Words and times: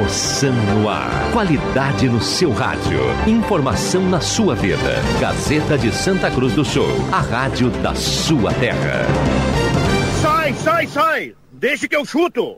Emoção 0.00 0.54
no 0.54 0.88
ar. 0.88 1.10
Qualidade 1.30 2.08
no 2.08 2.22
seu 2.22 2.50
rádio. 2.52 3.00
Informação 3.26 4.00
na 4.08 4.18
sua 4.18 4.54
vida. 4.54 5.02
Gazeta 5.20 5.76
de 5.76 5.92
Santa 5.92 6.30
Cruz 6.30 6.54
do 6.54 6.64
Sul. 6.64 6.88
A 7.12 7.20
rádio 7.20 7.68
da 7.68 7.94
sua 7.94 8.50
terra. 8.54 9.04
Sai, 10.22 10.54
sai, 10.54 10.86
sai! 10.86 11.34
Deixe 11.52 11.86
que 11.86 11.94
eu 11.94 12.06
chuto! 12.06 12.56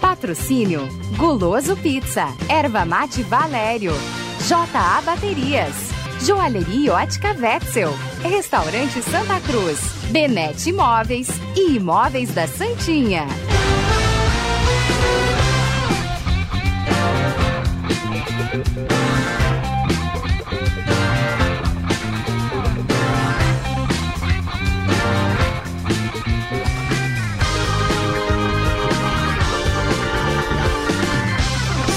Patrocínio 0.00 0.88
Guloso 1.18 1.76
Pizza, 1.76 2.26
Erva 2.48 2.86
Mate 2.86 3.22
Valério, 3.22 3.92
JA 4.48 5.02
Baterias, 5.04 5.74
Joalheria 6.24 6.94
Ótica 6.94 7.36
Wetzel, 7.38 7.90
Restaurante 8.22 9.02
Santa 9.02 9.38
Cruz, 9.40 9.78
Benete 10.10 10.70
Imóveis 10.70 11.28
e 11.54 11.76
Imóveis 11.76 12.32
da 12.32 12.46
Santinha. 12.46 13.26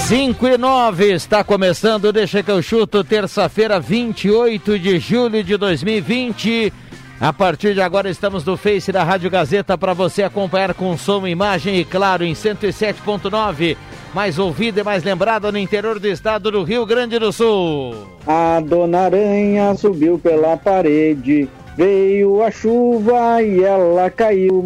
5 0.07 0.48
e 0.48 0.57
9 0.57 1.13
está 1.13 1.43
começando, 1.43 2.13
deixa 2.13 2.43
que 2.43 2.52
eu 2.52 2.62
chuto, 2.62 3.04
terça-feira, 3.04 3.79
28 3.79 4.77
de 4.77 4.99
julho 4.99 5.43
de 5.43 5.57
2020. 5.57 6.71
A 7.20 7.34
partir 7.34 7.73
de 7.73 7.81
agora 7.81 8.07
estamos 8.07 8.45
no 8.45 8.55
Face 8.55 8.91
da 8.91 9.04
Rádio 9.04 9.31
Gazeta 9.31 9.76
para 9.76 9.93
você 9.93 10.21
acompanhar 10.21 10.76
com 10.76 10.95
som, 10.95 11.26
imagem 11.26 11.79
e 11.79 11.84
claro 11.84 12.23
em 12.23 12.34
107.9. 12.34 13.76
Mais 14.16 14.40
ouvida 14.40 14.80
e 14.80 14.84
mais 14.84 15.04
lembrada 15.04 15.52
no 15.52 15.58
interior 15.58 15.99
do 15.99 16.08
estado 16.08 16.49
do 16.49 16.63
Rio 16.63 16.85
Grande 16.85 17.20
do 17.20 17.34
Sul. 17.34 17.94
A 18.26 18.62
dona 18.62 19.02
Aranha 19.02 19.76
subiu 19.76 20.18
pela 20.18 20.55
parede, 20.55 21.49
veio 21.76 22.41
a 22.41 22.49
chuva 22.49 23.43
e 23.43 23.62
ela 23.62 24.10
caiu. 24.10 24.63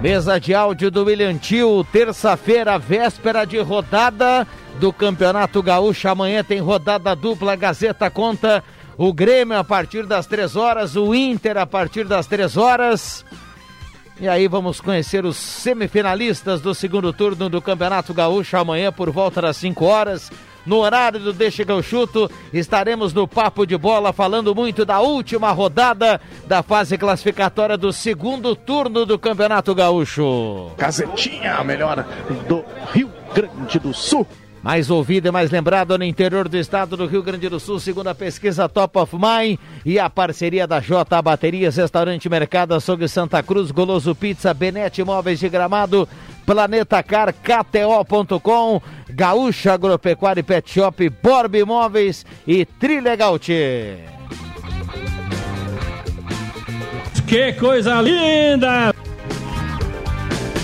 Mesa 0.00 0.38
de 0.38 0.54
áudio 0.54 0.88
do 0.88 1.04
William 1.04 1.36
Tio, 1.36 1.82
terça-feira, 1.82 2.78
véspera 2.78 3.44
de 3.44 3.58
rodada 3.58 4.46
do 4.78 4.92
Campeonato 4.92 5.60
Gaúcho. 5.60 6.06
Amanhã 6.06 6.44
tem 6.44 6.60
rodada 6.60 7.12
dupla, 7.16 7.56
Gazeta 7.56 8.08
conta 8.08 8.62
o 8.96 9.12
Grêmio 9.12 9.58
a 9.58 9.64
partir 9.64 10.06
das 10.06 10.26
três 10.26 10.54
horas, 10.54 10.94
o 10.94 11.12
Inter 11.12 11.58
a 11.58 11.66
partir 11.66 12.04
das 12.04 12.28
três 12.28 12.56
horas. 12.56 13.24
E 14.20 14.28
aí 14.28 14.46
vamos 14.46 14.80
conhecer 14.80 15.24
os 15.24 15.36
semifinalistas 15.36 16.60
do 16.60 16.72
segundo 16.72 17.12
turno 17.12 17.48
do 17.48 17.60
Campeonato 17.60 18.14
Gaúcho 18.14 18.56
amanhã 18.56 18.92
por 18.92 19.10
volta 19.10 19.42
das 19.42 19.56
5 19.56 19.84
horas. 19.84 20.30
No 20.64 20.78
horário 20.78 21.20
do 21.20 21.32
Deixa 21.32 21.64
que 21.64 21.70
eu 21.70 21.82
chuto, 21.82 22.30
estaremos 22.52 23.12
no 23.12 23.28
Papo 23.28 23.66
de 23.66 23.76
Bola 23.76 24.12
falando 24.12 24.54
muito 24.54 24.84
da 24.84 25.00
última 25.00 25.50
rodada 25.50 26.20
da 26.46 26.62
fase 26.62 26.96
classificatória 26.96 27.76
do 27.76 27.92
segundo 27.92 28.56
turno 28.56 29.04
do 29.04 29.18
Campeonato 29.18 29.74
Gaúcho. 29.74 30.70
Gazetinha, 30.78 31.56
a 31.56 31.64
melhor 31.64 32.06
do 32.48 32.64
Rio 32.92 33.10
Grande 33.34 33.78
do 33.78 33.92
Sul. 33.92 34.26
Mais 34.64 34.88
ouvida 34.88 35.28
e 35.28 35.30
mais 35.30 35.50
lembrada 35.50 35.98
no 35.98 36.04
interior 36.04 36.48
do 36.48 36.56
estado 36.56 36.96
do 36.96 37.04
Rio 37.04 37.22
Grande 37.22 37.50
do 37.50 37.60
Sul, 37.60 37.78
segundo 37.78 38.06
a 38.06 38.14
pesquisa 38.14 38.66
Top 38.66 38.98
of 38.98 39.14
Mind 39.14 39.58
e 39.84 39.98
a 39.98 40.08
parceria 40.08 40.66
da 40.66 40.80
J 40.80 41.20
Baterias, 41.20 41.76
Restaurante 41.76 42.30
Mercado 42.30 42.74
Açougue 42.74 43.06
Santa 43.06 43.42
Cruz, 43.42 43.70
Goloso 43.70 44.14
Pizza, 44.14 44.54
Benete 44.54 45.02
Imóveis 45.02 45.38
de 45.38 45.50
Gramado, 45.50 46.08
Planeta 46.46 47.02
Car, 47.02 47.34
KTO.com, 47.34 48.80
Gaúcha 49.10 49.74
Agropecuária 49.74 50.40
e 50.40 50.42
Pet 50.42 50.72
Shop, 50.72 51.10
Borb 51.22 51.56
Imóveis 51.56 52.24
e 52.46 52.64
Trilegal 52.64 53.38
Que 57.28 57.52
coisa 57.52 58.00
linda! 58.00 58.93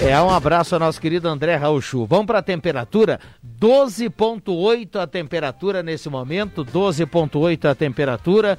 É, 0.03 0.19
um 0.19 0.31
abraço 0.31 0.75
ao 0.75 0.81
nosso 0.81 0.99
querido 0.99 1.29
André 1.29 1.57
Rauchu. 1.57 2.07
Vamos 2.07 2.25
para 2.25 2.39
a 2.39 2.43
temperatura? 2.43 3.21
12,8 3.61 4.97
a 4.99 5.07
temperatura 5.07 5.83
nesse 5.83 6.09
momento, 6.09 6.65
12,8 6.65 7.67
a 7.67 7.75
temperatura. 7.75 8.59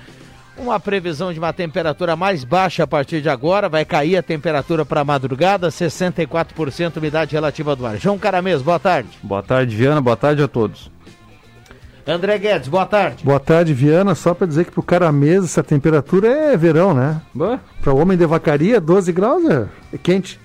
Uma 0.56 0.80
previsão 0.80 1.34
de 1.34 1.40
uma 1.40 1.52
temperatura 1.52 2.16
mais 2.16 2.44
baixa 2.44 2.84
a 2.84 2.88
partir 2.88 3.22
de 3.22 3.30
agora, 3.30 3.68
vai 3.68 3.84
cair 3.84 4.18
a 4.18 4.22
temperatura 4.22 4.86
para 4.86 5.02
a 5.02 5.04
madrugada, 5.04 5.70
64% 5.70 6.98
umidade 6.98 7.34
relativa 7.34 7.76
do 7.76 7.88
ar. 7.88 7.98
João 7.98 8.20
Caramês, 8.20 8.62
boa 8.62 8.78
tarde. 8.78 9.10
Boa 9.24 9.42
tarde, 9.42 9.76
Viana, 9.76 10.00
boa 10.00 10.16
tarde 10.16 10.44
a 10.44 10.48
todos. 10.48 10.92
André 12.06 12.38
Guedes, 12.38 12.68
boa 12.68 12.86
tarde. 12.86 13.24
Boa 13.24 13.40
tarde, 13.40 13.74
Viana. 13.74 14.14
Só 14.14 14.34
para 14.34 14.46
dizer 14.46 14.66
que 14.66 14.72
pro 14.72 14.84
Caramês 14.84 15.44
essa 15.44 15.64
temperatura 15.64 16.28
é 16.28 16.58
verão, 16.58 16.94
né? 16.94 17.22
Para 17.82 17.94
o 17.94 17.98
homem 17.98 18.18
de 18.18 18.26
vacaria, 18.26 18.80
12 18.80 19.12
graus 19.12 19.44
é, 19.50 19.68
é 19.94 19.98
quente. 19.98 20.40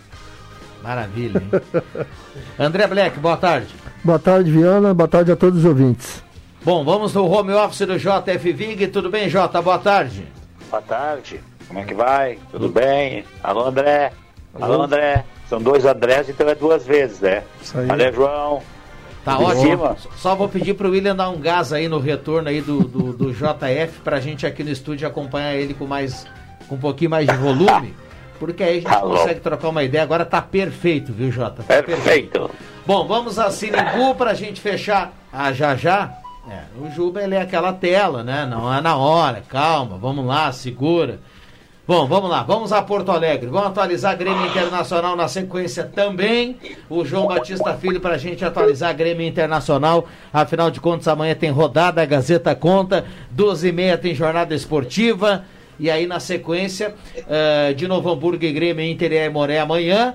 Maravilha, 0.86 1.42
hein? 1.42 1.82
André 2.56 2.86
Black, 2.86 3.18
boa 3.18 3.36
tarde. 3.36 3.74
Boa 4.04 4.20
tarde, 4.20 4.52
Viana. 4.52 4.94
Boa 4.94 5.08
tarde 5.08 5.32
a 5.32 5.36
todos 5.36 5.58
os 5.58 5.64
ouvintes. 5.64 6.22
Bom, 6.64 6.84
vamos 6.84 7.12
no 7.12 7.28
home 7.28 7.52
office 7.54 7.84
do 7.84 7.98
JF 7.98 8.52
Vig. 8.52 8.86
Tudo 8.86 9.10
bem, 9.10 9.28
Jota? 9.28 9.60
Boa 9.60 9.80
tarde. 9.80 10.28
Boa 10.70 10.80
tarde. 10.80 11.40
Como 11.66 11.80
é 11.80 11.84
que 11.84 11.92
vai? 11.92 12.38
Tudo 12.52 12.68
bem? 12.68 13.24
Alô, 13.42 13.66
André. 13.66 14.12
Alô, 14.54 14.82
André. 14.82 15.24
São 15.48 15.60
dois 15.60 15.84
Andrés, 15.84 16.28
então 16.28 16.48
é 16.48 16.54
duas 16.54 16.86
vezes, 16.86 17.18
né? 17.20 17.42
Isso 17.60 17.76
aí. 17.76 17.86
Valeu, 17.86 18.12
João. 18.12 18.62
Tá 19.24 19.40
ótimo. 19.40 19.96
Só 20.16 20.36
vou 20.36 20.48
pedir 20.48 20.74
pro 20.74 20.90
William 20.90 21.16
dar 21.16 21.30
um 21.30 21.40
gás 21.40 21.72
aí 21.72 21.88
no 21.88 21.98
retorno 21.98 22.48
aí 22.48 22.60
do, 22.60 22.84
do, 22.84 23.12
do 23.12 23.32
JF 23.32 24.02
pra 24.04 24.20
gente 24.20 24.46
aqui 24.46 24.62
no 24.62 24.70
estúdio 24.70 25.08
acompanhar 25.08 25.56
ele 25.56 25.74
com 25.74 25.84
mais 25.84 26.28
com 26.68 26.76
um 26.76 26.78
pouquinho 26.78 27.10
mais 27.10 27.26
de 27.26 27.34
volume. 27.34 27.92
Porque 28.38 28.62
aí 28.62 28.70
a 28.70 28.74
gente 28.80 28.84
Tá 28.84 29.00
bom. 29.00 29.10
consegue 29.16 29.40
trocar 29.40 29.68
uma 29.68 29.82
ideia. 29.82 30.02
Agora 30.04 30.24
tá 30.24 30.40
perfeito, 30.42 31.12
viu, 31.12 31.30
Jota? 31.30 31.62
Tá 31.62 31.82
Perfeito. 31.82 32.50
Bom, 32.86 33.06
vamos 33.06 33.38
a 33.38 33.50
Sinimbu 33.50 34.14
pra 34.16 34.34
gente 34.34 34.60
fechar. 34.60 35.12
Ah, 35.32 35.52
já 35.52 35.74
já? 35.74 36.12
É, 36.48 36.60
o 36.80 36.88
Juba 36.90 37.22
ele 37.22 37.34
é 37.34 37.40
aquela 37.40 37.72
tela, 37.72 38.22
né? 38.22 38.46
Não 38.48 38.72
é 38.72 38.80
na 38.80 38.96
hora, 38.96 39.42
calma, 39.48 39.98
vamos 39.98 40.24
lá, 40.24 40.52
segura. 40.52 41.18
Bom, 41.88 42.04
vamos 42.06 42.28
lá, 42.28 42.42
vamos 42.42 42.72
a 42.72 42.82
Porto 42.82 43.12
Alegre. 43.12 43.48
Vamos 43.48 43.68
atualizar 43.68 44.16
Grêmio 44.16 44.44
Internacional 44.46 45.14
na 45.14 45.28
sequência 45.28 45.84
também. 45.84 46.56
O 46.90 47.04
João 47.04 47.26
Batista 47.28 47.74
Filho 47.74 48.00
para 48.00 48.14
a 48.14 48.18
gente 48.18 48.44
atualizar 48.44 48.92
Grêmio 48.96 49.24
Internacional. 49.26 50.06
Afinal 50.32 50.68
de 50.70 50.80
contas, 50.80 51.06
amanhã 51.06 51.34
tem 51.36 51.50
rodada, 51.50 52.02
a 52.02 52.04
Gazeta 52.04 52.54
conta. 52.56 53.04
12h30 53.36 53.98
tem 53.98 54.14
jornada 54.16 54.52
esportiva. 54.54 55.44
E 55.78 55.90
aí, 55.90 56.06
na 56.06 56.18
sequência, 56.20 56.94
eh, 57.28 57.74
de 57.74 57.86
Novo 57.86 58.10
Hamburgo 58.10 58.44
e 58.44 58.52
Grêmio 58.52 58.84
Inter 58.84 59.12
e 59.12 59.28
Moré 59.28 59.58
amanhã. 59.58 60.14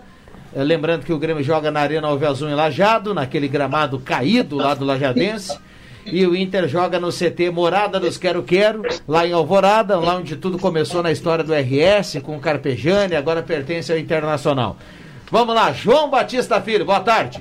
Eh, 0.55 0.63
lembrando 0.63 1.05
que 1.05 1.13
o 1.13 1.19
Grêmio 1.19 1.43
joga 1.43 1.69
na 1.71 1.79
Arena 1.81 2.07
Alve 2.07 2.25
Azul 2.25 2.49
em 2.49 2.55
Lajado, 2.55 3.13
naquele 3.13 3.47
gramado 3.47 3.99
caído 3.99 4.57
lá 4.57 4.73
do 4.73 4.83
Lajadense. 4.85 5.57
E 6.03 6.25
o 6.25 6.35
Inter 6.35 6.67
joga 6.67 6.99
no 6.99 7.09
CT 7.11 7.51
Morada 7.51 7.99
dos 7.99 8.17
Quero 8.17 8.41
Quero, 8.41 8.81
lá 9.07 9.27
em 9.27 9.33
Alvorada, 9.33 9.99
lá 9.99 10.15
onde 10.15 10.35
tudo 10.35 10.57
começou 10.57 11.03
na 11.03 11.11
história 11.11 11.43
do 11.43 11.53
RS, 11.53 12.19
com 12.23 12.35
o 12.35 12.39
Carpejani, 12.39 13.15
agora 13.15 13.43
pertence 13.43 13.91
ao 13.91 13.99
Internacional. 13.99 14.77
Vamos 15.29 15.53
lá, 15.53 15.71
João 15.71 16.09
Batista 16.09 16.59
Filho, 16.59 16.85
boa 16.85 17.01
tarde. 17.01 17.39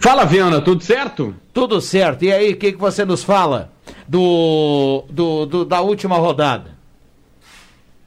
Fala, 0.00 0.24
Viana, 0.24 0.60
tudo 0.60 0.84
certo? 0.84 1.34
Tudo 1.52 1.80
certo. 1.80 2.24
E 2.24 2.32
aí, 2.32 2.52
o 2.52 2.56
que, 2.56 2.70
que 2.72 2.78
você 2.78 3.04
nos 3.04 3.24
fala 3.24 3.72
do, 4.08 5.04
do, 5.10 5.44
do- 5.44 5.64
da 5.64 5.80
última 5.80 6.16
rodada? 6.16 6.73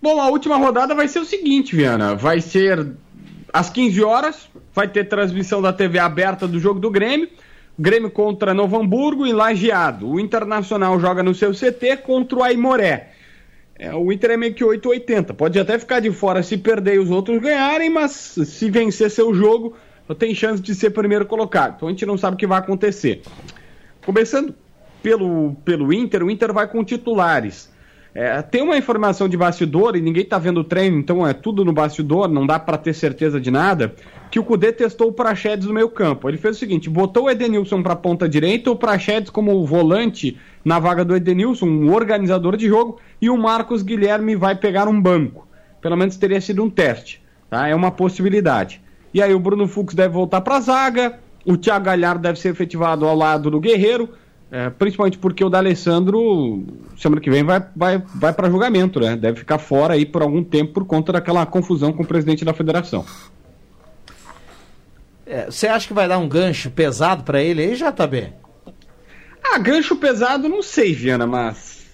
Bom, 0.02 0.22
a 0.22 0.30
última 0.30 0.58
rodada 0.58 0.94
vai 0.94 1.08
ser 1.08 1.19
o 1.19 1.25
seguinte, 1.25 1.75
Viana. 1.75 2.16
Vai 2.16 2.40
ser 2.40 2.94
às 3.52 3.69
15 3.69 4.03
horas, 4.03 4.49
vai 4.73 4.88
ter 4.88 5.05
transmissão 5.05 5.61
da 5.61 5.73
TV 5.73 5.97
aberta 5.97 6.47
do 6.47 6.59
jogo 6.59 6.79
do 6.79 6.91
Grêmio. 6.91 7.28
Grêmio 7.79 8.09
contra 8.09 8.53
Novo 8.53 8.79
Hamburgo 8.79 9.26
em 9.26 9.34
Lajeado. 9.34 10.09
O 10.09 10.20
Internacional 10.20 10.99
joga 10.99 11.22
no 11.22 11.34
seu 11.34 11.52
CT 11.52 11.97
contra 11.97 12.40
o 12.40 12.44
Aimoré. 12.44 13.11
É, 13.79 13.94
o 13.94 14.11
Inter 14.11 14.32
é 14.32 14.38
meio 14.38 14.53
que 14.53 14.64
880. 14.64 15.34
Pode 15.34 15.59
até 15.59 15.78
ficar 15.78 15.99
de 15.99 16.11
fora 16.11 16.41
se 16.41 16.58
perder 16.58 16.96
e 16.96 16.99
os 16.99 17.11
outros 17.11 17.40
ganharem, 17.40 17.90
mas 17.90 18.11
se 18.11 18.70
vencer 18.72 19.11
seu 19.11 19.34
jogo, 19.34 19.76
tem 20.17 20.34
chance 20.34 20.61
de 20.61 20.73
ser 20.73 20.90
primeiro 20.90 21.26
colocado. 21.26 21.76
Então 21.76 21.88
a 21.88 21.91
gente 21.91 22.05
não 22.05 22.17
sabe 22.17 22.35
o 22.35 22.38
que 22.38 22.47
vai 22.47 22.58
acontecer. 22.58 23.22
Começando 24.03 24.55
pelo, 25.03 25.55
pelo 25.64 25.94
Inter, 25.94 26.23
o 26.23 26.32
Inter 26.32 26.52
vai 26.52 26.67
com 26.67 26.84
titulares. 26.84 27.70
É, 28.19 28.41
tem 28.41 28.64
uma 28.64 28.75
informação 28.75 29.29
de 29.29 29.37
bastidor 29.37 29.96
e 29.96 30.02
ninguém 30.02 30.25
tá 30.25 30.40
vendo 30.40 30.61
o 30.61 30.64
treino, 30.64 30.97
então 30.97 31.28
é 31.28 31.34
tudo 31.34 31.64
no 31.64 31.72
bastidor, 31.72 32.28
não 32.28 32.47
dá 32.47 32.58
para 32.58 32.75
ter 32.75 32.91
certeza 32.91 33.40
de 33.40 33.52
nada. 33.52 33.93
Que 34.31 34.40
o 34.40 34.43
Cudê 34.43 34.72
testou 34.72 35.09
o 35.09 35.14
Praxedes 35.14 35.67
no 35.67 35.73
meio 35.75 35.87
campo. 35.87 36.28
Ele 36.28 36.40
fez 36.40 36.55
o 36.55 36.59
seguinte: 36.59 36.90
botou 36.90 37.25
o 37.25 37.29
Edenilson 37.29 37.84
para 37.84 37.96
ponta 37.96 38.28
direita, 38.28 38.72
o 38.72 38.75
Praxedes 38.75 39.29
como 39.29 39.64
volante 39.67 40.35
na 40.66 40.79
vaga 40.79 41.05
do 41.05 41.16
Edenilson, 41.16 41.67
um 41.67 41.93
organizador 41.93 42.58
de 42.58 42.67
jogo, 42.67 42.97
e 43.22 43.29
o 43.29 43.37
Marcos 43.37 43.84
Guilherme 43.84 44.35
vai 44.35 44.55
pegar 44.55 44.87
um 44.87 44.99
banco. 44.99 45.47
Pelo 45.79 45.96
menos 45.96 46.17
teria 46.17 46.41
sido 46.41 46.63
um 46.63 46.72
teste, 46.72 47.22
tá? 47.52 47.67
É 47.67 47.75
uma 47.75 47.91
possibilidade. 47.91 48.81
E 49.13 49.22
aí 49.22 49.31
o 49.31 49.40
Bruno 49.40 49.67
Fux 49.67 49.93
deve 49.93 50.16
voltar 50.16 50.41
para 50.41 50.55
a 50.55 50.59
zaga, 50.59 51.20
o 51.46 51.55
Thiago 51.55 51.85
Galhardo 51.85 52.23
deve 52.23 52.40
ser 52.40 52.49
efetivado 52.49 53.05
ao 53.05 53.16
lado 53.16 53.52
do 53.52 53.59
Guerreiro, 53.59 54.09
é, 54.49 54.70
principalmente 54.70 55.17
porque 55.17 55.44
o 55.44 55.49
D'Alessandro, 55.49 56.64
semana 56.97 57.20
que 57.20 57.29
vem, 57.29 57.44
vai, 57.44 57.64
vai, 57.76 58.02
vai 58.16 58.32
para 58.32 58.49
julgamento, 58.49 58.99
né? 58.99 59.16
Deve 59.16 59.40
ficar 59.40 59.58
fora 59.58 59.94
aí 59.94 60.05
por 60.05 60.22
algum 60.22 60.44
tempo 60.44 60.73
por 60.73 60.85
conta 60.85 61.11
daquela 61.11 61.46
confusão 61.46 61.91
com 61.91 62.03
o 62.03 62.08
presidente 62.08 62.46
da 62.46 62.53
federação. 62.53 63.05
É, 65.26 65.46
você 65.46 65.67
acha 65.67 65.85
que 65.85 65.94
vai 65.94 66.08
dar 66.08 66.17
um 66.17 66.29
gancho 66.29 66.72
pesado 66.72 67.23
para 67.23 67.41
ele 67.41 67.61
aí, 67.61 67.76
JB? 67.76 68.34
Ah, 69.44 69.58
gancho 69.58 69.97
pesado, 69.97 70.47
não 70.47 70.64
sei, 70.64 70.94
Viana, 70.94 71.28
mas. 71.28 71.85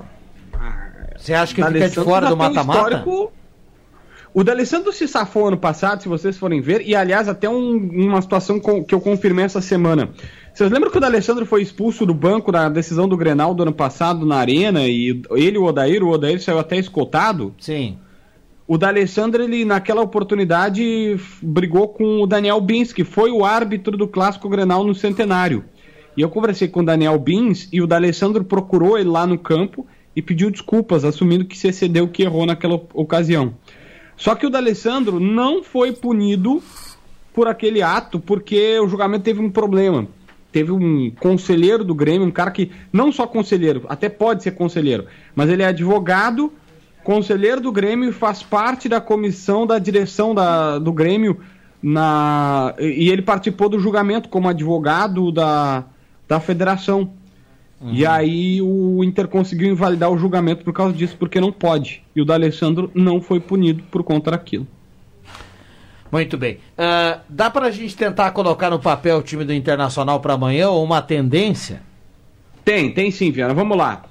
Você 1.18 1.34
acha 1.34 1.56
que 1.56 1.64
fica 1.64 1.90
de 1.90 1.96
fora 1.96 2.30
do 2.30 2.38
mata-mata? 2.38 3.04
O 4.34 4.44
D'Alessandro 4.44 4.92
se 4.92 5.08
safou 5.08 5.48
ano 5.48 5.58
passado, 5.58 6.02
se 6.02 6.08
vocês 6.10 6.38
forem 6.38 6.60
ver, 6.60 6.82
e 6.82 6.96
aliás, 6.96 7.30
até 7.30 7.48
um, 7.48 7.78
uma 7.78 8.22
situação 8.22 8.60
com, 8.60 8.84
que 8.84 8.94
eu 8.94 9.00
confirmei 9.00 9.46
essa 9.46 9.62
semana. 9.62 10.10
Vocês 10.54 10.70
lembram 10.70 10.92
que 10.92 10.98
o 10.98 11.02
D'Alessandro 11.02 11.48
foi 11.48 11.64
expulso 11.64 12.06
do 12.06 12.14
banco 12.14 12.52
na 12.52 12.70
decisão 12.70 13.08
do 13.08 13.18
Grenal 13.18 13.56
do 13.56 13.64
ano 13.64 13.74
passado 13.74 14.24
na 14.24 14.36
Arena, 14.36 14.88
e 14.88 15.20
ele 15.32 15.56
e 15.56 15.58
o 15.58 15.64
Odair, 15.64 16.04
o 16.04 16.10
Odair 16.10 16.40
saiu 16.40 16.60
até 16.60 16.78
escoltado? 16.78 17.56
Sim. 17.58 17.98
O 18.68 18.78
D'Alessandro, 18.78 19.42
ele 19.42 19.66
naquela 19.66 20.02
oportunidade 20.02 21.20
brigou 21.42 21.88
com 21.88 22.22
o 22.22 22.28
Daniel 22.28 22.62
Bins, 22.62 22.94
que 22.94 23.04
foi 23.04 23.32
o 23.32 23.44
árbitro 23.44 23.98
do 23.98 24.08
clássico 24.08 24.48
Grenal 24.48 24.84
no 24.84 24.94
Centenário. 24.94 25.66
E 26.16 26.22
eu 26.22 26.30
conversei 26.30 26.68
com 26.68 26.82
o 26.82 26.86
Daniel 26.86 27.18
Bins 27.18 27.68
e 27.74 27.82
o 27.82 27.88
D'Alessandro 27.88 28.44
procurou 28.44 28.96
ele 28.96 29.10
lá 29.10 29.26
no 29.26 29.40
campo 29.40 29.88
e 30.16 30.22
pediu 30.22 30.52
desculpas, 30.52 31.04
assumindo 31.04 31.46
que 31.46 31.58
se 31.58 31.68
excedeu, 31.68 32.08
que 32.08 32.22
errou 32.22 32.46
naquela 32.46 32.80
ocasião. 32.94 33.56
Só 34.16 34.36
que 34.36 34.46
o 34.46 34.52
D'Alessandro 34.52 35.20
não 35.20 35.64
foi 35.64 35.92
punido 35.94 36.62
por 37.34 37.48
aquele 37.48 37.82
ato, 37.82 38.20
porque 38.20 38.80
o 38.80 38.88
julgamento 38.88 39.24
teve 39.24 39.42
um 39.42 39.50
problema. 39.50 40.08
Teve 40.54 40.72
um 40.72 41.10
conselheiro 41.20 41.84
do 41.84 41.96
Grêmio, 41.96 42.28
um 42.28 42.32
cara 42.32 42.52
que 42.52 42.72
não 42.94 43.12
só 43.12 43.26
conselheiro, 43.26 43.86
até 43.90 44.08
pode 44.08 44.44
ser 44.44 44.52
conselheiro, 44.52 45.08
mas 45.36 45.50
ele 45.50 45.64
é 45.64 45.66
advogado, 45.66 46.54
conselheiro 47.04 47.60
do 47.60 47.72
Grêmio 47.72 48.10
e 48.10 48.14
faz 48.14 48.44
parte 48.44 48.88
da 48.88 49.02
comissão 49.02 49.66
da 49.66 49.80
direção 49.80 50.36
da, 50.36 50.78
do 50.78 50.94
Grêmio 50.94 51.40
na 51.82 52.76
e 52.80 53.10
ele 53.10 53.24
participou 53.24 53.68
do 53.68 53.80
julgamento 53.80 54.30
como 54.30 54.48
advogado 54.48 55.32
da, 55.32 55.86
da 56.28 56.40
federação. 56.40 57.10
Uhum. 57.82 57.92
E 57.92 58.06
aí 58.06 58.62
o 58.62 59.04
Inter 59.04 59.28
conseguiu 59.28 59.70
invalidar 59.70 60.12
o 60.12 60.18
julgamento 60.20 60.64
por 60.64 60.72
causa 60.72 60.94
disso, 60.94 61.18
porque 61.18 61.42
não 61.42 61.52
pode. 61.52 62.04
E 62.16 62.22
o 62.22 62.26
D'Alessandro 62.26 62.92
não 62.94 63.20
foi 63.20 63.40
punido 63.40 63.84
por 63.90 64.04
conta 64.04 64.30
daquilo. 64.30 64.68
Muito 66.14 66.38
bem. 66.38 66.60
Uh, 66.78 67.20
dá 67.28 67.50
para 67.50 67.66
a 67.66 67.72
gente 67.72 67.98
tentar 67.98 68.30
colocar 68.30 68.70
no 68.70 68.78
papel 68.78 69.18
o 69.18 69.24
time 69.24 69.44
do 69.44 69.52
Internacional 69.52 70.20
para 70.20 70.36
amanhã 70.36 70.70
ou 70.70 70.84
uma 70.84 71.02
tendência? 71.02 71.82
Tem, 72.64 72.94
tem 72.94 73.10
sim, 73.10 73.32
Viana. 73.32 73.52
Vamos 73.52 73.76
lá. 73.76 74.04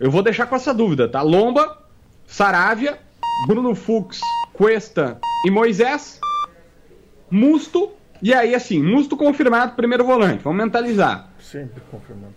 Eu 0.00 0.10
vou 0.10 0.22
deixar 0.22 0.46
com 0.46 0.56
essa 0.56 0.72
dúvida, 0.72 1.06
tá? 1.06 1.20
Lomba, 1.20 1.76
Saravia, 2.26 2.98
Bruno 3.46 3.74
Fux, 3.74 4.18
Cuesta 4.54 5.18
e 5.44 5.50
Moisés, 5.50 6.18
Musto, 7.30 7.90
e 8.22 8.32
aí 8.32 8.54
assim, 8.54 8.82
Musto 8.82 9.14
confirmado, 9.14 9.76
primeiro 9.76 10.06
volante. 10.06 10.42
Vamos 10.42 10.64
mentalizar. 10.64 11.28
Sempre 11.38 11.82
confirmado. 11.90 12.34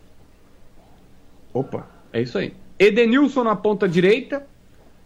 Opa, 1.53 1.88
é 2.12 2.21
isso 2.21 2.38
aí. 2.38 2.53
Edenilson 2.77 3.45
na 3.45 3.56
ponta 3.56 3.88
direita, 3.88 4.45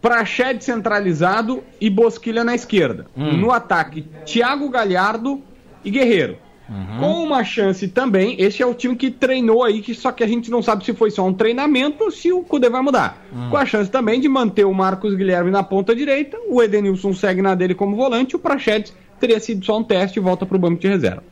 Prached 0.00 0.62
centralizado 0.62 1.62
e 1.80 1.90
Bosquilha 1.90 2.44
na 2.44 2.54
esquerda. 2.54 3.06
Hum. 3.16 3.36
No 3.36 3.50
ataque, 3.50 4.06
Thiago 4.24 4.68
Galhardo 4.68 5.42
e 5.84 5.90
Guerreiro. 5.90 6.38
Uhum. 6.68 6.98
Com 6.98 7.24
uma 7.24 7.44
chance 7.44 7.86
também, 7.88 8.34
esse 8.40 8.62
é 8.62 8.66
o 8.66 8.74
time 8.74 8.96
que 8.96 9.10
treinou 9.10 9.62
aí, 9.62 9.80
que 9.80 9.94
só 9.94 10.10
que 10.10 10.24
a 10.24 10.26
gente 10.26 10.50
não 10.50 10.60
sabe 10.60 10.84
se 10.84 10.92
foi 10.92 11.10
só 11.10 11.24
um 11.24 11.32
treinamento 11.32 12.04
ou 12.04 12.10
se 12.10 12.32
o 12.32 12.42
Cudê 12.42 12.68
vai 12.68 12.82
mudar. 12.82 13.24
Uhum. 13.32 13.50
Com 13.50 13.56
a 13.56 13.64
chance 13.64 13.90
também 13.90 14.20
de 14.20 14.28
manter 14.28 14.64
o 14.64 14.74
Marcos 14.74 15.14
Guilherme 15.14 15.50
na 15.50 15.62
ponta 15.62 15.94
direita, 15.94 16.36
o 16.48 16.60
Edenilson 16.60 17.12
segue 17.12 17.40
na 17.40 17.54
dele 17.54 17.74
como 17.74 17.94
volante, 17.94 18.34
o 18.34 18.38
Prachedes 18.38 18.92
teria 19.20 19.38
sido 19.38 19.64
só 19.64 19.78
um 19.78 19.84
teste 19.84 20.18
e 20.18 20.22
volta 20.22 20.44
para 20.44 20.56
o 20.56 20.60
banco 20.60 20.80
de 20.80 20.88
reserva. 20.88 21.22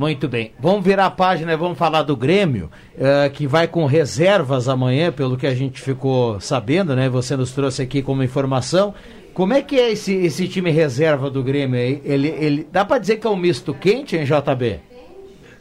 Muito 0.00 0.26
bem. 0.28 0.54
Vamos 0.58 0.82
virar 0.82 1.04
a 1.04 1.10
página 1.10 1.52
e 1.52 1.56
vamos 1.58 1.76
falar 1.76 2.04
do 2.04 2.16
Grêmio, 2.16 2.70
uh, 2.94 3.28
que 3.34 3.46
vai 3.46 3.68
com 3.68 3.84
reservas 3.84 4.66
amanhã, 4.66 5.12
pelo 5.12 5.36
que 5.36 5.46
a 5.46 5.54
gente 5.54 5.78
ficou 5.78 6.40
sabendo, 6.40 6.96
né? 6.96 7.06
Você 7.10 7.36
nos 7.36 7.52
trouxe 7.52 7.82
aqui 7.82 8.00
como 8.00 8.22
informação. 8.22 8.94
Como 9.34 9.52
é 9.52 9.60
que 9.60 9.78
é 9.78 9.92
esse, 9.92 10.14
esse 10.14 10.48
time 10.48 10.70
reserva 10.70 11.28
do 11.28 11.42
Grêmio 11.42 11.78
aí? 11.78 12.00
Ele, 12.02 12.28
ele, 12.28 12.68
dá 12.72 12.82
para 12.82 12.96
dizer 12.96 13.18
que 13.18 13.26
é 13.26 13.30
um 13.30 13.36
misto 13.36 13.74
quente 13.74 14.16
em 14.16 14.24
JB? 14.24 14.80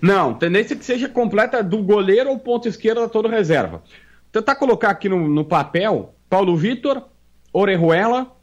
Não, 0.02 0.34
tendência 0.34 0.74
é 0.74 0.78
que 0.78 0.86
seja 0.86 1.10
completa 1.10 1.62
do 1.62 1.84
goleiro 1.84 2.30
ou 2.30 2.40
ponto 2.40 2.66
esquerda 2.66 3.10
todo 3.10 3.28
reserva. 3.28 3.84
Tentar 4.32 4.56
colocar 4.56 4.92
aqui 4.92 5.10
no, 5.10 5.28
no 5.28 5.44
papel 5.44 6.16
Paulo 6.30 6.56
Vitor, 6.56 7.04
Orejuela, 7.52 8.34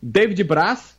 David 0.00 0.44
Braz, 0.44 0.96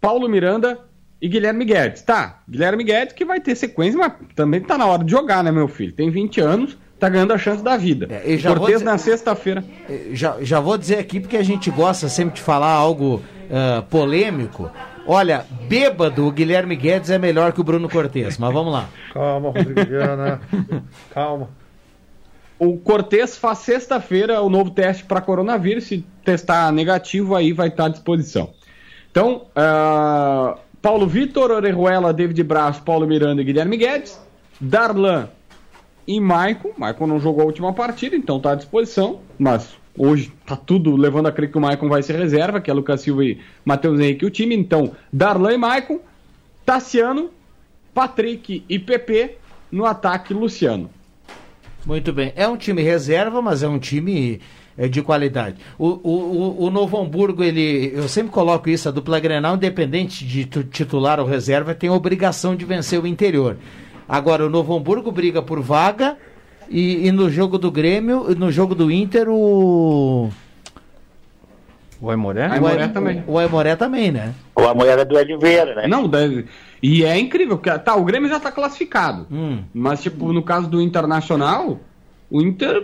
Paulo 0.00 0.26
Miranda, 0.26 0.88
e 1.20 1.28
Guilherme 1.28 1.64
Guedes. 1.64 2.02
Tá, 2.02 2.40
Guilherme 2.48 2.84
Guedes 2.84 3.14
que 3.14 3.24
vai 3.24 3.40
ter 3.40 3.54
sequência, 3.54 3.98
mas 3.98 4.12
também 4.34 4.60
tá 4.60 4.78
na 4.78 4.86
hora 4.86 5.04
de 5.04 5.10
jogar, 5.10 5.44
né, 5.44 5.50
meu 5.50 5.68
filho? 5.68 5.92
Tem 5.92 6.10
20 6.10 6.40
anos, 6.40 6.78
tá 6.98 7.08
ganhando 7.08 7.32
a 7.32 7.38
chance 7.38 7.62
da 7.62 7.76
vida. 7.76 8.08
É, 8.10 8.38
Cortez 8.38 8.78
dizer, 8.78 8.84
na 8.84 8.98
sexta-feira. 8.98 9.64
É, 9.88 10.08
já, 10.12 10.36
já 10.40 10.60
vou 10.60 10.78
dizer 10.78 10.98
aqui, 10.98 11.20
porque 11.20 11.36
a 11.36 11.42
gente 11.42 11.70
gosta 11.70 12.08
sempre 12.08 12.36
de 12.36 12.40
falar 12.40 12.72
algo 12.72 13.16
uh, 13.16 13.82
polêmico. 13.88 14.70
Olha, 15.06 15.44
bêbado, 15.68 16.26
o 16.26 16.30
Guilherme 16.30 16.76
Guedes 16.76 17.10
é 17.10 17.18
melhor 17.18 17.52
que 17.52 17.60
o 17.60 17.64
Bruno 17.64 17.88
Cortes, 17.88 18.38
mas 18.38 18.52
vamos 18.52 18.72
lá. 18.72 18.88
Calma, 19.12 19.50
Rodrigo 19.50 19.84
Viana. 19.84 20.40
Calma. 21.12 21.48
O 22.58 22.76
Cortes 22.76 23.38
faz 23.38 23.58
sexta-feira 23.58 24.42
o 24.42 24.50
novo 24.50 24.70
teste 24.70 25.04
para 25.04 25.20
coronavírus. 25.20 25.84
Se 25.84 26.04
testar 26.22 26.70
negativo, 26.70 27.34
aí 27.34 27.52
vai 27.52 27.68
estar 27.68 27.86
à 27.86 27.88
disposição. 27.88 28.50
Então, 29.10 29.46
uh, 29.56 30.58
Paulo 30.82 31.06
Vitor, 31.06 31.50
Orejuela, 31.50 32.12
David 32.12 32.42
Braz, 32.42 32.78
Paulo 32.78 33.06
Miranda 33.06 33.42
e 33.42 33.44
Guilherme 33.44 33.76
Guedes, 33.76 34.18
Darlan 34.60 35.28
e 36.06 36.18
Maicon. 36.18 36.70
Maicon 36.76 37.06
não 37.06 37.20
jogou 37.20 37.42
a 37.42 37.46
última 37.46 37.72
partida, 37.72 38.16
então 38.16 38.38
está 38.38 38.52
à 38.52 38.54
disposição, 38.54 39.20
mas 39.38 39.74
hoje 39.96 40.32
está 40.40 40.56
tudo 40.56 40.96
levando 40.96 41.26
a 41.26 41.32
crer 41.32 41.50
que 41.50 41.58
o 41.58 41.60
Maicon 41.60 41.88
vai 41.88 42.02
ser 42.02 42.16
reserva, 42.16 42.60
que 42.60 42.70
é 42.70 42.74
Lucas 42.74 43.02
Silva 43.02 43.24
e 43.24 43.38
Matheus 43.64 44.00
Henrique 44.00 44.24
o 44.24 44.30
time. 44.30 44.54
Então, 44.54 44.92
Darlan 45.12 45.52
e 45.52 45.58
Maicon, 45.58 46.00
Tassiano, 46.64 47.30
Patrick 47.92 48.64
e 48.68 48.78
PP 48.78 49.36
no 49.70 49.84
ataque 49.84 50.32
Luciano. 50.32 50.88
Muito 51.86 52.12
bem. 52.12 52.32
É 52.36 52.46
um 52.46 52.56
time 52.56 52.82
reserva, 52.82 53.40
mas 53.40 53.62
é 53.62 53.68
um 53.68 53.78
time 53.78 54.40
é, 54.76 54.88
de 54.88 55.02
qualidade. 55.02 55.56
O, 55.78 55.88
o, 55.88 56.64
o 56.64 56.70
Novo 56.70 56.98
Hamburgo, 56.98 57.42
ele, 57.42 57.92
eu 57.94 58.08
sempre 58.08 58.32
coloco 58.32 58.68
isso, 58.68 58.88
a 58.88 58.92
dupla 58.92 59.18
Grenal, 59.18 59.56
independente 59.56 60.24
de 60.24 60.44
titular 60.44 61.18
ou 61.20 61.26
reserva, 61.26 61.74
tem 61.74 61.90
obrigação 61.90 62.54
de 62.54 62.64
vencer 62.64 63.02
o 63.02 63.06
interior. 63.06 63.56
Agora, 64.08 64.46
o 64.46 64.50
Novo 64.50 64.76
Hamburgo 64.76 65.10
briga 65.12 65.42
por 65.42 65.60
vaga 65.60 66.16
e, 66.68 67.06
e 67.06 67.12
no 67.12 67.30
jogo 67.30 67.58
do 67.58 67.70
Grêmio, 67.70 68.34
no 68.36 68.50
jogo 68.50 68.74
do 68.74 68.90
Inter, 68.90 69.28
o... 69.28 70.30
O 72.00 72.10
Aimoré? 72.10 72.48
O 72.48 72.52
Aimoré 72.52 72.88
também. 72.88 73.24
O 73.26 73.38
Aimoré 73.38 73.76
também, 73.76 74.10
né? 74.10 74.34
O 74.56 74.62
Aimoré 74.62 74.92
é 74.92 75.04
do 75.04 75.18
Hélio 75.18 75.38
Vieira, 75.38 75.74
né? 75.74 75.86
Não, 75.86 76.08
deve... 76.08 76.46
E 76.82 77.04
é 77.04 77.18
incrível, 77.18 77.58
porque 77.58 77.78
tá, 77.78 77.94
o 77.94 78.04
Grêmio 78.04 78.28
já 78.28 78.40
tá 78.40 78.50
classificado. 78.50 79.26
Hum. 79.30 79.62
Mas, 79.74 80.02
tipo, 80.02 80.32
no 80.32 80.42
caso 80.42 80.66
do 80.66 80.80
Internacional, 80.80 81.78
o 82.30 82.40
Inter 82.40 82.82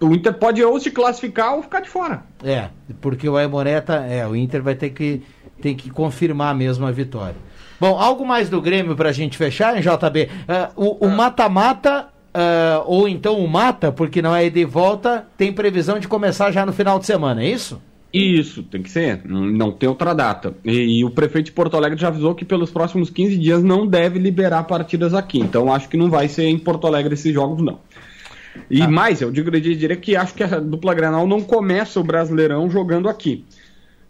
o 0.00 0.14
Inter 0.14 0.32
pode 0.34 0.62
ou 0.62 0.78
se 0.78 0.90
classificar 0.90 1.54
ou 1.54 1.62
ficar 1.62 1.80
de 1.80 1.88
fora. 1.88 2.22
É, 2.42 2.68
porque 3.00 3.28
o 3.28 3.36
Aimoreta, 3.36 3.96
é, 3.96 4.26
o 4.26 4.36
Inter 4.36 4.62
vai 4.62 4.74
ter 4.74 4.90
que, 4.90 5.22
tem 5.60 5.74
que 5.74 5.90
confirmar 5.90 6.54
mesmo 6.54 6.86
a 6.86 6.90
vitória. 6.90 7.36
Bom, 7.80 7.98
algo 7.98 8.26
mais 8.26 8.48
do 8.48 8.60
Grêmio 8.60 8.96
para 8.96 9.10
a 9.10 9.12
gente 9.12 9.36
fechar, 9.36 9.76
em 9.76 9.80
JB? 9.80 10.28
Uh, 10.76 10.96
o 11.00 11.08
mata-mata, 11.08 12.08
uh, 12.34 12.82
ou 12.86 13.08
então 13.08 13.38
o 13.38 13.48
mata, 13.48 13.92
porque 13.92 14.20
não 14.20 14.34
é 14.34 14.48
de 14.50 14.64
volta, 14.64 15.26
tem 15.36 15.52
previsão 15.52 15.98
de 15.98 16.08
começar 16.08 16.50
já 16.50 16.66
no 16.66 16.72
final 16.72 16.98
de 16.98 17.06
semana, 17.06 17.42
é 17.42 17.48
isso? 17.48 17.80
Isso, 18.12 18.62
tem 18.62 18.82
que 18.82 18.90
ser. 18.90 19.20
Não 19.24 19.70
tem 19.70 19.88
outra 19.88 20.14
data. 20.14 20.54
E, 20.64 21.00
e, 21.00 21.04
o 21.04 21.10
prefeito 21.10 21.46
de 21.46 21.52
Porto 21.52 21.76
Alegre 21.76 21.98
já 21.98 22.08
avisou 22.08 22.34
que 22.34 22.44
pelos 22.44 22.70
próximos 22.70 23.10
15 23.10 23.36
dias 23.36 23.62
não 23.62 23.86
deve 23.86 24.18
liberar 24.18 24.64
partidas 24.64 25.12
aqui. 25.12 25.38
Então 25.38 25.72
acho 25.72 25.88
que 25.88 25.96
não 25.96 26.08
vai 26.08 26.28
ser 26.28 26.44
em 26.44 26.58
Porto 26.58 26.86
Alegre 26.86 27.14
esses 27.14 27.32
jogos, 27.32 27.62
não. 27.62 27.80
E 28.70 28.82
ah. 28.82 28.88
mais, 28.88 29.20
eu 29.20 29.30
digo 29.30 29.50
de 29.50 29.76
direito 29.76 30.00
que 30.00 30.16
acho 30.16 30.34
que 30.34 30.42
a 30.42 30.58
dupla 30.58 30.94
Granal 30.94 31.26
não 31.26 31.40
começa 31.40 32.00
o 32.00 32.04
Brasileirão 32.04 32.70
jogando 32.70 33.08
aqui. 33.08 33.44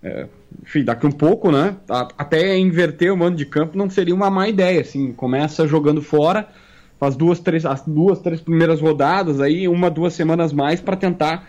É, 0.02 0.26
enfim, 0.62 0.84
daqui 0.84 1.06
um 1.06 1.12
pouco, 1.12 1.50
né? 1.50 1.76
Até 2.16 2.56
inverter 2.56 3.12
o 3.12 3.16
mando 3.16 3.36
de 3.36 3.44
campo 3.44 3.76
não 3.76 3.90
seria 3.90 4.14
uma 4.14 4.30
má 4.30 4.48
ideia. 4.48 4.80
Assim, 4.80 5.12
começa 5.12 5.66
jogando 5.66 6.00
fora, 6.00 6.48
faz 7.00 7.16
duas, 7.16 7.40
três, 7.40 7.66
as 7.66 7.82
duas, 7.84 8.20
três 8.20 8.40
primeiras 8.40 8.80
rodadas, 8.80 9.40
aí 9.40 9.66
uma, 9.66 9.90
duas 9.90 10.14
semanas 10.14 10.52
mais 10.52 10.80
para 10.80 10.96
tentar 10.96 11.48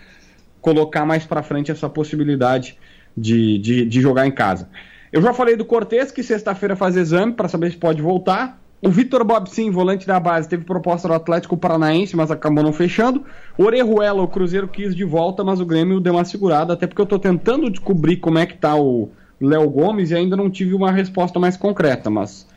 colocar 0.62 1.06
mais 1.06 1.26
para 1.26 1.44
frente 1.44 1.72
essa 1.72 1.90
possibilidade 1.90 2.78
de, 3.16 3.58
de, 3.58 3.86
de, 3.86 4.02
jogar 4.02 4.28
em 4.28 4.32
casa. 4.32 4.70
Eu 5.12 5.22
já 5.22 5.34
falei 5.34 5.56
do 5.56 5.66
Cortez, 5.66 6.12
que 6.12 6.22
sexta-feira 6.22 6.76
faz 6.76 6.96
exame 6.96 7.34
para 7.34 7.48
saber 7.48 7.72
se 7.72 7.78
pode 7.78 8.02
voltar. 8.02 8.60
O 8.82 8.90
Vitor 8.90 9.26
Bob, 9.26 9.50
sim, 9.50 9.70
volante 9.70 10.08
da 10.08 10.20
base, 10.20 10.48
teve 10.48 10.64
proposta 10.64 11.08
do 11.08 11.14
Atlético 11.14 11.58
Paranaense, 11.58 12.16
mas 12.16 12.32
acabou 12.32 12.64
não 12.64 12.72
fechando. 12.72 13.26
Orejuela, 13.58 14.22
o 14.22 14.28
Cruzeiro 14.28 14.70
quis 14.70 14.96
de 14.96 15.04
volta, 15.04 15.44
mas 15.44 15.60
o 15.60 15.66
Grêmio 15.66 16.00
deu 16.00 16.14
uma 16.14 16.24
segurada, 16.24 16.74
até 16.74 16.88
porque 16.88 17.02
eu 17.02 17.04
estou 17.04 17.20
tentando 17.20 17.70
descobrir 17.70 18.18
como 18.18 18.38
é 18.38 18.46
que 18.46 18.56
tá 18.56 18.76
o 18.76 19.10
Léo 19.42 19.70
Gomes 19.70 20.12
e 20.12 20.16
ainda 20.16 20.38
não 20.38 20.50
tive 20.50 20.74
uma 20.74 20.92
resposta 20.92 21.40
mais 21.40 21.58
concreta, 21.58 22.10
mas 22.10 22.48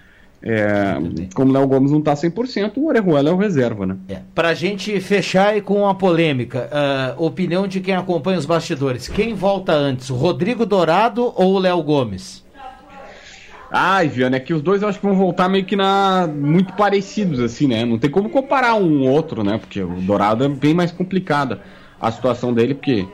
é, 0.42 0.96
como 1.34 1.50
o 1.50 1.54
Léo 1.54 1.68
Gomes 1.68 1.92
não 1.92 2.00
está 2.00 2.14
100%, 2.14 2.72
o 2.76 2.86
Orejuela 2.86 3.30
é 3.30 3.32
o 3.32 3.36
reserva, 3.36 3.86
né? 3.86 3.96
É. 4.08 4.18
Pra 4.34 4.54
gente 4.54 4.98
fechar 5.00 5.56
e 5.56 5.60
com 5.60 5.82
uma 5.82 5.94
polêmica, 5.94 6.68
uh, 7.16 7.24
opinião 7.24 7.68
de 7.68 7.80
quem 7.80 7.94
acompanha 7.94 8.38
os 8.38 8.46
bastidores, 8.46 9.06
quem 9.06 9.34
volta 9.34 9.72
antes, 9.72 10.10
o 10.10 10.16
Rodrigo 10.16 10.66
Dourado 10.66 11.32
ou 11.36 11.54
o 11.54 11.58
Léo 11.60 11.80
Gomes? 11.82 12.42
Ai, 13.74 14.06
Viana, 14.06 14.36
é 14.36 14.40
que 14.40 14.52
os 14.52 14.60
dois 14.60 14.82
eu 14.82 14.88
acho 14.88 15.00
que 15.00 15.06
vão 15.06 15.14
voltar 15.14 15.48
meio 15.48 15.64
que 15.64 15.74
na 15.76 16.28
muito 16.28 16.74
parecidos, 16.74 17.40
assim, 17.40 17.66
né? 17.66 17.86
Não 17.86 17.98
tem 17.98 18.10
como 18.10 18.28
comparar 18.28 18.74
um 18.74 19.08
outro, 19.08 19.42
né? 19.42 19.56
Porque 19.56 19.80
o 19.80 19.94
Dourado 20.02 20.44
é 20.44 20.48
bem 20.48 20.74
mais 20.74 20.92
complicada 20.92 21.62
a 21.98 22.12
situação 22.12 22.52
dele, 22.52 22.74
porque, 22.74 23.06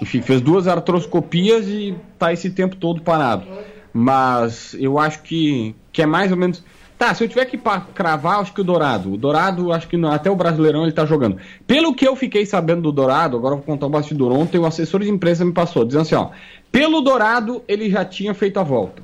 enfim, 0.00 0.22
fez 0.22 0.40
duas 0.40 0.66
artroscopias 0.66 1.66
e 1.66 1.94
tá 2.18 2.32
esse 2.32 2.48
tempo 2.48 2.76
todo 2.76 3.02
parado. 3.02 3.44
Mas 3.92 4.74
eu 4.78 4.98
acho 4.98 5.22
que, 5.22 5.74
que 5.92 6.02
é 6.02 6.06
mais 6.06 6.30
ou 6.30 6.36
menos. 6.36 6.62
Tá, 6.98 7.14
se 7.14 7.24
eu 7.24 7.28
tiver 7.28 7.46
que 7.46 7.58
cravar, 7.94 8.40
acho 8.40 8.52
que 8.52 8.60
o 8.60 8.64
Dourado. 8.64 9.14
O 9.14 9.16
Dourado, 9.16 9.72
acho 9.72 9.88
que 9.88 9.96
até 10.04 10.30
o 10.30 10.36
Brasileirão 10.36 10.82
ele 10.82 10.92
tá 10.92 11.06
jogando. 11.06 11.38
Pelo 11.66 11.94
que 11.94 12.06
eu 12.06 12.14
fiquei 12.14 12.44
sabendo 12.44 12.82
do 12.82 12.92
Dourado, 12.92 13.38
agora 13.38 13.54
eu 13.54 13.58
vou 13.58 13.66
contar 13.66 13.86
o 13.86 13.90
bastidor 13.90 14.32
ontem, 14.32 14.58
o 14.58 14.66
assessor 14.66 15.00
de 15.00 15.08
imprensa 15.08 15.44
me 15.44 15.52
passou, 15.52 15.84
dizendo 15.84 16.02
assim, 16.02 16.14
ó. 16.14 16.28
Pelo 16.70 17.00
Dourado, 17.00 17.62
ele 17.66 17.88
já 17.88 18.04
tinha 18.04 18.34
feito 18.34 18.60
a 18.60 18.62
volta 18.62 19.02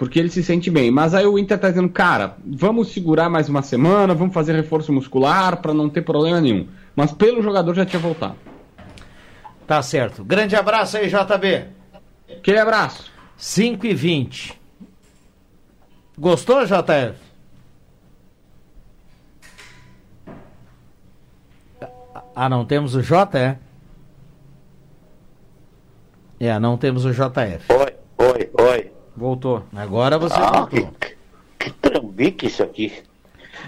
porque 0.00 0.18
ele 0.18 0.30
se 0.30 0.42
sente 0.42 0.70
bem. 0.70 0.90
Mas 0.90 1.12
aí 1.12 1.26
o 1.26 1.38
Inter 1.38 1.58
tá 1.58 1.68
dizendo, 1.68 1.90
cara, 1.90 2.34
vamos 2.42 2.88
segurar 2.88 3.28
mais 3.28 3.50
uma 3.50 3.60
semana, 3.60 4.14
vamos 4.14 4.32
fazer 4.32 4.54
reforço 4.54 4.90
muscular 4.90 5.58
para 5.58 5.74
não 5.74 5.90
ter 5.90 6.00
problema 6.00 6.40
nenhum. 6.40 6.66
Mas 6.96 7.12
pelo 7.12 7.42
jogador 7.42 7.74
já 7.74 7.84
tinha 7.84 8.00
voltado. 8.00 8.36
Tá 9.66 9.82
certo. 9.82 10.24
Grande 10.24 10.56
abraço 10.56 10.96
aí, 10.96 11.06
JB. 11.06 11.64
Aquele 12.34 12.58
abraço. 12.58 13.12
5 13.40 13.86
e 13.86 13.94
20. 13.94 14.60
Gostou, 16.18 16.62
JF? 16.66 17.18
Ah, 22.36 22.50
não 22.50 22.66
temos 22.66 22.94
o 22.94 23.02
J, 23.02 23.38
é? 23.38 23.58
É, 26.38 26.58
não 26.58 26.76
temos 26.76 27.06
o 27.06 27.12
JF. 27.12 27.72
Oi, 27.72 27.94
oi, 28.18 28.50
oi. 28.60 28.92
Voltou. 29.16 29.64
Agora 29.74 30.18
você 30.18 30.34
ah, 30.36 30.60
voltou. 30.60 30.92
Que, 31.00 31.16
que 31.58 31.70
trambique 31.72 32.46
isso 32.46 32.62
aqui. 32.62 32.92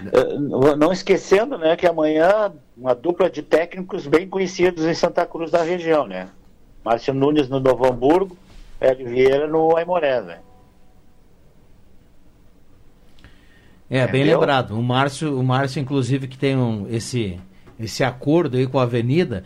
Uh, 0.01 0.75
não 0.75 0.91
esquecendo, 0.91 1.57
né, 1.57 1.75
que 1.75 1.87
amanhã 1.87 2.53
uma 2.77 2.93
dupla 2.93 3.27
de 3.27 3.41
técnicos 3.41 4.05
bem 4.05 4.29
conhecidos 4.29 4.85
em 4.85 4.93
Santa 4.93 5.25
Cruz 5.25 5.49
da 5.49 5.63
região, 5.63 6.05
né? 6.05 6.29
Márcio 6.85 7.13
Nunes 7.13 7.49
no 7.49 7.59
Novo 7.59 7.87
Hamburgo, 7.87 8.37
Hélio 8.83 9.07
Vieira 9.07 9.47
no 9.47 9.75
Aimoré, 9.77 10.21
né? 10.21 10.39
É, 13.89 14.05
bem 14.07 14.23
lembrado. 14.23 14.77
O 14.77 14.81
Márcio, 14.81 15.39
o 15.39 15.43
Márcio, 15.43 15.79
inclusive, 15.79 16.27
que 16.27 16.37
tem 16.37 16.57
um, 16.57 16.87
esse, 16.89 17.39
esse 17.79 18.03
acordo 18.03 18.57
aí 18.57 18.67
com 18.67 18.79
a 18.79 18.83
Avenida, 18.83 19.43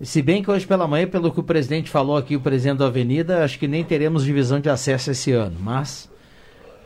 se 0.00 0.22
bem 0.22 0.42
que 0.42 0.50
hoje 0.50 0.66
pela 0.66 0.86
manhã, 0.86 1.06
pelo 1.08 1.32
que 1.32 1.40
o 1.40 1.42
presidente 1.42 1.90
falou 1.90 2.16
aqui, 2.16 2.36
o 2.36 2.40
presidente 2.40 2.78
da 2.78 2.86
Avenida, 2.86 3.44
acho 3.44 3.58
que 3.58 3.66
nem 3.66 3.82
teremos 3.82 4.24
divisão 4.24 4.60
de 4.60 4.70
acesso 4.70 5.10
esse 5.10 5.32
ano, 5.32 5.56
mas 5.58 6.08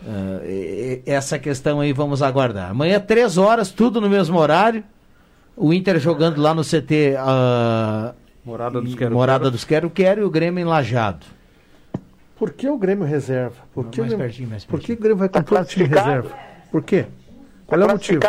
uh, 0.03 1.03
essa 1.05 1.39
questão 1.39 1.81
aí 1.81 1.93
vamos 1.93 2.23
aguardar. 2.23 2.71
Amanhã, 2.71 2.99
três 2.99 3.37
horas, 3.37 3.71
tudo 3.71 4.01
no 4.01 4.09
mesmo 4.09 4.39
horário. 4.39 4.83
O 5.55 5.75
Inter 5.75 6.01
jogando 6.01 6.41
lá 6.41 6.55
no 6.55 6.63
CT 6.63 7.17
uh, 7.19 8.15
Morada 8.43 8.81
dos 8.81 8.95
Quero 8.95 9.15
Morada 9.15 9.51
dos 9.51 9.65
Quero 9.65 9.91
Quero 9.91 10.23
e 10.23 10.25
o 10.25 10.31
Grêmio 10.31 10.63
enlajado. 10.63 11.27
Por 12.43 12.51
que 12.51 12.69
o 12.69 12.77
Grêmio 12.77 13.05
reserva? 13.05 13.55
Por 13.73 13.87
que, 13.87 14.01
mais 14.01 14.13
o, 14.13 14.17
Grêmio, 14.17 14.33
pertinho, 14.33 14.51
mais 14.51 14.65
por 14.65 14.81
que 14.81 14.95
o 14.95 14.97
Grêmio 14.97 15.17
vai 15.17 15.29
tá 15.29 15.41
todo 15.45 15.61
o 15.61 15.65
time 15.65 15.87
reserva? 15.87 16.37
Por 16.73 16.83
quê? 16.83 17.07
Qual 17.65 17.81
tá 17.81 17.87
é 17.87 17.89
o 17.89 17.93
motivo? 17.93 18.21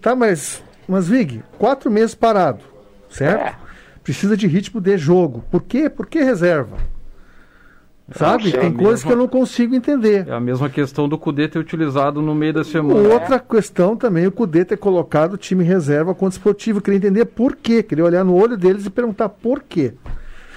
Tá, 0.00 0.16
mas, 0.16 0.62
mas 0.88 1.06
Vig, 1.06 1.42
quatro 1.58 1.90
meses 1.90 2.14
parado, 2.14 2.64
certo? 3.10 3.60
É 3.60 3.64
precisa 4.02 4.38
de 4.38 4.46
ritmo 4.46 4.80
de 4.80 4.96
jogo. 4.96 5.44
Por 5.50 5.60
quê? 5.62 5.90
Por 5.90 6.06
que 6.06 6.22
reserva? 6.22 6.78
Sabe? 8.10 8.50
Tem 8.52 8.72
coisas 8.72 9.00
mesma... 9.00 9.06
que 9.06 9.12
eu 9.12 9.18
não 9.18 9.28
consigo 9.28 9.74
entender. 9.74 10.26
É 10.26 10.32
a 10.32 10.40
mesma 10.40 10.70
questão 10.70 11.06
do 11.06 11.18
Cudê 11.18 11.46
ter 11.46 11.58
utilizado 11.58 12.22
no 12.22 12.34
meio 12.34 12.54
da 12.54 12.64
semana. 12.64 13.06
Outra 13.06 13.36
é. 13.36 13.38
questão 13.38 13.98
também, 13.98 14.26
o 14.26 14.32
Cudê 14.32 14.64
ter 14.64 14.78
colocado 14.78 15.34
o 15.34 15.36
time 15.36 15.62
reserva 15.62 16.14
contra 16.14 16.36
o 16.36 16.38
esportivo. 16.38 16.78
Eu 16.78 16.82
queria 16.82 16.96
entender 16.96 17.26
por 17.26 17.54
quê. 17.54 17.82
Queria 17.82 18.04
olhar 18.04 18.24
no 18.24 18.34
olho 18.34 18.56
deles 18.56 18.86
e 18.86 18.90
perguntar 18.90 19.28
por 19.28 19.62
quê. 19.62 19.92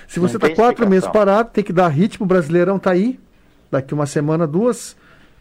Se 0.08 0.20
você 0.20 0.38
está 0.38 0.50
quatro 0.56 0.90
meses 0.90 1.08
parado, 1.08 1.50
tem 1.52 1.64
que 1.64 1.74
dar 1.74 1.90
ritmo, 1.90 2.26
o 2.26 2.28
Brasileirão 2.28 2.80
tá 2.80 2.92
aí. 2.92 3.20
Daqui 3.70 3.94
uma 3.94 4.06
semana, 4.06 4.48
duas. 4.48 4.96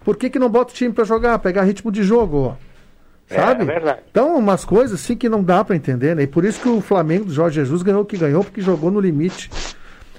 Por 0.04 0.16
que, 0.16 0.28
que 0.28 0.38
não 0.38 0.50
bota 0.50 0.72
o 0.72 0.74
time 0.74 0.92
para 0.92 1.04
jogar, 1.04 1.38
pegar 1.38 1.62
ritmo 1.62 1.92
de 1.92 2.02
jogo? 2.02 2.36
Ó? 2.36 2.54
Sabe? 3.28 3.60
É, 3.60 3.62
é 3.62 3.66
verdade. 3.66 4.00
Então, 4.10 4.36
umas 4.36 4.64
coisas 4.64 5.00
assim 5.00 5.16
que 5.16 5.28
não 5.28 5.42
dá 5.42 5.64
para 5.64 5.76
entender, 5.76 6.14
né? 6.14 6.22
E 6.22 6.26
por 6.26 6.44
isso 6.44 6.60
que 6.60 6.68
o 6.68 6.80
Flamengo 6.80 7.24
do 7.24 7.32
Jorge 7.32 7.56
Jesus 7.56 7.82
ganhou 7.82 8.02
o 8.02 8.04
que 8.04 8.16
ganhou, 8.16 8.44
porque 8.44 8.60
jogou 8.60 8.90
no 8.90 9.00
limite. 9.00 9.50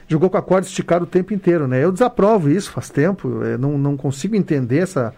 Jogou 0.08 0.30
com 0.30 0.38
a 0.38 0.42
corda 0.42 0.66
esticada 0.66 1.04
o 1.04 1.08
tempo 1.08 1.34
inteiro, 1.34 1.68
né? 1.68 1.84
Eu 1.84 1.92
desaprovo 1.92 2.50
isso 2.50 2.72
faz 2.72 2.90
tempo, 2.90 3.44
eu 3.44 3.58
não, 3.58 3.78
não 3.78 3.98
consigo 3.98 4.38
entender 4.38 4.80
essa, 4.80 5.14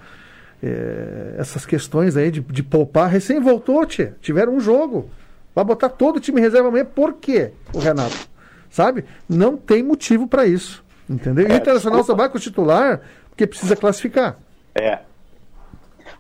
é, 0.64 1.36
essas 1.38 1.66
questões 1.66 2.18
aí 2.18 2.32
de, 2.32 2.42
de 2.42 2.64
poupar. 2.64 3.10
Recém 3.10 3.40
voltou, 3.40 3.86
tiveram 3.86 4.56
um 4.56 4.60
jogo. 4.60 5.10
Vai 5.54 5.64
botar 5.64 5.90
todo 5.90 6.18
o 6.18 6.20
time 6.20 6.42
reserva 6.42 6.70
amanhã, 6.70 6.86
por 6.86 7.14
quê, 7.14 7.52
o 7.74 7.80
Renato? 7.80 8.30
Sabe? 8.70 9.06
Não 9.28 9.58
tem 9.58 9.84
motivo 9.84 10.28
para 10.28 10.46
isso. 10.46 10.84
Entendeu? 11.10 11.48
É, 11.48 11.52
e 11.52 11.54
o 11.54 11.58
Internacional 11.58 12.04
só 12.04 12.14
vai 12.14 12.30
com 12.30 12.38
o 12.38 12.42
titular 12.42 13.02
porque 13.30 13.48
precisa 13.48 13.76
classificar. 13.76 14.38
É. 14.76 15.00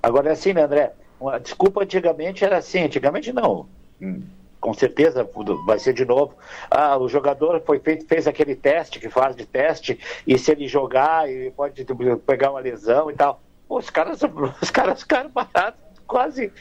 Agora 0.02 0.30
é 0.30 0.32
assim, 0.32 0.54
né, 0.54 0.64
André? 0.64 0.94
Uma 1.20 1.40
desculpa 1.40 1.84
antigamente 1.84 2.46
era 2.46 2.58
assim, 2.58 2.84
antigamente 2.84 3.34
não. 3.34 3.68
Hum, 4.02 4.22
com 4.60 4.74
certeza 4.74 5.30
vai 5.66 5.78
ser 5.78 5.94
de 5.94 6.06
novo. 6.06 6.34
Ah, 6.72 6.98
o 6.98 7.10
jogador 7.10 7.62
foi 7.66 7.80
feito, 7.80 8.06
fez 8.08 8.26
aquele 8.26 8.56
teste 8.56 9.00
que 9.00 9.10
faz 9.10 9.36
de 9.36 9.46
teste, 9.46 10.00
e 10.26 10.38
se 10.38 10.52
ele 10.52 10.68
jogar, 10.68 11.30
ele 11.30 11.52
pode 11.52 11.86
pegar 12.26 12.52
uma 12.52 12.60
lesão 12.60 13.12
e 13.12 13.14
tal. 13.14 13.42
Pô, 13.68 13.78
os 13.78 13.90
caras, 13.90 14.22
os 14.62 14.72
caras 14.72 15.02
ficaram 15.02 15.30
parados 15.30 15.89
quase 16.10 16.52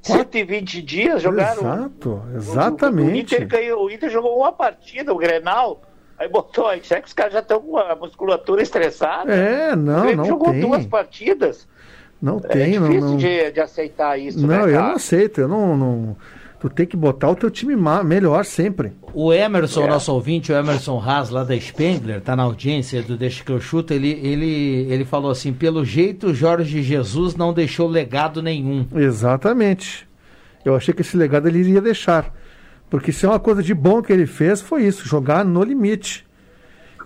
120 0.00 0.80
dias 0.80 1.20
jogaram. 1.20 1.60
Exato, 1.60 2.22
exatamente. 2.36 3.10
O, 3.10 3.12
o, 3.12 3.16
Inter, 3.16 3.46
ganhou, 3.46 3.84
o 3.84 3.90
Inter 3.90 4.08
jogou 4.08 4.38
uma 4.38 4.52
partida, 4.52 5.12
o 5.12 5.18
Grenal. 5.18 5.82
Aí 6.16 6.28
botou 6.28 6.66
aí, 6.66 6.80
será 6.82 7.00
que 7.00 7.08
os 7.08 7.12
caras 7.12 7.32
já 7.32 7.40
estão 7.40 7.60
com 7.60 7.76
a 7.76 7.94
musculatura 7.94 8.62
estressada? 8.62 9.34
É, 9.34 9.76
não, 9.76 10.14
não 10.14 10.24
jogou 10.24 10.52
tem. 10.52 10.60
duas 10.60 10.86
partidas. 10.86 11.68
Não 12.20 12.38
é 12.38 12.48
tem, 12.48 12.78
não. 12.78 12.88
não... 12.88 13.16
De, 13.16 13.52
de, 13.52 13.60
aceitar 13.60 14.18
isso. 14.18 14.40
Não, 14.40 14.48
né, 14.48 14.74
eu 14.74 14.80
não 14.80 14.92
aceito. 14.92 15.40
Eu 15.40 15.48
não, 15.48 15.76
não, 15.76 16.16
Tu 16.60 16.68
tem 16.68 16.86
que 16.86 16.96
botar 16.96 17.30
o 17.30 17.36
teu 17.36 17.50
time 17.50 17.76
melhor 18.04 18.44
sempre. 18.44 18.92
O 19.14 19.32
Emerson, 19.32 19.84
é. 19.84 19.88
nosso 19.88 20.12
ouvinte, 20.12 20.50
o 20.50 20.56
Emerson 20.56 20.98
Haas, 20.98 21.30
lá 21.30 21.44
da 21.44 21.58
Spengler, 21.58 22.20
tá 22.20 22.34
na 22.34 22.42
audiência 22.42 23.00
do 23.00 23.16
Deixa 23.16 23.44
que 23.44 23.52
eu 23.52 23.60
chuto, 23.60 23.94
ele, 23.94 24.10
ele, 24.10 24.86
ele 24.90 25.04
falou 25.04 25.30
assim: 25.30 25.52
pelo 25.52 25.84
jeito, 25.84 26.34
Jorge 26.34 26.82
Jesus 26.82 27.36
não 27.36 27.52
deixou 27.52 27.88
legado 27.88 28.42
nenhum. 28.42 28.84
Exatamente. 28.92 30.08
Eu 30.64 30.74
achei 30.74 30.92
que 30.92 31.02
esse 31.02 31.16
legado 31.16 31.46
ele 31.46 31.60
iria 31.60 31.80
deixar. 31.80 32.34
Porque 32.90 33.12
se 33.12 33.24
é 33.24 33.28
uma 33.28 33.38
coisa 33.38 33.62
de 33.62 33.72
bom 33.72 34.02
que 34.02 34.12
ele 34.12 34.26
fez, 34.26 34.60
foi 34.60 34.84
isso, 34.84 35.06
jogar 35.06 35.44
no 35.44 35.62
limite. 35.62 36.26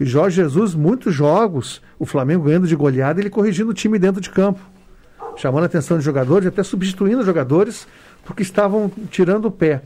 E 0.00 0.06
Jorge 0.06 0.36
Jesus, 0.36 0.74
muitos 0.74 1.14
jogos, 1.14 1.82
o 1.98 2.06
Flamengo 2.06 2.44
ganhando 2.44 2.66
de 2.66 2.74
goleada, 2.74 3.20
ele 3.20 3.28
corrigindo 3.28 3.70
o 3.70 3.74
time 3.74 3.98
dentro 3.98 4.20
de 4.20 4.30
campo 4.30 4.71
chamando 5.36 5.64
a 5.64 5.66
atenção 5.66 5.98
de 5.98 6.04
jogadores, 6.04 6.46
até 6.46 6.62
substituindo 6.62 7.24
jogadores, 7.24 7.86
porque 8.24 8.42
estavam 8.42 8.90
tirando 9.10 9.46
o 9.46 9.50
pé. 9.50 9.82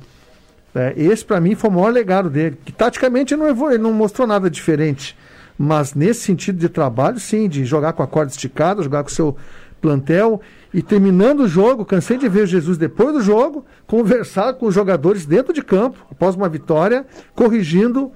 É, 0.75 0.93
esse, 0.97 1.25
para 1.25 1.41
mim, 1.41 1.55
foi 1.55 1.71
o 1.71 1.73
maior 1.73 1.93
legado 1.93 2.29
dele, 2.29 2.59
que 2.65 2.73
taticamente 2.73 3.35
não, 3.35 3.49
ele 3.71 3.83
não 3.83 3.93
mostrou 3.93 4.27
nada 4.27 4.51
diferente. 4.51 5.17
Mas 5.59 5.95
nesse 5.95 6.21
sentido 6.21 6.59
de 6.59 6.69
trabalho, 6.69 7.19
sim, 7.19 7.49
de 7.49 7.65
jogar 7.65 7.95
com 7.95 8.03
a 8.03 8.07
corda 8.07 8.31
esticada, 8.31 8.83
jogar 8.83 9.03
com 9.03 9.09
o 9.09 9.13
seu 9.13 9.37
plantel. 9.81 10.41
E 10.75 10.83
terminando 10.83 11.41
o 11.41 11.49
jogo, 11.49 11.85
cansei 11.85 12.19
de 12.19 12.29
ver 12.29 12.47
Jesus 12.47 12.77
depois 12.77 13.15
do 13.15 13.23
jogo, 13.23 13.65
conversar 13.87 14.53
com 14.55 14.67
os 14.67 14.75
jogadores 14.75 15.25
dentro 15.25 15.53
de 15.55 15.63
campo, 15.63 16.05
após 16.11 16.35
uma 16.35 16.49
vitória, 16.49 17.07
corrigindo 17.35 18.13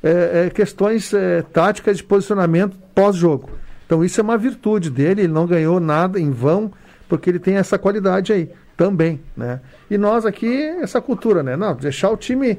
é, 0.00 0.44
é, 0.46 0.50
questões 0.50 1.12
é, 1.12 1.42
táticas 1.42 1.96
de 1.96 2.04
posicionamento 2.04 2.76
pós-jogo. 2.94 3.50
Então 3.94 4.04
isso 4.04 4.20
é 4.20 4.24
uma 4.24 4.36
virtude 4.36 4.90
dele, 4.90 5.22
ele 5.22 5.32
não 5.32 5.46
ganhou 5.46 5.78
nada 5.78 6.18
em 6.18 6.30
vão, 6.32 6.72
porque 7.08 7.30
ele 7.30 7.38
tem 7.38 7.54
essa 7.56 7.78
qualidade 7.78 8.32
aí 8.32 8.50
também, 8.76 9.20
né? 9.36 9.60
E 9.88 9.96
nós 9.96 10.26
aqui, 10.26 10.52
essa 10.82 11.00
cultura, 11.00 11.44
né? 11.44 11.56
Não, 11.56 11.76
deixar 11.76 12.10
o 12.10 12.16
time 12.16 12.58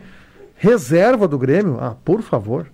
reserva 0.56 1.27
do 1.27 1.38
Grêmio, 1.38 1.77
ah, 1.82 1.94
por 2.06 2.22
favor. 2.22 2.68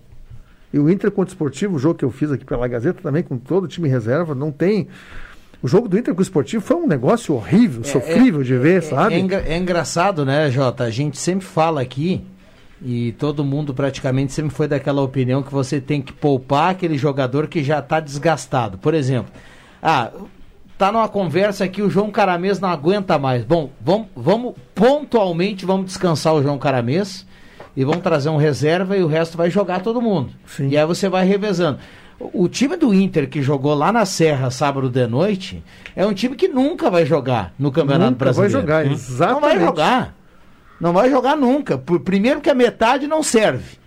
E 0.72 0.78
o 0.78 0.88
Inter 0.88 1.10
contra 1.10 1.30
o 1.30 1.34
Esportivo, 1.34 1.74
o 1.74 1.78
jogo 1.78 1.96
que 1.96 2.04
eu 2.04 2.10
fiz 2.12 2.30
aqui 2.30 2.44
pela 2.44 2.68
Gazeta 2.68 3.00
também, 3.02 3.24
com 3.24 3.36
todo 3.36 3.64
o 3.64 3.68
time 3.68 3.88
reserva, 3.88 4.32
não 4.32 4.52
tem. 4.52 4.86
O 5.60 5.66
jogo 5.66 5.88
do 5.88 5.98
Inter 5.98 6.14
com 6.14 6.20
o 6.20 6.22
Esportivo 6.22 6.62
foi 6.62 6.76
um 6.76 6.86
negócio 6.86 7.34
horrível, 7.34 7.82
sofrível 7.82 8.44
de 8.44 8.56
ver, 8.56 8.80
sabe? 8.84 9.16
É, 9.16 9.18
engra- 9.18 9.44
é 9.44 9.56
engraçado, 9.58 10.24
né, 10.24 10.48
Jota? 10.52 10.84
A 10.84 10.90
gente 10.90 11.18
sempre 11.18 11.44
fala 11.44 11.80
aqui, 11.80 12.24
e 12.84 13.12
todo 13.12 13.44
mundo 13.44 13.72
praticamente 13.72 14.32
sempre 14.32 14.52
foi 14.54 14.66
daquela 14.66 15.02
opinião 15.02 15.42
que 15.42 15.52
você 15.52 15.80
tem 15.80 16.02
que 16.02 16.12
poupar 16.12 16.70
aquele 16.70 16.98
jogador 16.98 17.46
que 17.46 17.62
já 17.62 17.78
está 17.78 18.00
desgastado. 18.00 18.76
Por 18.78 18.92
exemplo, 18.92 19.32
ah, 19.82 20.10
tá 20.76 20.90
numa 20.90 21.08
conversa 21.08 21.64
aqui, 21.64 21.80
o 21.80 21.88
João 21.90 22.10
Caramês 22.10 22.58
não 22.58 22.68
aguenta 22.68 23.18
mais. 23.18 23.44
Bom, 23.44 23.70
vamos, 23.80 24.08
vamos 24.16 24.54
pontualmente, 24.74 25.64
vamos 25.64 25.86
descansar 25.86 26.34
o 26.34 26.42
João 26.42 26.58
Caramês 26.58 27.24
e 27.76 27.84
vamos 27.84 28.02
trazer 28.02 28.28
um 28.30 28.36
reserva 28.36 28.96
e 28.96 29.02
o 29.02 29.06
resto 29.06 29.36
vai 29.36 29.48
jogar 29.48 29.80
todo 29.80 30.02
mundo. 30.02 30.30
Sim. 30.46 30.68
E 30.68 30.76
aí 30.76 30.84
você 30.84 31.08
vai 31.08 31.24
revezando. 31.24 31.78
O 32.32 32.48
time 32.48 32.76
do 32.76 32.92
Inter 32.94 33.28
que 33.28 33.42
jogou 33.42 33.74
lá 33.74 33.90
na 33.92 34.04
Serra 34.04 34.50
sábado 34.50 34.88
de 34.88 35.06
noite 35.06 35.62
é 35.96 36.06
um 36.06 36.12
time 36.12 36.36
que 36.36 36.46
nunca 36.46 36.88
vai 36.90 37.04
jogar 37.06 37.52
no 37.58 37.72
Campeonato 37.72 38.12
Nunca 38.12 38.24
vai 38.32 38.34
Brasileiro. 38.48 38.60
jogar, 38.60 38.84
Não 38.84 38.92
exatamente. 38.92 39.40
vai 39.40 39.60
jogar. 39.60 40.14
Não 40.82 40.92
vai 40.92 41.08
jogar 41.08 41.36
nunca. 41.36 41.78
Por- 41.78 42.00
Primeiro 42.00 42.40
que 42.40 42.50
a 42.50 42.54
metade 42.54 43.06
não 43.06 43.22
serve. 43.22 43.78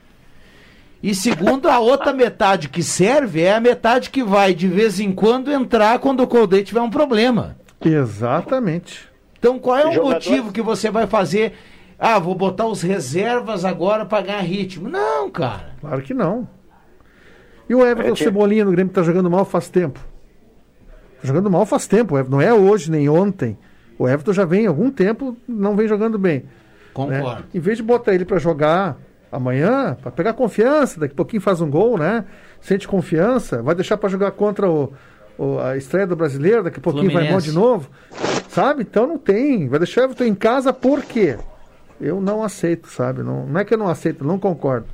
E 1.03 1.13
segundo, 1.13 1.69
a 1.69 1.77
outra 1.77 2.13
metade 2.13 2.69
que 2.69 2.81
serve 2.81 3.41
é 3.41 3.53
a 3.53 3.59
metade 3.59 4.09
que 4.09 4.23
vai 4.23 4.53
de 4.55 4.67
vez 4.67 4.99
em 4.99 5.11
quando 5.11 5.51
entrar 5.51 5.99
quando 5.99 6.23
o 6.23 6.27
Colde 6.27 6.63
tiver 6.63 6.79
um 6.81 6.89
problema. 6.89 7.57
Exatamente. 7.83 9.07
Então 9.37 9.59
qual 9.59 9.77
é 9.77 9.87
o 9.87 9.91
Jogador- 9.91 10.13
motivo 10.13 10.51
que 10.53 10.61
você 10.61 10.89
vai 10.89 11.05
fazer? 11.05 11.53
Ah, 11.99 12.17
vou 12.17 12.33
botar 12.33 12.65
os 12.65 12.81
reservas 12.81 13.65
agora 13.65 14.05
para 14.05 14.23
ganhar 14.25 14.39
ritmo. 14.41 14.89
Não, 14.89 15.29
cara. 15.29 15.75
Claro 15.81 16.01
que 16.01 16.13
não. 16.13 16.47
E 17.69 17.75
o 17.75 17.85
Everton 17.85 18.11
É, 18.11 18.15
tinha- 18.15 18.27
Cebolinha 18.29 18.63
no 18.65 18.71
Grêmio 18.71 18.91
tá 18.93 19.03
jogando 19.03 19.29
mal 19.29 19.43
faz 19.45 19.67
tempo. 19.69 19.99
Tá 21.21 21.27
jogando 21.27 21.51
mal 21.51 21.65
faz 21.65 21.85
tempo. 21.87 22.15
Não 22.29 22.39
é 22.41 22.53
hoje 22.53 22.89
nem 22.89 23.07
ontem. 23.09 23.57
O 23.99 24.07
Everton 24.07 24.33
já 24.33 24.45
vem 24.45 24.65
há 24.65 24.69
algum 24.69 24.89
tempo, 24.89 25.37
não 25.47 25.75
vem 25.75 25.87
jogando 25.87 26.17
bem. 26.17 26.45
Né? 27.07 27.19
Concordo. 27.19 27.43
Em 27.53 27.59
vez 27.59 27.77
de 27.77 27.83
botar 27.83 28.13
ele 28.13 28.25
para 28.25 28.37
jogar 28.39 28.97
amanhã, 29.31 29.97
para 30.01 30.11
pegar 30.11 30.33
confiança, 30.33 30.99
daqui 30.99 31.13
a 31.13 31.17
pouquinho 31.17 31.41
faz 31.41 31.61
um 31.61 31.69
gol, 31.69 31.97
né? 31.97 32.25
Sente 32.61 32.87
confiança, 32.87 33.61
vai 33.61 33.75
deixar 33.75 33.97
para 33.97 34.09
jogar 34.09 34.31
contra 34.31 34.69
o, 34.69 34.93
o- 35.37 35.59
a 35.59 35.75
estreia 35.77 36.07
do 36.07 36.15
brasileiro, 36.15 36.63
daqui 36.63 36.79
a 36.79 36.81
pouquinho 36.81 37.11
vai 37.11 37.29
mal 37.29 37.41
Fluminense. 37.41 37.49
de 37.49 37.53
novo. 37.55 37.89
Sabe? 38.49 38.83
Então 38.83 39.05
não 39.05 39.17
tem. 39.17 39.67
Vai 39.67 39.79
deixar 39.79 40.01
o 40.01 40.03
Everton 40.05 40.23
em 40.23 40.35
casa 40.35 40.71
por 40.71 41.03
quê? 41.03 41.37
Eu 41.99 42.21
não 42.21 42.43
aceito, 42.43 42.87
sabe? 42.89 43.21
Não, 43.23 43.45
não 43.45 43.59
é 43.59 43.65
que 43.65 43.73
eu 43.73 43.77
não 43.77 43.87
aceito, 43.89 44.23
não 44.25 44.39
concordo. 44.39 44.85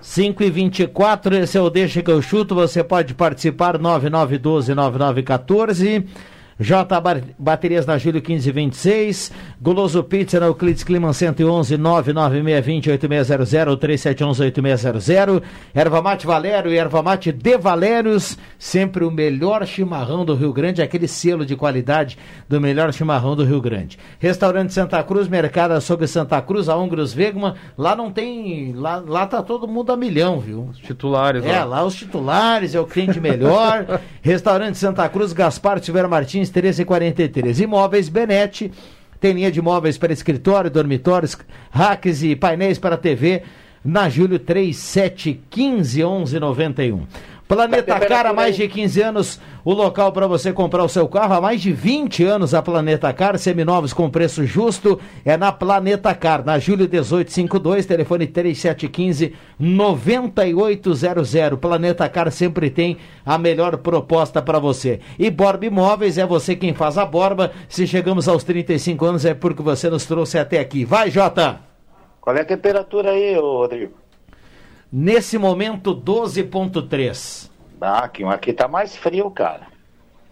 5 0.00 0.42
e 0.44 0.50
24 0.50 1.34
esse 1.36 1.58
é 1.58 1.60
o 1.60 1.68
Deixa 1.70 2.02
que 2.02 2.10
eu 2.10 2.22
chuto. 2.22 2.54
Você 2.54 2.84
pode 2.84 3.14
participar 3.14 3.76
9912-9914. 3.78 6.06
J 6.60 6.86
Baterias 7.38 7.86
na 7.86 7.96
Júlio 7.98 8.20
1526. 8.20 9.30
Goloso 9.60 10.02
Pizza 10.02 10.40
na 10.40 10.46
Euclides 10.46 10.82
Climan 10.82 11.12
111 11.12 11.76
99620 11.76 12.90
8600 12.90 13.76
3711 13.78 14.42
8600. 14.44 15.42
Erva 15.74 16.02
Mate 16.02 16.26
Valério 16.26 16.72
e 16.72 16.76
Erva 16.76 17.02
Mate 17.02 17.30
de 17.32 17.56
Valérios. 17.56 18.36
Sempre 18.58 19.04
o 19.04 19.10
melhor 19.10 19.64
chimarrão 19.66 20.24
do 20.24 20.34
Rio 20.34 20.52
Grande, 20.52 20.82
aquele 20.82 21.06
selo 21.06 21.46
de 21.46 21.54
qualidade 21.56 22.18
do 22.48 22.60
melhor 22.60 22.92
chimarrão 22.92 23.36
do 23.36 23.44
Rio 23.44 23.60
Grande. 23.60 23.98
Restaurante 24.18 24.72
Santa 24.72 25.02
Cruz, 25.02 25.28
Mercado 25.28 25.72
Açougue 25.72 26.06
Santa 26.08 26.40
Cruz, 26.42 26.68
a 26.68 26.76
Ungros 26.76 27.12
Vegman. 27.12 27.54
Lá 27.76 27.94
não 27.94 28.10
tem. 28.10 28.72
Lá, 28.74 28.96
lá 29.06 29.26
tá 29.26 29.42
todo 29.42 29.68
mundo 29.68 29.92
a 29.92 29.96
milhão, 29.96 30.40
viu? 30.40 30.70
Titulares, 30.82 31.44
É, 31.44 31.62
ó. 31.62 31.64
lá 31.64 31.84
os 31.84 31.94
titulares, 31.94 32.74
é 32.74 32.80
o 32.80 32.84
cliente 32.86 33.20
melhor. 33.20 34.00
Restaurante 34.22 34.76
Santa 34.76 35.08
Cruz, 35.08 35.32
Gaspar 35.32 35.82
Silveira 35.82 36.08
Martins, 36.08 36.47
1343. 36.50 37.60
Imóveis 37.60 38.08
Benete, 38.08 38.70
tem 39.20 39.32
linha 39.32 39.50
de 39.50 39.60
móveis 39.60 39.98
para 39.98 40.12
escritório, 40.12 40.70
dormitórios, 40.70 41.36
racks 41.70 42.22
e 42.22 42.36
painéis 42.36 42.78
para 42.78 42.96
TV, 42.96 43.42
na 43.84 44.08
Júlio 44.08 44.38
3715 44.38 46.02
1191. 46.02 47.06
Planeta 47.48 47.98
Car, 47.98 48.26
há 48.26 48.32
mais 48.34 48.54
de 48.54 48.68
15 48.68 49.00
anos, 49.00 49.40
o 49.64 49.72
local 49.72 50.12
para 50.12 50.26
você 50.26 50.52
comprar 50.52 50.84
o 50.84 50.88
seu 50.88 51.08
carro. 51.08 51.32
Há 51.32 51.40
mais 51.40 51.62
de 51.62 51.72
20 51.72 52.22
anos 52.22 52.52
a 52.52 52.60
Planeta 52.60 53.10
Car, 53.14 53.38
seminovos 53.38 53.94
com 53.94 54.10
preço 54.10 54.44
justo, 54.44 55.00
é 55.24 55.34
na 55.34 55.50
Planeta 55.50 56.14
Car, 56.14 56.44
na 56.44 56.58
Júlio 56.58 56.86
1852, 56.86 57.86
telefone 57.86 58.26
3715 58.26 59.34
9800. 59.58 61.58
Planeta 61.58 62.06
Car 62.10 62.30
sempre 62.30 62.68
tem 62.68 62.98
a 63.24 63.38
melhor 63.38 63.78
proposta 63.78 64.42
para 64.42 64.58
você. 64.58 65.00
E 65.18 65.30
Borba 65.30 65.64
Imóveis 65.64 66.18
é 66.18 66.26
você 66.26 66.54
quem 66.54 66.74
faz 66.74 66.98
a 66.98 67.06
borba. 67.06 67.52
Se 67.66 67.86
chegamos 67.86 68.28
aos 68.28 68.44
35 68.44 69.06
anos 69.06 69.24
é 69.24 69.32
porque 69.32 69.62
você 69.62 69.88
nos 69.88 70.04
trouxe 70.04 70.38
até 70.38 70.60
aqui. 70.60 70.84
Vai, 70.84 71.10
Jota! 71.10 71.60
Qual 72.20 72.36
é 72.36 72.42
a 72.42 72.44
temperatura 72.44 73.12
aí, 73.12 73.34
Rodrigo? 73.36 73.94
Nesse 74.90 75.36
momento, 75.36 75.94
12.3. 75.94 77.50
Ah, 77.80 78.04
aqui, 78.04 78.24
aqui 78.24 78.52
tá 78.52 78.66
mais 78.66 78.96
frio, 78.96 79.30
cara. 79.30 79.66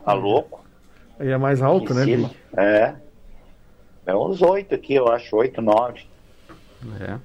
Tá 0.04 0.12
louco? 0.12 0.64
Aí 1.18 1.28
é 1.28 1.36
mais 1.38 1.62
alto, 1.62 1.94
né? 1.94 2.04
cima. 2.04 2.30
É. 2.56 2.94
É 4.06 4.14
uns 4.14 4.40
oito 4.42 4.74
aqui, 4.74 4.94
eu 4.94 5.08
acho. 5.08 5.34
Oito, 5.36 5.60
nove. 5.60 6.04
É. 7.00 7.16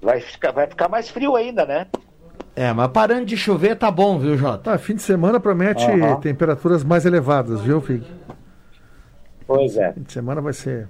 Vai 0.00 0.20
ficar, 0.20 0.52
vai 0.52 0.66
ficar 0.66 0.88
mais 0.88 1.08
frio 1.08 1.34
ainda, 1.34 1.66
né? 1.66 1.86
É, 2.54 2.72
mas 2.72 2.90
parando 2.90 3.26
de 3.26 3.36
chover 3.36 3.76
tá 3.76 3.90
bom, 3.90 4.18
viu, 4.18 4.36
Jota? 4.36 4.70
Tá, 4.70 4.78
fim 4.78 4.94
de 4.94 5.02
semana 5.02 5.38
promete 5.38 5.84
Aham. 5.84 6.20
temperaturas 6.20 6.82
mais 6.82 7.04
elevadas, 7.04 7.60
viu, 7.60 7.80
Fig? 7.80 8.06
Pois 9.46 9.76
é. 9.76 9.92
Fim 9.92 10.02
de 10.02 10.12
semana 10.12 10.40
vai 10.40 10.52
ser. 10.52 10.88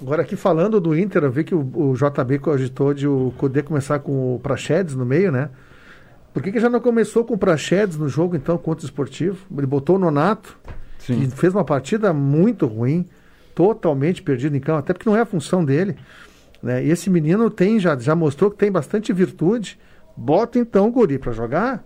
Agora 0.00 0.22
aqui 0.22 0.36
falando 0.36 0.80
do 0.80 0.96
Inter, 0.96 1.24
eu 1.24 1.30
vi 1.30 1.42
que 1.42 1.54
o, 1.54 1.60
o 1.60 1.94
JB 1.94 2.38
cogitou 2.38 2.92
de 2.92 3.08
o 3.08 3.32
Cudê 3.38 3.62
começar 3.62 3.98
com 3.98 4.34
o 4.34 4.38
Praxedes 4.38 4.94
no 4.94 5.06
meio, 5.06 5.32
né? 5.32 5.48
Por 6.34 6.42
que, 6.42 6.52
que 6.52 6.60
já 6.60 6.68
não 6.68 6.80
começou 6.80 7.24
com 7.24 7.32
o 7.32 7.38
Praxedes 7.38 7.96
no 7.96 8.08
jogo, 8.08 8.36
então, 8.36 8.58
contra 8.58 8.84
o 8.84 8.86
Esportivo? 8.86 9.46
Ele 9.56 9.66
botou 9.66 9.96
o 9.96 9.98
Nonato, 9.98 10.58
que 10.98 11.14
Sim. 11.14 11.30
fez 11.30 11.54
uma 11.54 11.64
partida 11.64 12.12
muito 12.12 12.66
ruim, 12.66 13.06
totalmente 13.54 14.22
perdido 14.22 14.54
em 14.54 14.60
campo, 14.60 14.80
até 14.80 14.92
porque 14.92 15.08
não 15.08 15.16
é 15.16 15.22
a 15.22 15.26
função 15.26 15.64
dele. 15.64 15.96
Né? 16.62 16.84
E 16.84 16.90
esse 16.90 17.08
menino 17.08 17.48
tem 17.48 17.80
já, 17.80 17.96
já 17.96 18.14
mostrou 18.14 18.50
que 18.50 18.58
tem 18.58 18.70
bastante 18.70 19.14
virtude. 19.14 19.78
Bota 20.14 20.58
então 20.58 20.88
o 20.88 20.92
Guri 20.92 21.18
para 21.18 21.32
jogar. 21.32 21.82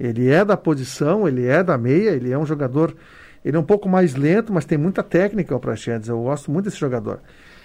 Ele 0.00 0.26
é 0.28 0.42
da 0.42 0.56
posição, 0.56 1.28
ele 1.28 1.46
é 1.46 1.62
da 1.62 1.76
meia, 1.76 2.10
ele 2.10 2.32
é 2.32 2.38
um 2.38 2.46
jogador. 2.46 2.94
Ele 3.46 3.56
é 3.56 3.60
um 3.60 3.62
pouco 3.62 3.88
mais 3.88 4.16
lento, 4.16 4.52
mas 4.52 4.64
tem 4.64 4.76
muita 4.76 5.04
técnica 5.04 5.54
o 5.54 5.60
Praxedes. 5.60 6.08
Eu 6.08 6.20
gosto 6.20 6.50
muito 6.50 6.64
desse 6.64 6.78
jogador. 6.78 7.20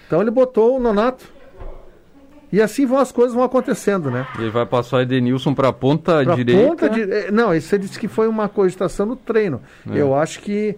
Então 0.06 0.22
ele 0.22 0.30
botou 0.30 0.78
o 0.78 0.80
Nonato. 0.80 1.26
E 2.52 2.62
assim 2.62 2.86
vão 2.86 3.00
as 3.00 3.12
coisas 3.12 3.34
vão 3.34 3.44
acontecendo, 3.44 4.12
né? 4.12 4.28
Ele 4.38 4.52
vai 4.52 4.64
passar 4.64 4.98
o 4.98 5.02
Edenilson 5.02 5.56
pra 5.56 5.74
ponta 5.74 6.24
Pra 6.24 6.36
direita. 6.36 6.68
ponta 6.68 6.88
de- 6.88 7.12
é, 7.12 7.32
Não, 7.32 7.52
isso 7.56 7.74
ele 7.74 7.84
disse 7.86 7.98
que 7.98 8.08
foi 8.08 8.28
uma 8.28 8.48
cogitação 8.48 9.08
no 9.08 9.16
treino. 9.16 9.60
É. 9.92 9.98
Eu 9.98 10.14
acho 10.16 10.40
que. 10.42 10.78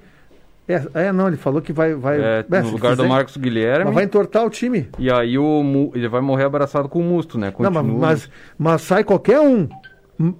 É, 0.70 0.82
é, 0.94 1.12
não, 1.12 1.28
ele 1.28 1.36
falou 1.36 1.62
que 1.62 1.74
vai. 1.74 1.94
vai 1.96 2.22
É, 2.22 2.46
é, 2.50 2.62
no 2.62 2.70
lugar 2.70 2.96
do 2.96 3.06
Marcos 3.06 3.36
Guilherme. 3.36 3.84
Mas 3.84 3.94
vai 3.96 4.04
entortar 4.06 4.46
o 4.46 4.50
time. 4.50 4.88
E 4.98 5.12
aí 5.12 5.38
o 5.38 5.92
ele 5.94 6.08
vai 6.08 6.22
morrer 6.22 6.46
abraçado 6.46 6.88
com 6.88 7.00
o 7.00 7.04
Musto, 7.04 7.38
né? 7.38 7.52
Não, 7.60 7.70
mas, 7.70 7.82
Continua. 7.84 8.00
mas, 8.00 8.30
mas 8.58 8.82
sai 8.84 9.04
qualquer 9.04 9.42
um. 9.42 9.68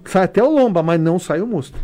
Sai 0.06 0.24
até 0.24 0.42
o 0.42 0.48
Lomba, 0.50 0.82
mas 0.82 0.98
não 0.98 1.18
sai 1.18 1.42
o 1.42 1.46
Musto. 1.46 1.78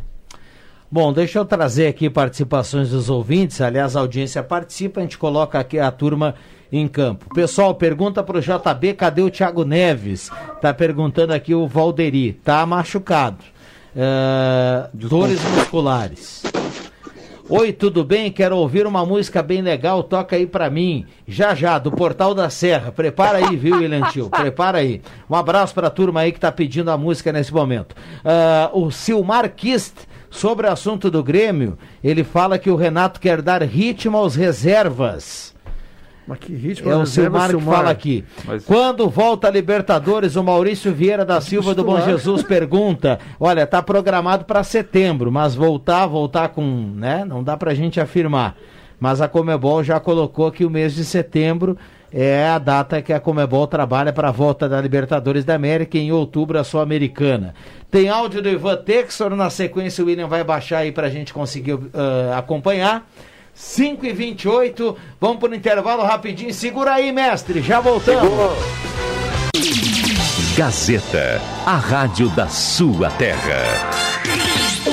Bom, 0.92 1.12
deixa 1.12 1.38
eu 1.38 1.44
trazer 1.44 1.86
aqui 1.86 2.10
participações 2.10 2.90
dos 2.90 3.08
ouvintes. 3.08 3.60
Aliás, 3.60 3.94
a 3.94 4.00
audiência 4.00 4.42
participa, 4.42 4.98
a 4.98 5.04
gente 5.04 5.16
coloca 5.16 5.56
aqui 5.56 5.78
a 5.78 5.88
turma 5.88 6.34
em 6.72 6.88
campo. 6.88 7.32
Pessoal, 7.32 7.72
pergunta 7.76 8.24
pro 8.24 8.40
JB, 8.40 8.94
cadê 8.94 9.22
o 9.22 9.30
Thiago 9.30 9.64
Neves? 9.64 10.32
Tá 10.60 10.74
perguntando 10.74 11.32
aqui 11.32 11.54
o 11.54 11.68
Valderi. 11.68 12.32
Tá 12.32 12.66
machucado. 12.66 13.38
É, 13.94 14.88
dores 14.92 15.40
musculares. 15.54 16.42
Oi, 17.48 17.72
tudo 17.72 18.04
bem? 18.04 18.30
Quero 18.30 18.56
ouvir 18.56 18.84
uma 18.84 19.04
música 19.04 19.42
bem 19.42 19.62
legal, 19.62 20.02
toca 20.02 20.34
aí 20.34 20.46
pra 20.46 20.70
mim. 20.70 21.06
Já 21.26 21.54
já, 21.54 21.78
do 21.78 21.90
Portal 21.90 22.34
da 22.34 22.50
Serra. 22.50 22.90
Prepara 22.90 23.38
aí, 23.38 23.56
viu, 23.56 23.76
William 23.76 24.02
Tio? 24.10 24.30
Prepara 24.30 24.78
aí. 24.78 25.02
Um 25.28 25.36
abraço 25.36 25.72
pra 25.72 25.90
turma 25.90 26.20
aí 26.20 26.32
que 26.32 26.38
tá 26.38 26.50
pedindo 26.50 26.90
a 26.90 26.98
música 26.98 27.32
nesse 27.32 27.52
momento. 27.52 27.94
Ah, 28.24 28.70
o 28.72 28.90
Silmar 28.92 29.52
Kist, 29.52 29.94
sobre 30.30 30.66
o 30.66 30.70
assunto 30.72 31.10
do 31.10 31.22
Grêmio, 31.22 31.76
ele 32.02 32.22
fala 32.24 32.58
que 32.58 32.70
o 32.70 32.76
Renato 32.76 33.20
quer 33.20 33.42
dar 33.42 33.62
ritmo 33.62 34.16
aos 34.16 34.34
reservas. 34.36 35.54
Mas 36.26 36.38
que 36.38 36.54
ritmo 36.54 36.88
É 36.90 36.96
o 36.96 37.04
Silmar 37.04 37.50
que 37.50 37.60
fala 37.60 37.90
aqui. 37.90 38.24
Mas- 38.46 38.64
Quando 38.64 39.08
volta 39.08 39.48
a 39.48 39.50
Libertadores, 39.50 40.36
o 40.36 40.44
Maurício 40.44 40.92
Vieira 40.94 41.24
da 41.24 41.40
Silva 41.40 41.74
do 41.74 41.82
Bom 41.82 41.96
Titular. 41.96 42.16
Jesus 42.16 42.42
pergunta: 42.44 43.18
olha, 43.40 43.66
tá 43.66 43.82
programado 43.82 44.44
para 44.44 44.62
setembro, 44.62 45.32
mas 45.32 45.56
voltar, 45.56 46.06
voltar 46.06 46.50
com, 46.50 46.92
né? 46.94 47.24
Não 47.24 47.42
dá 47.42 47.56
pra 47.56 47.74
gente 47.74 48.00
afirmar. 48.00 48.56
Mas 49.00 49.20
a 49.20 49.26
Comebol 49.26 49.82
já 49.82 49.98
colocou 49.98 50.52
que 50.52 50.64
o 50.64 50.70
mês 50.70 50.94
de 50.94 51.04
setembro 51.04 51.76
é 52.12 52.46
a 52.48 52.58
data 52.58 53.00
que 53.00 53.12
a 53.12 53.20
Comebol 53.20 53.66
trabalha 53.66 54.12
para 54.12 54.28
a 54.28 54.32
volta 54.32 54.68
da 54.68 54.80
Libertadores 54.80 55.44
da 55.44 55.54
América 55.54 55.96
em 55.96 56.10
outubro 56.10 56.58
a 56.58 56.64
Sul-Americana. 56.64 57.54
Tem 57.90 58.08
áudio 58.08 58.42
do 58.42 58.48
Ivan 58.48 58.76
Texor, 58.76 59.34
na 59.36 59.50
sequência 59.50 60.02
o 60.02 60.06
William 60.06 60.26
vai 60.26 60.42
baixar 60.42 60.78
aí 60.78 60.92
para 60.92 61.06
a 61.06 61.10
gente 61.10 61.32
conseguir 61.32 61.78
ah, 61.94 62.38
acompanhar. 62.38 63.08
5 63.54 64.06
e 64.06 64.12
28 64.12 64.96
vamos 65.20 65.38
para 65.38 65.50
o 65.50 65.54
intervalo 65.54 66.02
rapidinho. 66.02 66.52
Segura 66.54 66.94
aí, 66.94 67.12
mestre, 67.12 67.60
já 67.60 67.80
voltamos. 67.80 68.30
Gazeta, 70.56 71.40
a 71.66 71.76
rádio 71.76 72.28
da 72.30 72.48
sua 72.48 73.10
terra. 73.10 73.62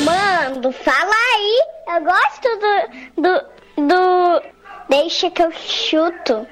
Mano, 0.04 0.72
fala 0.72 1.16
aí. 1.34 1.62
Eu 1.88 2.04
gosto 2.04 2.48
do. 2.60 3.22
do. 3.22 3.88
do. 3.88 4.42
Deixa 4.90 5.30
que 5.30 5.42
eu 5.42 5.52
chuto. 5.52 6.48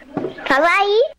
Fala 0.47 0.67
aí. 0.67 1.15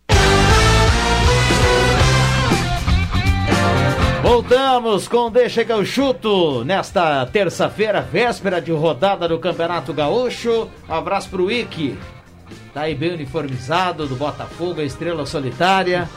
Voltamos 4.22 5.06
com 5.06 5.30
Deixa 5.30 5.64
que 5.64 5.72
eu 5.72 5.84
chuto 5.84 6.64
nesta 6.64 7.24
terça-feira, 7.26 8.00
véspera 8.00 8.60
de 8.60 8.72
rodada 8.72 9.28
do 9.28 9.38
Campeonato 9.38 9.92
Gaúcho. 9.92 10.68
Um 10.88 10.94
abraço 10.94 11.30
pro 11.30 11.46
Wiki. 11.46 11.96
Tá 12.74 12.82
aí 12.82 12.94
bem 12.94 13.14
uniformizado 13.14 14.06
do 14.06 14.16
Botafogo, 14.16 14.80
a 14.80 14.84
estrela 14.84 15.24
solitária. 15.24 16.08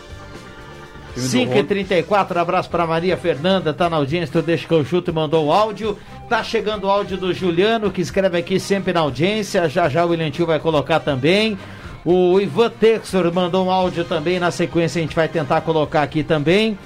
Time 1.13 1.45
do 1.45 1.63
5h34, 1.63 2.37
abraço 2.37 2.69
pra 2.69 2.87
Maria 2.87 3.17
Fernanda, 3.17 3.73
tá 3.73 3.89
na 3.89 3.97
audiência 3.97 4.41
do 4.41 4.45
Deixa 4.45 4.67
que 4.67 4.73
eu 4.73 4.85
chuto 4.85 5.11
e 5.11 5.13
mandou 5.13 5.47
o 5.47 5.51
áudio. 5.51 5.97
Tá 6.27 6.43
chegando 6.43 6.85
o 6.85 6.89
áudio 6.89 7.17
do 7.17 7.33
Juliano, 7.33 7.91
que 7.91 8.01
escreve 8.01 8.37
aqui 8.37 8.59
sempre 8.59 8.93
na 8.93 9.01
audiência. 9.01 9.67
Já 9.67 9.89
já 9.89 10.05
o 10.05 10.09
William 10.09 10.29
Tio 10.29 10.45
vai 10.45 10.59
colocar 10.59 10.99
também. 10.99 11.57
O 12.05 12.39
Ivan 12.39 12.69
Texor 12.69 13.31
mandou 13.33 13.65
um 13.65 13.71
áudio 13.71 14.05
também, 14.05 14.39
na 14.39 14.51
sequência 14.51 14.99
a 14.99 15.01
gente 15.01 15.15
vai 15.15 15.27
tentar 15.27 15.61
colocar 15.61 16.01
aqui 16.01 16.23
também. 16.23 16.77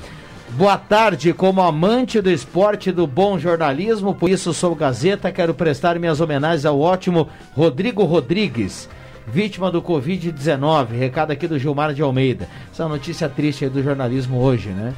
Boa 0.51 0.77
tarde, 0.77 1.33
como 1.33 1.61
amante 1.61 2.19
do 2.21 2.29
esporte 2.29 2.89
e 2.89 2.91
do 2.93 3.07
bom 3.07 3.39
jornalismo, 3.39 4.13
por 4.13 4.29
isso 4.29 4.53
sou 4.53 4.75
Gazeta, 4.75 5.31
quero 5.31 5.53
prestar 5.53 5.97
minhas 5.99 6.19
homenagens 6.21 6.65
ao 6.65 6.79
ótimo 6.79 7.27
Rodrigo 7.55 8.03
Rodrigues, 8.03 8.87
vítima 9.27 9.71
do 9.71 9.81
Covid-19. 9.81 10.89
Recado 10.91 11.31
aqui 11.31 11.47
do 11.47 11.57
Gilmar 11.57 11.93
de 11.93 12.01
Almeida. 12.01 12.47
Essa 12.71 12.87
notícia 12.87 13.27
triste 13.29 13.63
aí 13.65 13.69
do 13.69 13.81
jornalismo 13.81 14.39
hoje, 14.39 14.69
né? 14.69 14.93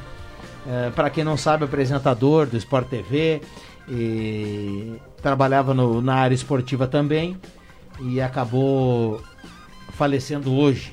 É, 0.68 0.90
para 0.90 1.08
quem 1.08 1.24
não 1.24 1.36
sabe, 1.36 1.64
apresentador 1.64 2.46
do 2.46 2.56
Sport 2.56 2.88
TV 2.88 3.40
e 3.88 4.94
trabalhava 5.22 5.72
no- 5.72 6.02
na 6.02 6.16
área 6.16 6.34
esportiva 6.34 6.86
também 6.86 7.36
e 8.00 8.20
acabou 8.20 9.22
falecendo 9.96 10.54
hoje, 10.54 10.92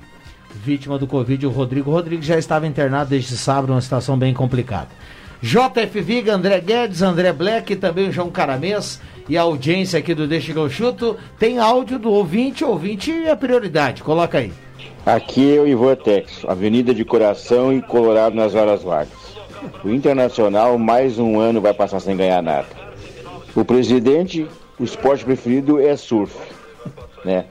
vítima 0.64 0.98
do 0.98 1.06
Covid, 1.06 1.46
o 1.46 1.50
Rodrigo. 1.50 1.92
O 1.92 1.94
Rodrigo 1.94 2.24
já 2.24 2.38
estava 2.38 2.66
internado 2.66 3.10
desde 3.10 3.36
sábado, 3.38 3.74
uma 3.74 3.82
situação 3.82 4.18
bem 4.18 4.34
complicada. 4.34 4.90
JF 5.42 6.00
Viga, 6.02 6.34
André 6.34 6.62
Guedes, 6.62 7.02
André 7.02 7.34
Black, 7.34 7.76
também 7.76 8.08
o 8.08 8.12
João 8.14 8.30
Caramês 8.30 9.02
e 9.28 9.38
a 9.38 9.42
audiência 9.42 10.00
aqui 10.00 10.16
do 10.16 10.26
Deixa 10.26 10.54
que 10.54 10.58
eu 10.58 10.70
chuto. 10.70 11.18
Tem 11.38 11.60
áudio 11.60 12.00
do 12.00 12.10
ouvinte, 12.10 12.64
ouvinte 12.64 13.12
é 13.12 13.36
prioridade, 13.36 14.02
coloca 14.02 14.38
aí. 14.38 14.54
Aqui 15.06 15.58
é 15.58 15.60
o 15.60 15.68
Ivan 15.68 15.96
Texo, 15.96 16.50
Avenida 16.50 16.94
de 16.94 17.04
Coração 17.04 17.74
e 17.74 17.82
Colorado 17.82 18.38
nas 18.38 18.56
horas 18.56 18.84
vagas. 18.84 19.12
O 19.84 19.90
Internacional 19.90 20.78
mais 20.78 21.20
um 21.20 21.38
ano 21.38 21.60
vai 21.60 21.74
passar 21.74 22.00
sem 22.00 22.16
ganhar 22.16 22.42
nada. 22.42 22.68
O 23.54 23.66
presidente, 23.66 24.48
o 24.80 24.84
esporte 24.86 25.26
preferido 25.26 25.78
é 25.78 25.98
surf, 25.98 26.34
né? 27.26 27.46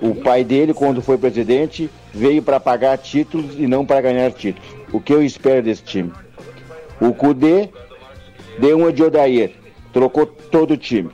O 0.00 0.14
pai 0.14 0.44
dele, 0.44 0.74
quando 0.74 1.00
foi 1.00 1.16
presidente, 1.16 1.90
veio 2.12 2.42
para 2.42 2.60
pagar 2.60 2.98
títulos 2.98 3.58
e 3.58 3.66
não 3.66 3.86
para 3.86 4.00
ganhar 4.00 4.30
títulos. 4.32 4.68
O 4.92 5.00
que 5.00 5.12
eu 5.12 5.22
espero 5.22 5.62
desse 5.62 5.82
time? 5.82 6.12
O 7.00 7.14
Cudê 7.14 7.70
deu 8.58 8.78
uma 8.78 8.92
de 8.92 9.02
Odair, 9.02 9.52
trocou 9.92 10.26
todo 10.26 10.72
o 10.72 10.76
time. 10.76 11.10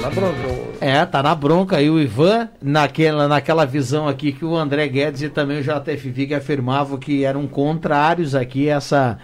Tá 0.00 0.10
bronca. 0.10 0.68
É, 0.80 1.04
tá 1.04 1.22
na 1.22 1.34
bronca 1.34 1.76
aí 1.76 1.90
o 1.90 2.00
Ivan, 2.00 2.48
naquela, 2.62 3.26
naquela 3.26 3.66
visão 3.66 4.06
aqui 4.06 4.32
que 4.32 4.44
o 4.44 4.56
André 4.56 4.86
Guedes 4.88 5.22
e 5.22 5.28
também 5.28 5.58
o 5.58 5.62
JF 5.62 6.08
Vig 6.10 6.34
afirmavam 6.34 6.98
que 6.98 7.24
eram 7.24 7.46
contrários 7.46 8.34
aqui 8.34 8.70
a 8.70 8.76
essa 8.76 9.18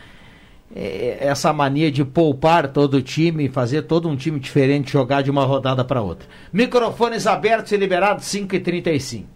essa 0.75 1.53
mania 1.53 1.91
de 1.91 2.05
poupar 2.05 2.69
todo 2.69 2.95
o 2.95 3.03
time, 3.03 3.49
fazer 3.49 3.83
todo 3.83 4.09
um 4.09 4.17
time 4.17 4.41
diferente, 4.41 4.93
jogar 4.93 5.23
de 5.23 5.31
uma 5.31 5.45
rodada 5.45 5.85
para 5.85 6.03
outra. 6.03 6.29
Microfones 6.53 7.27
abertos 7.27 7.71
e 7.71 7.77
liberados 7.77 8.25
5 8.25 8.57
e 8.57 8.61
35 8.61 9.29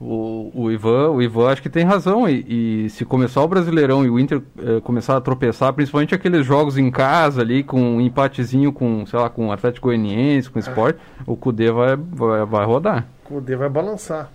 O, 0.00 0.50
o 0.54 0.70
Ivan, 0.70 1.10
o 1.10 1.22
Ivan 1.22 1.50
acho 1.50 1.60
que 1.62 1.68
tem 1.68 1.84
razão. 1.84 2.26
E, 2.28 2.84
e 2.86 2.90
se 2.90 3.04
começar 3.04 3.42
o 3.42 3.48
Brasileirão 3.48 4.04
e 4.06 4.10
o 4.10 4.18
Inter 4.18 4.40
eh, 4.58 4.80
começar 4.82 5.16
a 5.16 5.20
tropeçar, 5.20 5.72
principalmente 5.74 6.14
aqueles 6.14 6.46
jogos 6.46 6.78
em 6.78 6.90
casa 6.90 7.42
ali, 7.42 7.62
com 7.62 7.80
um 7.80 8.00
empatezinho 8.00 8.72
com, 8.72 9.04
sei 9.04 9.18
lá, 9.18 9.28
com 9.28 9.48
o 9.48 9.52
Atlético 9.52 9.88
Goianiense, 9.88 10.50
com 10.50 10.58
o 10.58 10.60
Sport, 10.60 10.96
o 11.26 11.36
Cudê 11.36 11.70
vai, 11.70 11.96
vai, 11.96 12.44
vai 12.44 12.64
rodar. 12.64 13.06
O 13.24 13.28
Cudê 13.28 13.54
vai 13.54 13.68
balançar. 13.68 14.30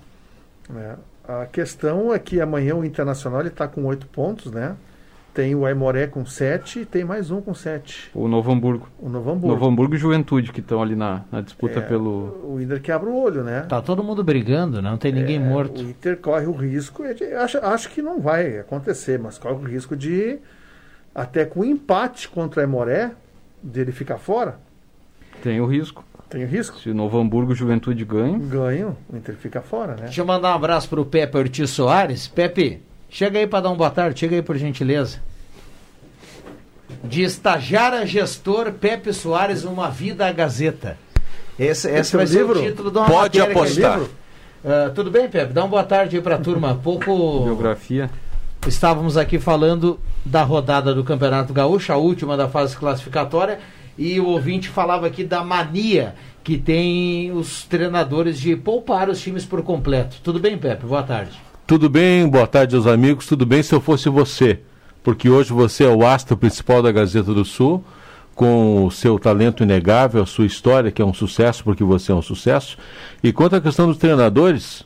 né? 0.69 0.95
A 1.27 1.45
questão 1.45 2.13
é 2.13 2.19
que 2.19 2.41
amanhã 2.41 2.75
o 2.75 2.83
Internacional 2.83 3.41
está 3.45 3.67
com 3.67 3.85
oito 3.85 4.05
pontos, 4.07 4.51
né? 4.51 4.75
Tem 5.33 5.55
o 5.55 5.65
Aimoré 5.65 6.07
com 6.07 6.25
sete 6.25 6.79
e 6.81 6.85
tem 6.85 7.05
mais 7.05 7.31
um 7.31 7.39
com 7.39 7.53
sete. 7.53 8.11
O 8.13 8.27
Novo 8.27 8.51
Hamburgo. 8.51 8.89
O 8.99 9.07
Novo 9.07 9.31
Hamburgo. 9.31 9.47
Novo 9.47 9.65
Hamburgo 9.65 9.95
e 9.95 9.97
Juventude 9.97 10.51
que 10.51 10.59
estão 10.59 10.81
ali 10.81 10.93
na, 10.93 11.21
na 11.31 11.39
disputa 11.39 11.79
É, 11.79 11.81
pelo. 11.81 12.37
O 12.53 12.59
Inter 12.61 12.81
que 12.81 12.91
abre 12.91 13.09
o 13.09 13.15
olho, 13.15 13.41
né? 13.41 13.61
Tá 13.69 13.81
todo 13.81 14.03
mundo 14.03 14.25
brigando, 14.25 14.81
não 14.81 14.97
tem 14.97 15.13
ninguém 15.13 15.37
É, 15.37 15.39
morto. 15.39 15.79
O 15.81 15.89
Inter 15.89 16.17
corre 16.17 16.45
o 16.47 16.51
risco, 16.51 17.03
de- 17.13 17.33
acho, 17.33 17.57
acho 17.59 17.89
que 17.89 18.01
não 18.01 18.19
vai 18.19 18.59
acontecer, 18.59 19.17
mas 19.17 19.37
corre 19.37 19.55
o 19.55 19.67
risco 19.69 19.95
de, 19.95 20.37
até 21.15 21.45
com 21.45 21.63
empate 21.63 22.27
contra 22.27 22.59
o 22.59 22.63
Aimoré, 22.63 23.11
dele 23.63 23.93
ficar 23.93 24.17
fora. 24.17 24.59
Tem 25.41 25.61
o 25.61 25.65
risco. 25.65 26.03
Tem 26.29 26.43
o 26.43 26.47
risco. 26.47 26.77
Se 26.77 26.89
o 26.89 26.93
Novo 26.93 27.17
Hamburgo 27.17 27.53
e 27.53 27.55
Juventude 27.55 28.03
ganham. 28.03 28.37
Ganho, 28.39 28.97
o 29.09 29.15
Inter 29.15 29.35
fica 29.35 29.61
fora, 29.61 29.93
né? 29.95 30.03
Deixa 30.03 30.19
eu 30.21 30.25
mandar 30.25 30.51
um 30.51 30.55
abraço 30.55 30.89
pro 30.89 31.05
Pepe 31.05 31.37
Ortiz 31.37 31.69
Soares. 31.69 32.27
Pepe, 32.27 32.81
chega 33.11 33.37
aí 33.37 33.45
para 33.45 33.61
dar 33.61 33.69
uma 33.69 33.75
boa 33.75 33.89
tarde, 33.91 34.19
chega 34.19 34.35
aí 34.37 34.41
por 34.41 34.57
gentileza. 34.57 35.19
De 37.03 37.21
estagiário 37.23 37.99
a 37.99 38.05
gestor, 38.05 38.71
Pepe 38.73 39.13
Soares, 39.13 39.63
Uma 39.63 39.89
Vida 39.89 40.25
à 40.27 40.31
Gazeta. 40.31 40.97
Esse, 41.59 41.87
esse 41.89 41.99
Esse 41.99 42.15
é 42.15 42.17
vai 42.17 42.25
o 42.25 42.27
ser 42.27 42.37
livro? 42.39 42.59
o 42.59 42.63
título 42.63 42.91
de 42.91 42.97
uma 42.97 43.07
Pode 43.07 43.39
é 43.39 43.43
apostar. 43.43 43.99
livro. 43.99 44.11
Ah, 44.63 44.91
tudo 44.93 45.09
bem, 45.11 45.27
Pepe? 45.29 45.53
Dá 45.53 45.61
uma 45.63 45.69
boa 45.69 45.83
tarde 45.83 46.15
aí 46.15 46.21
pra 46.21 46.37
turma. 46.37 46.71
Há 46.71 46.75
pouco 46.75 47.43
Biografia. 47.43 48.09
estávamos 48.67 49.17
aqui 49.17 49.39
falando 49.39 49.99
da 50.25 50.43
rodada 50.43 50.93
do 50.93 51.03
Campeonato 51.03 51.53
Gaúcho, 51.53 51.91
a 51.91 51.97
última 51.97 52.37
da 52.37 52.47
fase 52.47 52.75
classificatória, 52.77 53.59
e 53.97 54.19
o 54.19 54.27
ouvinte 54.27 54.69
falava 54.69 55.07
aqui 55.07 55.23
da 55.23 55.43
mania 55.43 56.15
que 56.43 56.57
tem 56.57 57.31
os 57.31 57.63
treinadores 57.65 58.39
de 58.39 58.55
poupar 58.55 59.09
os 59.09 59.19
times 59.21 59.45
por 59.45 59.61
completo. 59.63 60.17
Tudo 60.23 60.39
bem, 60.39 60.57
Pepe? 60.57 60.85
Boa 60.85 61.03
tarde. 61.03 61.39
Tudo 61.71 61.89
bem, 61.89 62.27
boa 62.27 62.45
tarde 62.45 62.75
aos 62.75 62.85
amigos. 62.85 63.25
Tudo 63.25 63.45
bem 63.45 63.63
se 63.63 63.73
eu 63.73 63.79
fosse 63.79 64.09
você, 64.09 64.59
porque 65.01 65.29
hoje 65.29 65.53
você 65.53 65.85
é 65.85 65.87
o 65.87 66.05
astro 66.05 66.35
principal 66.35 66.83
da 66.83 66.91
Gazeta 66.91 67.33
do 67.33 67.45
Sul, 67.45 67.81
com 68.35 68.85
o 68.85 68.91
seu 68.91 69.17
talento 69.17 69.63
inegável, 69.63 70.21
a 70.21 70.25
sua 70.25 70.45
história, 70.45 70.91
que 70.91 71.01
é 71.01 71.05
um 71.05 71.13
sucesso, 71.13 71.63
porque 71.63 71.81
você 71.81 72.11
é 72.11 72.15
um 72.15 72.21
sucesso. 72.21 72.77
E 73.23 73.31
quanto 73.31 73.55
à 73.55 73.61
questão 73.61 73.87
dos 73.87 73.95
treinadores, 73.95 74.85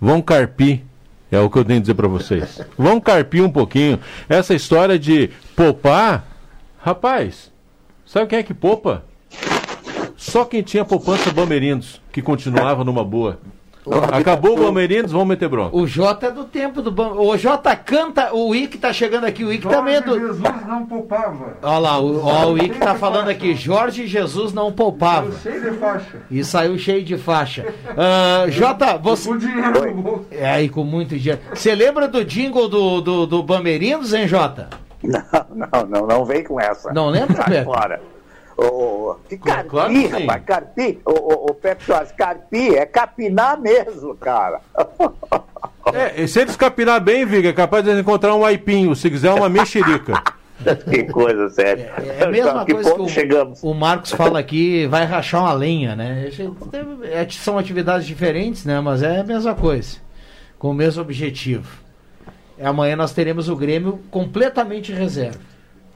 vão 0.00 0.22
carpir. 0.22 0.82
É 1.28 1.40
o 1.40 1.50
que 1.50 1.58
eu 1.58 1.64
tenho 1.64 1.80
a 1.80 1.80
dizer 1.80 1.94
para 1.94 2.06
vocês. 2.06 2.60
Vão 2.78 3.00
carpir 3.00 3.42
um 3.42 3.50
pouquinho. 3.50 3.98
Essa 4.28 4.54
história 4.54 4.96
de 4.96 5.28
poupar, 5.56 6.24
rapaz, 6.78 7.50
sabe 8.06 8.28
quem 8.28 8.38
é 8.38 8.42
que 8.44 8.54
poupa? 8.54 9.04
Só 10.16 10.44
quem 10.44 10.62
tinha 10.62 10.84
poupança 10.84 11.32
Bamerindos, 11.32 12.00
que 12.12 12.22
continuava 12.22 12.84
numa 12.84 13.04
boa. 13.04 13.40
Acabou 14.12 14.56
o 14.56 14.64
Bamerindos, 14.64 15.10
vamos 15.10 15.26
meter 15.26 15.48
bronca. 15.48 15.76
O 15.76 15.86
Jota 15.86 16.26
é 16.26 16.30
do 16.30 16.44
tempo 16.44 16.80
do 16.80 16.92
banco. 16.92 17.20
O 17.20 17.36
Jota 17.36 17.74
canta, 17.74 18.32
o 18.32 18.54
Ick 18.54 18.78
tá 18.78 18.92
chegando 18.92 19.24
aqui, 19.24 19.44
o 19.44 19.52
Ick 19.52 19.66
também 19.66 19.96
é 19.96 20.00
do. 20.00 20.18
Jesus 20.18 20.40
não 20.66 20.86
poupava. 20.86 21.56
Olha 21.60 21.78
lá, 21.78 21.98
o, 21.98 22.24
ó, 22.24 22.52
o 22.52 22.58
Ick 22.58 22.78
tá 22.78 22.94
falando 22.94 23.28
aqui, 23.28 23.54
Jorge 23.54 24.06
Jesus 24.06 24.52
não 24.52 24.70
poupava. 24.70 25.32
Cheio 25.32 25.60
de 25.60 25.78
faixa. 25.78 26.22
E 26.30 26.44
saiu 26.44 26.78
cheio 26.78 27.02
de 27.02 27.18
faixa. 27.18 27.66
Ah, 27.96 28.46
Jota, 28.48 28.96
você. 28.98 29.28
Com 29.28 29.36
dinheiro 29.38 29.94
no 29.94 30.02
bolso. 30.02 30.26
É 30.30 30.48
aí 30.48 30.68
com 30.68 30.84
muito 30.84 31.18
dinheiro. 31.18 31.40
Você 31.52 31.74
lembra 31.74 32.06
do 32.06 32.24
jingle 32.24 32.68
do, 32.68 33.00
do, 33.00 33.26
do 33.26 33.42
Bamerindos, 33.42 34.14
hein, 34.14 34.28
Jota? 34.28 34.68
Não, 35.02 35.22
não, 35.50 35.86
não, 35.88 36.06
não 36.06 36.24
vem 36.24 36.44
com 36.44 36.60
essa. 36.60 36.92
Não 36.92 37.08
lembra, 37.08 37.34
Sai 37.34 37.46
Pepe? 37.46 37.64
fora. 37.64 38.00
Que 39.28 39.38
carpi, 39.38 39.68
claro 39.68 39.92
que 39.92 40.06
rapaz, 40.06 40.44
carpi. 40.44 41.00
Ô, 41.04 41.10
ô, 41.12 41.46
ô, 41.50 41.54
Pepe 41.54 41.84
Soares, 41.84 42.12
carpi 42.12 42.74
é 42.76 42.84
capinar 42.86 43.60
mesmo, 43.60 44.14
cara. 44.16 44.60
É, 45.92 46.22
e 46.22 46.28
se 46.28 46.40
eles 46.40 46.56
capinar 46.56 47.00
bem, 47.00 47.26
Viga, 47.26 47.48
é 47.48 47.52
capaz 47.52 47.84
de 47.84 47.90
encontrar 47.90 48.36
um 48.36 48.44
aipinho, 48.44 48.94
se 48.94 49.10
quiser 49.10 49.32
uma 49.32 49.48
mexerica. 49.48 50.14
que 50.88 51.02
coisa 51.04 51.48
séria. 51.50 51.92
É 51.98 52.24
a 52.24 52.28
mesma 52.28 52.64
que 52.64 52.72
coisa 52.72 52.90
ponto 52.90 53.04
que 53.04 53.10
o, 53.10 53.12
chegamos? 53.12 53.62
o 53.64 53.74
Marcos 53.74 54.12
fala 54.12 54.38
aqui, 54.38 54.86
vai 54.86 55.04
rachar 55.04 55.42
uma 55.42 55.52
lenha, 55.52 55.96
né? 55.96 56.30
É, 57.02 57.28
São 57.30 57.58
atividades 57.58 58.06
diferentes, 58.06 58.64
né? 58.64 58.80
Mas 58.80 59.02
é 59.02 59.20
a 59.20 59.24
mesma 59.24 59.56
coisa, 59.56 59.98
com 60.56 60.70
o 60.70 60.74
mesmo 60.74 61.02
objetivo. 61.02 61.68
Amanhã 62.62 62.94
nós 62.94 63.12
teremos 63.12 63.48
o 63.48 63.56
Grêmio 63.56 64.00
completamente 64.08 64.92
reserva. 64.92 65.51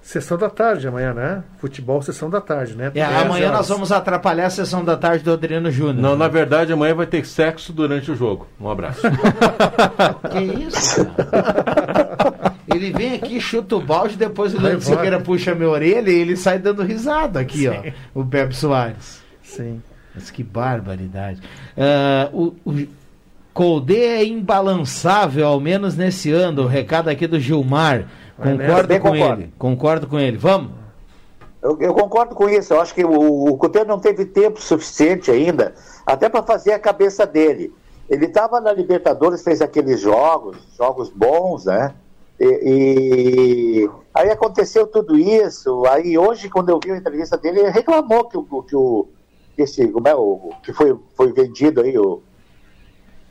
Sessão 0.07 0.39
da 0.39 0.49
tarde 0.49 0.87
amanhã, 0.87 1.13
né? 1.13 1.43
Futebol, 1.59 2.01
sessão 2.01 2.31
da 2.31 2.41
tarde, 2.41 2.77
né? 2.77 2.93
É, 2.95 3.03
amanhã 3.03 3.51
nós 3.51 3.69
vamos 3.69 3.91
atrapalhar 3.91 4.47
a 4.47 4.51
sessão 4.51 4.85
da 4.85 4.97
tarde 4.97 5.25
do 5.25 5.33
Adriano 5.33 5.69
Júnior. 5.69 5.97
Não, 5.97 6.17
na 6.17 6.29
verdade, 6.29 6.73
amanhã 6.73 6.95
vai 6.95 7.07
ter 7.07 7.27
sexo 7.27 7.73
durante 7.73 8.13
o 8.13 8.15
jogo. 8.15 8.47
Um 8.61 8.71
abraço. 8.71 9.01
Que 10.31 10.39
isso? 10.63 11.05
cara? 11.07 12.55
ele 12.69 12.93
vem 12.93 13.15
aqui, 13.15 13.41
chuta 13.41 13.75
o 13.75 13.81
balde, 13.81 14.17
depois 14.17 14.55
o 14.55 14.61
Leandro. 14.61 14.83
Siqueira 14.83 15.19
puxa 15.19 15.57
minha 15.57 15.69
orelha 15.69 16.09
e 16.09 16.21
ele 16.21 16.37
sai 16.37 16.61
dando 16.61 16.85
risada 16.85 17.41
aqui, 17.41 17.67
ó. 17.67 17.75
O 18.15 18.25
Pepe 18.25 18.55
Soares. 18.55 19.21
Sim. 19.43 19.83
Mas 20.15 20.31
que 20.31 20.45
barbaridade. 20.45 21.41
Ah, 21.77 22.29
o, 22.33 22.55
o 22.65 22.87
Colde 23.53 23.97
é 23.97 24.25
imbalançável, 24.25 25.49
ao 25.49 25.59
menos 25.59 25.97
nesse 25.97 26.31
ano. 26.31 26.63
O 26.63 26.67
recado 26.67 27.09
aqui 27.09 27.27
do 27.27 27.41
Gilmar. 27.41 28.05
Vai 28.39 28.57
Concordo 28.57 29.01
com 29.01 29.11
concordo. 29.11 29.43
ele. 29.43 29.55
Concordo 29.59 30.07
com 30.07 30.19
ele. 30.19 30.37
Vamos? 30.37 30.73
Eu, 31.63 31.79
eu 31.81 31.95
concordo 31.95 32.35
com 32.35 32.49
isso. 32.49 32.75
Eu 32.75 32.81
acho 32.81 32.95
que 32.95 33.05
o, 33.05 33.49
o 33.49 33.57
Cudê 33.57 33.85
não 33.85 33.99
teve 33.99 34.25
tempo 34.25 34.61
suficiente 34.61 35.31
ainda, 35.31 35.75
até 36.05 36.29
para 36.29 36.43
fazer 36.43 36.73
a 36.73 36.79
cabeça 36.79 37.27
dele. 37.27 37.73
Ele 38.09 38.27
estava 38.27 38.61
na 38.61 38.73
Libertadores, 38.73 39.43
fez 39.43 39.61
aqueles 39.61 40.01
jogos, 40.01 40.57
jogos 40.77 41.11
bons, 41.11 41.65
né? 41.65 41.95
E, 42.39 43.83
e 43.85 43.91
aí 44.15 44.31
aconteceu 44.31 44.87
tudo 44.87 45.19
isso. 45.19 45.85
Aí 45.87 46.17
hoje, 46.17 46.49
quando 46.49 46.69
eu 46.69 46.79
vi 46.83 46.93
a 46.93 46.97
entrevista 46.97 47.37
dele, 47.37 47.61
ele 47.61 47.71
reclamou 47.71 48.29
que 48.29 48.37
o 48.37 48.63
que 48.63 48.77
o 48.77 49.09
esse 49.59 49.89
como 49.89 50.07
é 50.07 50.15
o 50.15 50.51
que 50.63 50.73
foi 50.73 50.97
foi 51.17 51.33
vendido 51.33 51.81
aí 51.81 51.99
o 51.99 52.21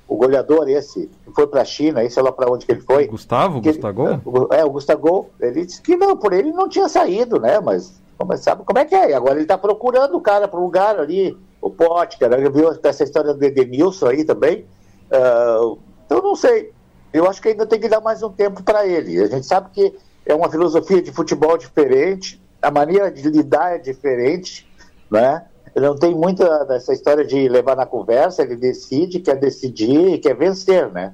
o 0.08 0.16
goleador 0.16 0.70
esse 0.70 1.10
que 1.26 1.32
foi 1.34 1.48
para 1.48 1.62
a 1.62 1.66
China, 1.66 2.08
sei 2.10 2.22
lá 2.24 2.32
para 2.32 2.52
onde 2.52 2.66
que 2.66 2.72
ele 2.72 2.82
foi. 2.82 3.08
Gustavo, 3.08 3.62
Que 3.62 3.70
ele- 3.70 3.78
Gustavo? 3.80 4.48
É, 4.54 4.64
o 4.64 4.70
Gustavo, 4.70 5.30
ele 5.40 5.66
disse 5.66 5.82
que 5.82 5.96
não, 5.96 6.16
por 6.16 6.32
ele 6.34 6.52
não 6.52 6.70
tinha 6.70 6.88
saído, 6.88 7.40
né? 7.40 7.60
Mas, 7.60 8.00
mas 8.26 8.42
sabe 8.42 8.64
como 8.64 8.78
é 8.80 8.86
que 8.86 8.94
é? 8.96 9.14
Agora 9.16 9.34
ele 9.34 9.42
está 9.44 9.58
procurando 9.58 10.16
o 10.16 10.22
cara 10.22 10.48
para 10.48 10.60
o 10.60 10.64
lugar 10.64 11.00
ali, 11.00 11.36
o 11.62 11.70
Pote, 11.70 12.18
cara. 12.20 12.40
Eu 12.40 12.52
viu 12.52 12.70
essa 12.84 13.04
história 13.04 13.34
do 13.34 13.44
Edenilson 13.44 14.08
aí 14.08 14.24
também. 14.24 14.66
Ah, 15.12 15.74
então, 16.06 16.22
não 16.22 16.36
sei. 16.36 16.72
Eu 17.12 17.28
acho 17.30 17.42
que 17.42 17.48
ainda 17.50 17.66
tem 17.66 17.80
que 17.80 17.88
dar 17.90 18.02
mais 18.02 18.22
um 18.22 18.30
tempo 18.30 18.62
para 18.62 18.86
ele. 18.86 19.22
A 19.24 19.28
gente 19.28 19.46
sabe 19.46 19.70
que 19.72 19.94
é 20.26 20.36
uma 20.36 20.50
filosofia 20.52 21.02
de 21.02 21.12
futebol 21.12 21.58
diferente, 21.58 22.42
a 22.62 22.70
maneira 22.70 23.10
de 23.12 23.28
lidar 23.30 23.76
é 23.76 23.78
diferente, 23.78 24.68
né? 25.10 25.46
Ele 25.76 25.86
não 25.86 25.96
tem 25.96 26.16
muita 26.16 26.64
dessa 26.64 26.94
história 26.94 27.26
de 27.26 27.50
levar 27.50 27.76
na 27.76 27.86
conversa, 27.86 28.44
ele 28.44 28.56
decide, 28.56 29.20
quer 29.20 29.36
decidir 29.36 30.14
e 30.14 30.18
quer 30.18 30.36
vencer, 30.36 30.90
né? 30.90 31.14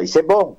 Isso 0.00 0.18
é 0.18 0.22
bom 0.22 0.56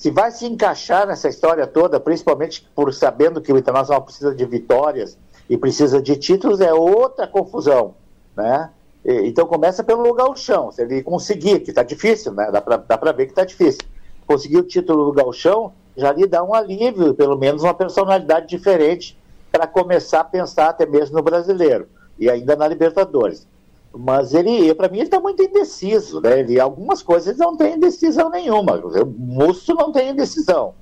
se 0.00 0.10
vai 0.10 0.30
se 0.30 0.46
encaixar 0.46 1.06
nessa 1.06 1.28
história 1.28 1.66
toda, 1.66 2.00
principalmente 2.00 2.66
por 2.74 2.90
sabendo 2.94 3.38
que 3.38 3.52
o 3.52 3.58
Internacional 3.58 4.00
precisa 4.00 4.34
de 4.34 4.46
vitórias 4.46 5.18
e 5.46 5.58
precisa 5.58 6.00
de 6.00 6.16
títulos, 6.16 6.58
é 6.62 6.72
outra 6.72 7.26
confusão, 7.26 7.94
né? 8.34 8.70
Então 9.04 9.46
começa 9.46 9.84
pelo 9.84 10.14
gauchão, 10.14 10.72
se 10.72 10.80
ele 10.80 11.02
conseguir, 11.02 11.60
que 11.60 11.68
está 11.68 11.82
difícil, 11.82 12.32
né? 12.32 12.50
Dá 12.50 12.62
pra 12.96 13.12
ver 13.12 13.26
que 13.26 13.32
está 13.32 13.44
difícil. 13.44 13.82
Conseguir 14.26 14.56
o 14.56 14.62
título 14.62 15.04
do 15.04 15.12
gauchão 15.12 15.74
já 15.94 16.12
lhe 16.12 16.26
dá 16.26 16.42
um 16.42 16.54
alívio, 16.54 17.12
pelo 17.12 17.36
menos 17.36 17.62
uma 17.62 17.74
personalidade 17.74 18.46
diferente 18.46 19.18
para 19.52 19.66
começar 19.66 20.20
a 20.20 20.24
pensar 20.24 20.70
até 20.70 20.86
mesmo 20.86 21.18
no 21.18 21.22
brasileiro 21.22 21.86
e 22.20 22.30
ainda 22.30 22.54
na 22.54 22.68
Libertadores. 22.68 23.48
Mas 23.92 24.34
ele, 24.34 24.72
para 24.74 24.88
mim, 24.88 24.98
ele 24.98 25.06
está 25.06 25.18
muito 25.18 25.42
indeciso, 25.42 26.20
né? 26.20 26.40
Ele, 26.40 26.60
algumas 26.60 27.02
coisas 27.02 27.36
não 27.36 27.56
tem 27.56 27.74
indecisão 27.74 28.30
nenhuma. 28.30 28.76
O 28.76 29.06
Musto 29.06 29.74
não 29.74 29.90
tem 29.90 30.10
indecisão. 30.10 30.74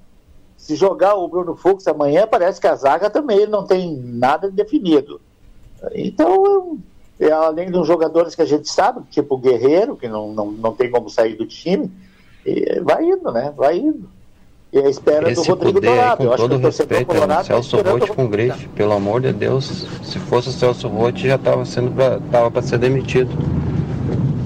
Se 0.56 0.74
jogar 0.74 1.14
o 1.14 1.28
Bruno 1.28 1.56
Fux 1.56 1.86
amanhã, 1.86 2.26
parece 2.26 2.60
que 2.60 2.66
a 2.66 2.74
zaga 2.74 3.08
também 3.08 3.46
não 3.46 3.64
tem 3.64 3.96
nada 3.96 4.50
definido. 4.50 5.20
Então, 5.94 6.78
é, 7.18 7.30
além 7.30 7.70
dos 7.70 7.86
jogadores 7.86 8.34
que 8.34 8.42
a 8.42 8.46
gente 8.46 8.68
sabe, 8.68 9.00
tipo 9.08 9.36
o 9.36 9.38
Guerreiro, 9.38 9.96
que 9.96 10.08
não, 10.08 10.32
não, 10.32 10.50
não 10.50 10.74
tem 10.74 10.90
como 10.90 11.08
sair 11.08 11.34
do 11.36 11.46
time, 11.46 11.90
vai 12.82 13.04
indo, 13.04 13.30
né? 13.30 13.54
Vai 13.56 13.78
indo. 13.78 14.10
E 14.70 14.78
a 14.78 14.90
espera 14.90 15.22
do 15.22 15.30
Esse 15.30 15.48
Rodrigo 15.48 15.74
poder 15.74 15.88
aí, 15.88 15.94
Dourado. 15.94 16.22
Eu 16.24 16.30
com 16.30 16.36
todo 16.36 16.58
respeito, 16.58 16.94
é 16.94 17.04
colorado 17.04 17.32
o 17.32 17.36
tá 17.36 17.44
Celso 17.44 17.76
Rotti 17.78 18.12
com 18.12 18.26
grife. 18.28 18.68
Pelo 18.68 18.92
amor 18.92 19.22
de 19.22 19.32
Deus, 19.32 19.86
se 20.02 20.18
fosse 20.18 20.50
o 20.50 20.52
Celso 20.52 20.88
Rotti 20.88 21.26
já 21.26 21.36
estava 21.36 21.64
sendo 21.64 21.90
pra, 21.90 22.18
tava 22.30 22.50
para 22.50 22.60
ser 22.60 22.78
demitido. 22.78 23.30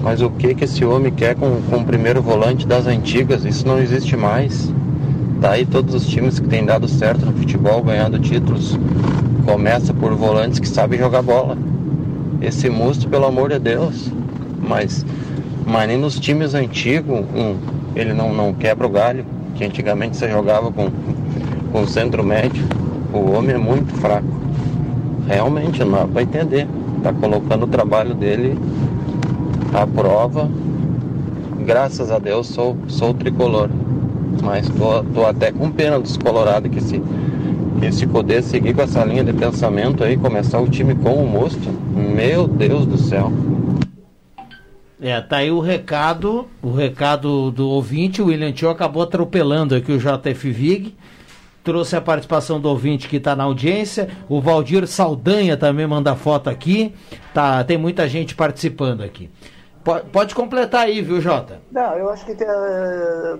Mas 0.01 0.21
o 0.21 0.29
que 0.29 0.55
que 0.55 0.63
esse 0.63 0.85
homem 0.85 1.11
quer 1.11 1.35
com, 1.35 1.61
com 1.63 1.77
o 1.77 1.85
primeiro 1.85 2.21
volante 2.21 2.65
das 2.65 2.87
antigas? 2.87 3.43
Isso 3.43 3.67
não 3.67 3.79
existe 3.79 4.15
mais. 4.15 4.71
Daí 5.41 5.65
todos 5.65 5.93
os 5.93 6.07
times 6.07 6.39
que 6.39 6.47
têm 6.47 6.65
dado 6.65 6.87
certo 6.87 7.25
no 7.25 7.33
futebol, 7.33 7.81
ganhando 7.83 8.17
títulos, 8.17 8.79
começa 9.45 9.93
por 9.93 10.13
volantes 10.15 10.57
que 10.57 10.67
sabem 10.69 10.99
jogar 10.99 11.21
bola. 11.21 11.57
Esse 12.41 12.69
Musto, 12.69 13.09
pelo 13.09 13.25
amor 13.25 13.49
de 13.49 13.59
Deus. 13.59 14.09
Mas, 14.61 15.05
mas 15.65 15.87
nem 15.89 15.97
nos 15.97 16.17
times 16.17 16.53
antigos, 16.53 17.25
um, 17.35 17.57
ele 17.93 18.13
não, 18.13 18.33
não 18.33 18.53
quebra 18.53 18.87
o 18.87 18.89
galho, 18.89 19.25
que 19.63 19.67
antigamente 19.67 20.17
você 20.17 20.29
jogava 20.29 20.71
com, 20.71 20.89
com 21.71 21.87
centro 21.87 22.23
médio. 22.23 22.65
O 23.13 23.31
homem 23.31 23.55
é 23.55 23.57
muito 23.57 23.93
fraco. 23.95 24.27
Realmente, 25.27 25.83
não 25.83 25.91
dá 25.91 26.07
pra 26.07 26.21
entender. 26.21 26.67
Tá 27.01 27.13
colocando 27.13 27.63
o 27.63 27.67
trabalho 27.67 28.13
dele 28.13 28.57
à 29.73 29.87
prova. 29.87 30.49
Graças 31.65 32.11
a 32.11 32.19
Deus 32.19 32.47
sou, 32.47 32.75
sou 32.87 33.13
tricolor. 33.13 33.69
Mas 34.43 34.67
tô, 34.69 35.03
tô 35.13 35.25
até 35.25 35.51
com 35.51 35.71
pena 35.71 35.99
dos 35.99 36.17
colorados 36.17 36.69
que 36.69 36.81
se, 36.81 37.01
que 37.79 37.91
se 37.91 38.05
poder 38.05 38.43
seguir 38.43 38.73
com 38.73 38.81
essa 38.81 39.05
linha 39.05 39.23
de 39.23 39.31
pensamento 39.31 40.03
aí, 40.03 40.17
começar 40.17 40.59
o 40.59 40.67
time 40.67 40.95
com 40.95 41.13
o 41.13 41.27
Mosto, 41.27 41.69
meu 41.95 42.47
Deus 42.47 42.85
do 42.85 42.97
céu. 42.97 43.31
É, 45.03 45.19
tá 45.19 45.35
aí 45.35 45.51
o 45.51 45.59
recado, 45.59 46.47
o 46.61 46.71
recado 46.71 47.51
do 47.51 47.67
ouvinte, 47.67 48.21
o 48.21 48.27
William 48.27 48.53
Tio 48.53 48.69
acabou 48.69 49.03
atropelando 49.03 49.75
aqui 49.75 49.91
o 49.91 49.97
JF 49.97 50.49
Vig, 50.49 50.97
trouxe 51.61 51.97
a 51.97 51.99
participação 51.99 52.57
do 52.57 52.69
ouvinte 52.69 53.09
que 53.09 53.17
está 53.17 53.35
na 53.35 53.43
audiência, 53.43 54.07
o 54.29 54.39
Valdir 54.39 54.87
Saldanha 54.87 55.57
também 55.57 55.85
manda 55.85 56.15
foto 56.15 56.49
aqui, 56.49 56.95
tá, 57.33 57.61
tem 57.65 57.77
muita 57.77 58.07
gente 58.07 58.33
participando 58.33 59.01
aqui. 59.03 59.29
Pode, 59.83 60.09
pode 60.09 60.33
completar 60.33 60.85
aí, 60.85 61.01
viu, 61.01 61.19
Jota? 61.19 61.59
Não, 61.69 61.97
eu 61.97 62.09
acho 62.09 62.25
que 62.25 62.33
tem, 62.33 62.47
eh, 62.47 63.37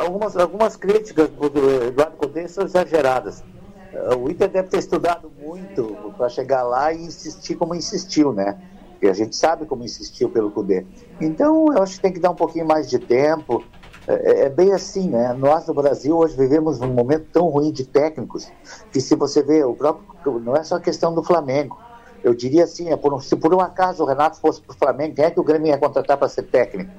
algumas, 0.00 0.36
algumas 0.36 0.74
críticas 0.74 1.28
do 1.28 1.84
Eduardo 1.86 2.16
Cudê 2.16 2.48
são 2.48 2.64
exageradas. 2.64 3.44
Eh, 3.92 4.16
o 4.16 4.28
Inter 4.28 4.48
deve 4.48 4.66
ter 4.66 4.78
estudado 4.78 5.30
muito 5.40 6.12
para 6.16 6.28
chegar 6.28 6.64
lá 6.64 6.92
e 6.92 7.04
insistir 7.04 7.54
como 7.54 7.72
insistiu, 7.72 8.32
né? 8.32 8.58
Porque 9.04 9.10
a 9.10 9.24
gente 9.24 9.36
sabe 9.36 9.66
como 9.66 9.84
insistiu 9.84 10.30
pelo 10.30 10.50
Cudê. 10.50 10.86
Então, 11.20 11.66
eu 11.74 11.82
acho 11.82 11.96
que 11.96 12.00
tem 12.00 12.12
que 12.14 12.18
dar 12.18 12.30
um 12.30 12.34
pouquinho 12.34 12.66
mais 12.66 12.88
de 12.88 12.98
tempo. 12.98 13.62
É, 14.08 14.46
é 14.46 14.48
bem 14.48 14.72
assim, 14.72 15.10
né? 15.10 15.34
Nós 15.34 15.66
no 15.66 15.74
Brasil 15.74 16.16
hoje 16.16 16.34
vivemos 16.34 16.80
um 16.80 16.90
momento 16.90 17.26
tão 17.30 17.48
ruim 17.50 17.70
de 17.70 17.84
técnicos 17.84 18.50
que 18.90 19.02
se 19.02 19.14
você 19.14 19.42
vê 19.42 19.62
o 19.62 19.74
próprio, 19.74 20.40
não 20.40 20.56
é 20.56 20.64
só 20.64 20.80
questão 20.80 21.14
do 21.14 21.22
Flamengo. 21.22 21.78
Eu 22.22 22.32
diria 22.32 22.64
assim, 22.64 22.88
é 22.88 22.96
por 22.96 23.12
um- 23.12 23.20
se 23.20 23.36
por 23.36 23.52
um 23.52 23.60
acaso 23.60 24.02
o 24.02 24.06
Renato 24.06 24.40
fosse 24.40 24.62
para 24.62 24.74
o 24.74 24.78
Flamengo, 24.78 25.16
quem 25.16 25.26
é 25.26 25.30
que 25.30 25.38
o 25.38 25.44
Grêmio 25.44 25.68
ia 25.68 25.76
contratar 25.76 26.16
para 26.16 26.26
ser 26.30 26.44
técnico? 26.44 26.90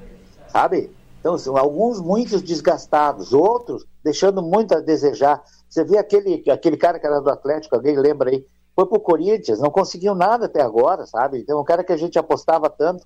Sabe? 0.47 0.91
Então, 1.19 1.35
alguns 1.57 1.99
muitos 1.99 2.43
desgastados, 2.43 3.33
outros 3.33 3.83
deixando 4.03 4.43
muito 4.43 4.75
a 4.75 4.79
desejar. 4.79 5.41
Você 5.67 5.83
vê 5.83 5.97
aquele, 5.97 6.43
aquele 6.51 6.77
cara 6.77 6.99
que 6.99 7.07
era 7.07 7.19
do 7.19 7.31
Atlético, 7.31 7.73
alguém 7.73 7.97
lembra 7.97 8.29
aí, 8.29 8.45
foi 8.75 8.85
pro 8.85 8.99
Corinthians, 8.99 9.59
não 9.59 9.71
conseguiu 9.71 10.13
nada 10.13 10.45
até 10.47 10.61
agora, 10.61 11.05
sabe? 11.05 11.39
Então, 11.39 11.59
um 11.59 11.63
cara 11.63 11.83
que 11.83 11.93
a 11.93 11.97
gente 11.97 12.19
apostava 12.19 12.69
tanto, 12.69 13.05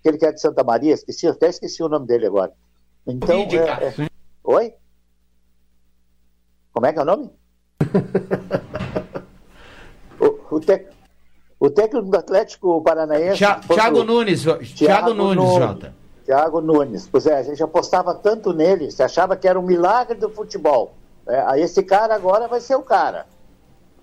aquele 0.00 0.16
que 0.16 0.24
é 0.24 0.32
de 0.32 0.40
Santa 0.40 0.64
Maria, 0.64 0.94
esqueci, 0.94 1.28
até 1.28 1.48
esqueci 1.48 1.82
o 1.82 1.88
nome 1.88 2.06
dele 2.06 2.26
agora. 2.26 2.52
Então, 3.06 3.36
é- 3.40 3.88
é- 4.04 4.10
Oi? 4.42 4.72
Como 6.72 6.86
é 6.86 6.92
que 6.92 6.98
é 6.98 7.02
o 7.02 7.04
nome? 7.04 7.30
o, 10.20 10.56
o, 10.56 10.60
tec- 10.60 10.90
o 11.58 11.70
técnico 11.70 12.08
do 12.10 12.16
Atlético 12.16 12.80
Paranaense. 12.82 13.38
Thiago 13.38 13.66
pro- 13.66 14.04
Nunes, 14.04 14.44
Thiago 14.76 15.14
Nunes, 15.14 15.54
Jota. 15.54 15.94
Thiago 16.24 16.60
Nunes. 16.60 17.08
Pois 17.10 17.26
é, 17.26 17.38
a 17.38 17.42
gente 17.42 17.62
apostava 17.62 18.14
tanto 18.14 18.52
nele, 18.52 18.90
você 18.90 19.02
achava 19.02 19.36
que 19.36 19.48
era 19.48 19.58
um 19.58 19.62
milagre 19.62 20.16
do 20.16 20.30
futebol. 20.30 20.94
É, 21.26 21.60
esse 21.60 21.82
cara 21.82 22.14
agora 22.14 22.48
vai 22.48 22.60
ser 22.60 22.76
o 22.76 22.82
cara. 22.82 23.26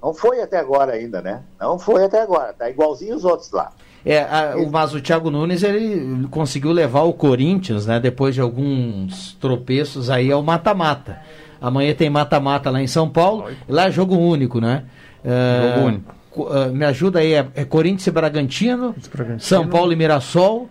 Não 0.02 0.14
foi 0.14 0.42
até 0.42 0.58
agora 0.60 0.94
ainda, 0.94 1.22
né? 1.22 1.42
Não 1.60 1.78
foi 1.80 2.04
até 2.06 2.22
agora. 2.22 2.54
Tá 2.54 2.70
igualzinho 2.70 3.16
os 3.16 3.26
outros 3.26 3.52
lá. 3.52 3.72
É, 4.06 4.20
a- 4.22 4.56
o, 4.58 4.72
mas 4.72 4.94
o 4.94 5.02
Thiago 5.02 5.30
Nunes 5.30 5.64
ele 5.64 6.28
conseguiu 6.30 6.72
levar 6.72 7.02
o 7.02 7.14
Corinthians, 7.14 7.86
né, 7.88 8.00
depois 8.00 8.34
de 8.36 8.40
alguns 8.42 9.34
tropeços 9.42 10.10
aí 10.10 10.32
ao 10.32 10.42
mata-mata. 10.44 11.20
Amanhã 11.60 11.94
tem 11.94 12.10
mata-mata 12.10 12.70
lá 12.70 12.82
em 12.82 12.88
São 12.88 13.10
Paulo. 13.10 13.46
Lá 13.68 13.88
é 13.88 13.92
jogo 13.92 14.16
único, 14.16 14.62
né? 14.62 14.84
É, 15.26 15.74
Jogo 15.76 15.88
único. 15.88 16.16
co- 16.32 16.48
ah, 16.54 16.68
me 16.68 16.86
ajuda 16.86 17.20
aí, 17.20 17.34
é, 17.34 17.48
é 17.56 17.66
Corinthians 17.66 18.08
e 18.08 18.12
Bragantino, 18.12 18.96
São 19.40 19.68
Paulo 19.68 19.92
e 19.92 19.96
Mirassol, 19.96 20.70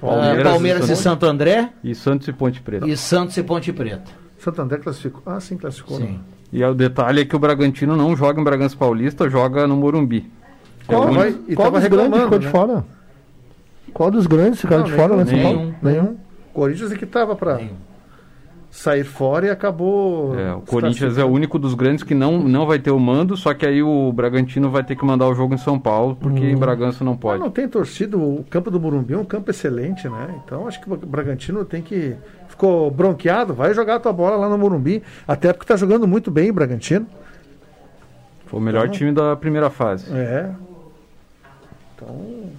Palmeiras, 0.00 0.26
Palmeiras 0.26 0.52
Palmeiras 0.52 0.88
e 0.88 0.92
e 0.92 0.96
Santo 0.96 1.26
André 1.26 1.68
E 1.84 1.94
Santos 1.94 2.26
e 2.26 2.32
Ponte 2.32 2.60
Preta. 2.60 2.88
e 2.88 2.96
Santos 2.96 3.36
e 3.36 3.42
Ponte 3.42 3.72
Preta. 3.72 4.10
Santo 4.38 4.60
André 4.62 4.78
classificou. 4.78 5.22
Ah, 5.26 5.38
sim, 5.40 5.56
classificou. 5.56 5.98
Sim. 5.98 6.04
né? 6.04 6.18
E 6.54 6.62
aí 6.62 6.70
o 6.70 6.74
detalhe 6.74 7.20
é 7.22 7.24
que 7.24 7.34
o 7.34 7.38
Bragantino 7.40 7.96
não 7.96 8.16
joga 8.16 8.40
em 8.40 8.44
Bragança 8.44 8.76
Paulista, 8.76 9.28
joga 9.28 9.66
no 9.66 9.74
Morumbi. 9.74 10.30
É 10.86 10.92
Qual, 10.94 11.02
único- 11.06 11.20
vai- 11.20 11.36
e 11.48 11.56
Qual 11.56 11.68
dos 11.72 11.80
grandes 11.80 11.82
reclamando, 11.90 12.22
ficou 12.24 12.38
de 12.38 12.46
né? 12.46 12.52
fora? 12.52 12.84
Qual 13.92 14.10
dos 14.12 14.26
grandes 14.28 14.60
ficaram 14.60 14.84
de 14.84 14.92
fora 14.92 15.16
lá 15.16 15.22
em 15.22 15.26
São 15.26 15.34
nenhum? 15.36 15.74
Nenhum. 15.82 16.16
Corinthians 16.52 16.92
é 16.92 16.96
que 16.96 17.06
tava 17.06 17.34
para 17.34 17.60
sair 18.76 19.04
fora 19.04 19.46
e 19.46 19.50
acabou. 19.50 20.36
É, 20.36 20.52
o 20.52 20.60
Corinthians 20.60 21.16
é 21.16 21.24
o 21.24 21.28
único 21.28 21.60
dos 21.60 21.74
grandes 21.74 22.02
que 22.02 22.12
não, 22.12 22.38
não 22.40 22.66
vai 22.66 22.78
ter 22.80 22.90
o 22.90 22.98
mando, 22.98 23.36
só 23.36 23.54
que 23.54 23.64
aí 23.64 23.80
o 23.82 24.12
Bragantino 24.12 24.68
vai 24.68 24.82
ter 24.82 24.96
que 24.96 25.04
mandar 25.04 25.28
o 25.28 25.34
jogo 25.34 25.54
em 25.54 25.58
São 25.58 25.78
Paulo, 25.78 26.16
porque 26.16 26.40
Hum. 26.40 26.50
em 26.50 26.56
Bragança 26.56 27.04
não 27.04 27.16
pode. 27.16 27.40
não 27.40 27.50
tem 27.52 27.68
torcida, 27.68 28.18
o 28.18 28.44
campo 28.50 28.72
do 28.72 28.80
Morumbi 28.80 29.14
é 29.14 29.18
um 29.18 29.24
campo 29.24 29.48
excelente, 29.50 30.08
né? 30.08 30.40
Então 30.44 30.66
acho 30.66 30.80
que 30.80 30.92
o 30.92 30.96
Bragantino 30.96 31.64
tem 31.64 31.80
que. 31.82 32.16
Ficou 32.48 32.90
bronqueado, 32.90 33.54
vai 33.54 33.72
jogar 33.74 33.94
a 33.96 34.00
tua 34.00 34.12
bola 34.12 34.36
lá 34.36 34.48
no 34.48 34.58
Morumbi. 34.58 35.02
Até 35.26 35.52
porque 35.52 35.66
tá 35.68 35.76
jogando 35.76 36.06
muito 36.08 36.30
bem 36.30 36.50
o 36.50 36.54
Bragantino. 36.54 37.06
Foi 38.46 38.58
o 38.58 38.62
melhor 38.62 38.86
Então- 38.86 38.96
time 38.98 39.12
da 39.12 39.34
primeira 39.36 39.70
fase. 39.70 40.06
É. 40.12 40.50
Então. 41.96 42.50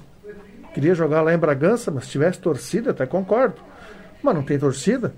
Queria 0.74 0.94
jogar 0.96 1.22
lá 1.22 1.34
em 1.34 1.38
Bragança, 1.38 1.90
mas 1.92 2.06
se 2.06 2.12
tivesse 2.12 2.40
torcida, 2.40 2.92
até 2.92 3.06
concordo. 3.06 3.56
Mas 4.22 4.36
não 4.36 4.44
tem 4.44 4.58
torcida. 4.60 5.14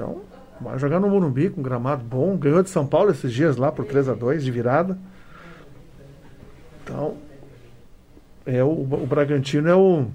Então, 0.00 0.22
vai 0.58 0.78
jogar 0.78 0.98
no 0.98 1.10
Morumbi 1.10 1.50
com 1.50 1.60
gramado 1.60 2.02
bom. 2.02 2.34
Ganhou 2.38 2.62
de 2.62 2.70
São 2.70 2.86
Paulo 2.86 3.10
esses 3.10 3.30
dias 3.30 3.58
lá 3.58 3.70
por 3.70 3.84
3 3.84 4.08
a 4.08 4.14
2 4.14 4.42
de 4.42 4.50
virada. 4.50 4.98
Então, 6.82 7.16
é 8.46 8.64
o, 8.64 8.70
o 8.70 9.06
Bragantino 9.06 9.68
é 9.68 9.76
o 9.76 10.06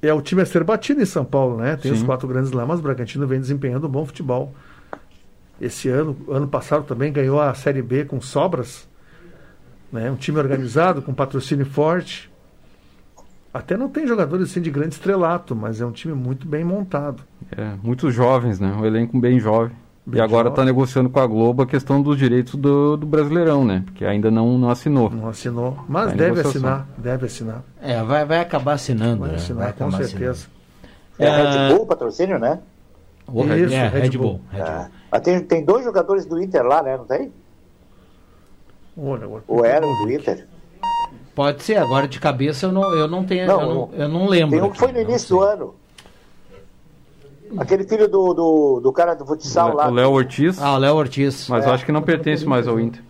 é 0.00 0.12
o 0.12 0.20
time 0.20 0.42
a 0.42 0.46
ser 0.46 0.62
batido 0.64 1.00
em 1.00 1.06
São 1.06 1.24
Paulo, 1.24 1.56
né? 1.56 1.76
Tem 1.76 1.90
os 1.90 2.00
Sim. 2.00 2.06
quatro 2.06 2.28
grandes 2.28 2.50
lá, 2.52 2.66
mas 2.66 2.78
o 2.78 2.82
Bragantino 2.82 3.26
vem 3.26 3.40
desempenhando 3.40 3.86
um 3.86 3.90
bom 3.90 4.04
futebol. 4.04 4.54
Esse 5.58 5.88
ano, 5.88 6.16
ano 6.28 6.46
passado 6.46 6.84
também 6.84 7.10
ganhou 7.10 7.40
a 7.40 7.54
Série 7.54 7.80
B 7.80 8.04
com 8.04 8.20
sobras, 8.20 8.86
né? 9.90 10.10
Um 10.10 10.16
time 10.16 10.38
organizado 10.38 11.00
com 11.00 11.14
patrocínio 11.14 11.64
forte. 11.64 12.30
Até 13.52 13.76
não 13.76 13.88
tem 13.88 14.06
jogadores 14.06 14.50
assim 14.50 14.60
de 14.60 14.70
grande 14.70 14.94
estrelato, 14.94 15.54
mas 15.54 15.80
é 15.80 15.86
um 15.86 15.92
time 15.92 16.12
muito 16.12 16.46
bem 16.46 16.64
montado. 16.64 17.22
É, 17.56 17.74
muitos 17.82 18.14
jovens, 18.14 18.58
né? 18.60 18.72
Um 18.72 18.84
elenco 18.84 19.18
bem 19.18 19.38
jovem. 19.38 19.76
Bem 20.06 20.20
e 20.20 20.22
agora 20.22 20.50
está 20.50 20.62
negociando 20.64 21.08
com 21.08 21.18
a 21.18 21.26
Globo 21.26 21.62
a 21.62 21.66
questão 21.66 22.02
dos 22.02 22.18
direitos 22.18 22.54
do, 22.56 22.94
do 22.96 23.06
Brasileirão, 23.06 23.64
né? 23.64 23.82
Porque 23.86 24.04
ainda 24.04 24.30
não, 24.30 24.58
não 24.58 24.68
assinou. 24.68 25.08
Não 25.10 25.28
assinou, 25.28 25.78
mas 25.88 26.08
Tá 26.10 26.16
deve 26.16 26.36
negociação. 26.36 26.50
assinar, 26.70 26.88
deve 26.98 27.26
assinar. 27.26 27.62
É, 27.80 28.02
vai, 28.02 28.24
vai 28.26 28.38
acabar 28.40 28.74
assinando. 28.74 29.20
Vai 29.20 29.30
né? 29.30 29.36
assinar, 29.36 29.72
com 29.72 29.84
acabar 29.86 30.04
certeza. 30.04 30.46
É 31.18 31.26
Ah, 31.26 31.68
Red 31.68 31.74
Bull 31.76 31.86
patrocínio, 31.86 32.38
né? 32.38 32.58
O 33.26 33.42
Red- 33.44 33.72
é, 33.72 33.88
Red 33.88 34.10
Bull. 34.10 34.40
Red 34.50 34.58
Bull. 34.58 34.68
Ah, 34.68 34.88
mas 35.10 35.20
tem, 35.22 35.40
tem 35.40 35.64
dois 35.64 35.84
jogadores 35.84 36.26
do 36.26 36.42
Inter 36.42 36.62
lá, 36.64 36.82
né? 36.82 36.96
Não 36.98 37.06
tem? 37.06 37.32
Olha, 38.96 39.24
agora- 39.24 39.44
Ou 39.48 39.64
eram 39.64 39.88
do 40.04 40.12
Inter? 40.12 40.46
Pode 41.34 41.62
ser, 41.62 41.76
agora 41.78 42.06
de 42.06 42.20
cabeça 42.20 42.66
eu 42.66 42.72
não, 42.72 42.94
eu 42.94 43.08
não 43.08 43.24
tenho. 43.24 43.46
Não, 43.46 43.60
eu, 43.60 43.74
não, 43.74 43.90
eu 43.94 44.08
não 44.08 44.26
lembro. 44.28 44.50
Tem 44.56 44.62
um 44.62 44.70
que 44.70 44.78
foi 44.78 44.92
no 44.92 45.00
início 45.00 45.30
do 45.36 45.40
ano. 45.42 45.74
Aquele 47.58 47.84
filho 47.84 48.08
do, 48.08 48.34
do, 48.34 48.80
do 48.80 48.92
cara 48.92 49.14
do 49.14 49.24
futsal 49.24 49.74
lá. 49.74 49.88
O 49.88 49.92
Léo 49.94 50.10
Ortiz. 50.10 50.60
Ah, 50.60 50.74
o 50.74 50.78
Léo 50.78 50.94
Ortiz. 50.96 51.48
Mas 51.48 51.66
É. 51.66 51.70
acho 51.70 51.84
que 51.86 51.92
não 51.92 52.02
pertence 52.02 52.44
mais 52.44 52.66
ao 52.66 52.80
Inter. 52.80 53.00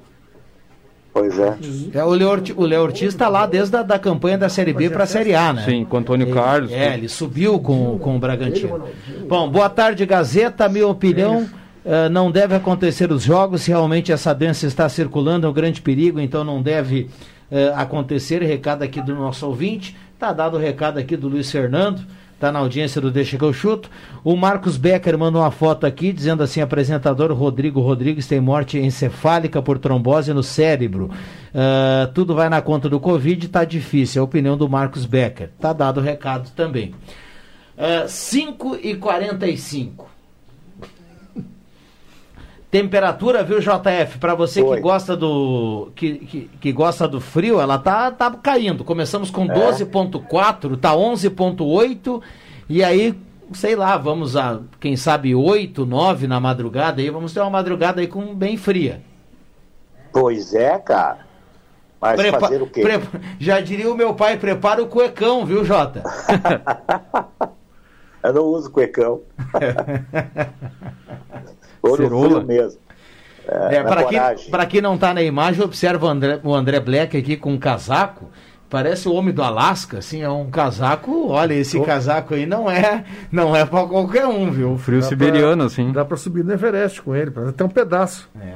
Pois 1.13 1.39
é. 1.39 1.57
É, 1.95 2.05
o 2.05 2.11
Léo 2.11 2.29
Ortiz, 2.29 2.57
o 2.57 2.63
Ortiz 2.63 3.09
está 3.11 3.29
lá 3.29 3.47
desde 3.47 3.77
a 3.77 3.83
da 3.85 3.99
campanha 4.01 4.37
da 4.37 4.49
Série 4.49 4.73
B 4.73 4.91
para 4.91 5.05
a 5.05 5.07
Série 5.07 5.33
A, 5.35 5.53
né? 5.53 5.65
Sim, 5.65 5.85
com 5.85 5.97
o 5.97 6.01
Antônio 6.01 6.27
Ele- 6.27 6.35
Carlos. 6.35 6.73
É, 6.73 6.95
ele 6.95 7.09
subiu 7.09 7.59
com, 7.61 7.97
com 8.01 8.17
o 8.17 8.19
Bragantino. 8.19 8.83
Bom, 9.29 9.49
boa 9.49 9.69
tarde, 9.71 10.05
Gazeta. 10.05 10.69
Minha 10.69 10.89
opinião, 10.89 11.49
eh, 11.85 12.09
não 12.09 12.33
deve 12.33 12.57
acontecer 12.57 13.13
os 13.13 13.23
jogos. 13.23 13.63
Se 13.63 13.71
realmente 13.71 14.11
essa 14.11 14.35
doença 14.35 14.67
está 14.67 14.89
circulando, 14.89 15.47
é 15.47 15.51
um 15.51 15.53
grande 15.53 15.81
perigo, 15.81 16.19
então 16.19 16.43
não 16.43 16.61
deve 16.61 17.09
eh, 17.49 17.73
acontecer. 17.77 18.43
Recado 18.43 18.83
aqui 18.83 19.01
do 19.01 19.15
nosso 19.15 19.47
ouvinte. 19.47 19.97
Tá 20.19 20.33
dado 20.33 20.57
o 20.57 20.61
recado 20.61 20.99
aqui 20.99 21.17
do 21.17 21.29
Luiz 21.29 21.49
Fernando. 21.49 22.03
Tá 22.39 22.51
na 22.51 22.59
audiência 22.59 23.01
do 23.01 23.11
Deixa 23.11 23.39
que 23.39 23.45
eu 23.45 23.53
chuto. 23.53 23.91
O 24.23 24.37
Marcos 24.37 24.77
Becker 24.77 25.17
manda 25.17 25.39
uma 25.39 25.51
foto 25.51 25.87
aqui 25.87 26.13
dizendo 26.13 26.43
assim: 26.43 26.61
apresentador 26.61 27.33
Rodrigo 27.33 27.81
Rodrigues 27.81 28.27
tem 28.27 28.41
morte 28.41 28.79
encefálica 28.79 29.63
por 29.63 29.79
trombose 29.79 30.33
no 30.33 30.43
cérebro. 30.43 31.11
Ah, 31.55 32.11
tudo 32.15 32.35
vai 32.35 32.49
na 32.49 32.61
conta 32.61 32.89
do 32.89 33.01
Covid, 33.01 33.49
tá 33.49 33.65
difícil. 33.65 34.21
É 34.21 34.23
a 34.23 34.25
opinião 34.25 34.57
do 34.57 34.69
Marcos 34.69 35.07
Becker. 35.07 35.51
Tá 35.59 35.73
dado 35.73 35.99
o 35.99 36.03
recado 36.03 36.51
também. 36.51 36.95
Ah, 37.79 38.07
5 38.07 38.79
e 38.83 38.95
45 38.97 40.14
Temperatura, 42.75 43.45
viu, 43.45 43.61
JF? 43.61 44.19
Para 44.19 44.35
você 44.35 44.61
que 44.61 44.81
gosta 44.81 45.17
do 45.17 45.93
que, 45.95 46.15
que, 46.19 46.51
que 46.61 46.73
gosta 46.73 47.07
do 47.07 47.21
frio, 47.21 47.61
ela 47.61 47.79
tá, 47.79 48.11
tá 48.11 48.29
caindo. 48.33 48.83
Começamos 48.83 49.31
com 49.31 49.45
É. 49.45 49.55
12.4, 49.55 50.77
tá 50.77 50.91
11.8 50.93 52.21
e 52.69 52.83
aí, 52.83 53.17
sei 53.53 53.77
lá, 53.77 53.97
vamos 53.97 54.37
a 54.37 54.59
quem 54.81 54.97
sabe 54.97 55.37
8, 55.37 55.87
9 55.87 56.27
na 56.27 56.41
madrugada 56.41 57.01
aí, 57.01 57.09
vamos 57.11 57.33
ter 57.33 57.39
uma 57.39 57.51
madrugada 57.51 58.01
aí 58.01 58.09
com 58.09 58.35
bem 58.35 58.57
fria. 58.57 59.01
Pois 60.13 60.53
é, 60.53 60.77
cara. 60.77 61.19
Mas 62.01 62.17
Prepa- 62.21 62.41
fazer 62.41 62.61
o 62.61 62.67
quê? 62.67 62.83
prepa- 62.83 63.21
Já 63.39 63.61
diria 63.61 63.89
o 63.89 63.97
meu 63.97 64.15
pai, 64.15 64.37
prepara 64.37 64.83
o 64.83 64.89
cuecão, 64.89 65.47
viu, 65.47 65.65
Jota? 65.65 66.03
Eu 68.21 68.33
não 68.33 68.43
uso 68.47 68.69
cuecão. 68.69 69.21
Cerola. 71.97 72.27
frio 72.43 72.47
mesmo. 72.47 72.81
É, 73.47 73.77
É, 73.77 73.83
para 73.83 74.05
quem, 74.05 74.21
pra 74.51 74.67
quem 74.67 74.81
não 74.81 74.97
tá 74.97 75.13
na 75.13 75.23
imagem, 75.23 75.63
observa 75.63 76.07
o 76.07 76.09
André, 76.09 76.41
o 76.43 76.55
André 76.55 76.81
Black 76.81 77.17
aqui 77.17 77.37
com 77.37 77.53
um 77.53 77.59
casaco. 77.59 78.31
Parece 78.71 79.09
o 79.09 79.13
homem 79.13 79.33
do 79.33 79.41
Alasca, 79.43 79.99
assim, 79.99 80.23
é 80.23 80.29
um 80.29 80.51
casaco. 80.51 81.29
Olha, 81.29 81.55
esse 81.55 81.79
casaco 81.81 82.35
aí 82.35 82.45
não 82.47 82.69
é, 82.69 83.05
não 83.31 83.55
é 83.55 83.65
para 83.65 83.87
qualquer 83.87 84.27
um, 84.27 84.51
viu? 84.51 84.77
Frio 84.79 85.01
Dá 85.01 85.07
siberiano, 85.07 85.57
pra- 85.59 85.67
assim. 85.67 85.93
Dá 85.93 86.05
pra 86.05 86.17
subir 86.17 86.43
no 86.43 86.53
Everest 86.53 87.01
com 87.03 87.15
ele, 87.15 87.31
pra 87.31 87.53
ter 87.53 87.63
um 87.63 87.69
pedaço. 87.69 88.29
É. 88.41 88.55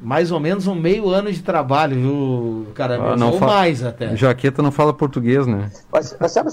Mais 0.00 0.30
ou 0.30 0.38
menos 0.40 0.66
um 0.66 0.74
meio 0.74 1.08
ano 1.10 1.30
de 1.30 1.42
trabalho, 1.42 1.96
viu, 1.96 2.66
cara? 2.74 2.94
Ah, 3.12 3.16
não 3.16 3.32
ou 3.32 3.38
fa- 3.38 3.46
mais 3.46 3.82
até. 3.84 4.14
Jaqueta 4.16 4.62
não 4.62 4.70
fala 4.70 4.94
português, 4.94 5.46
né? 5.46 5.70
Mas, 5.92 6.16
mas 6.18 6.32
sabe, 6.32 6.50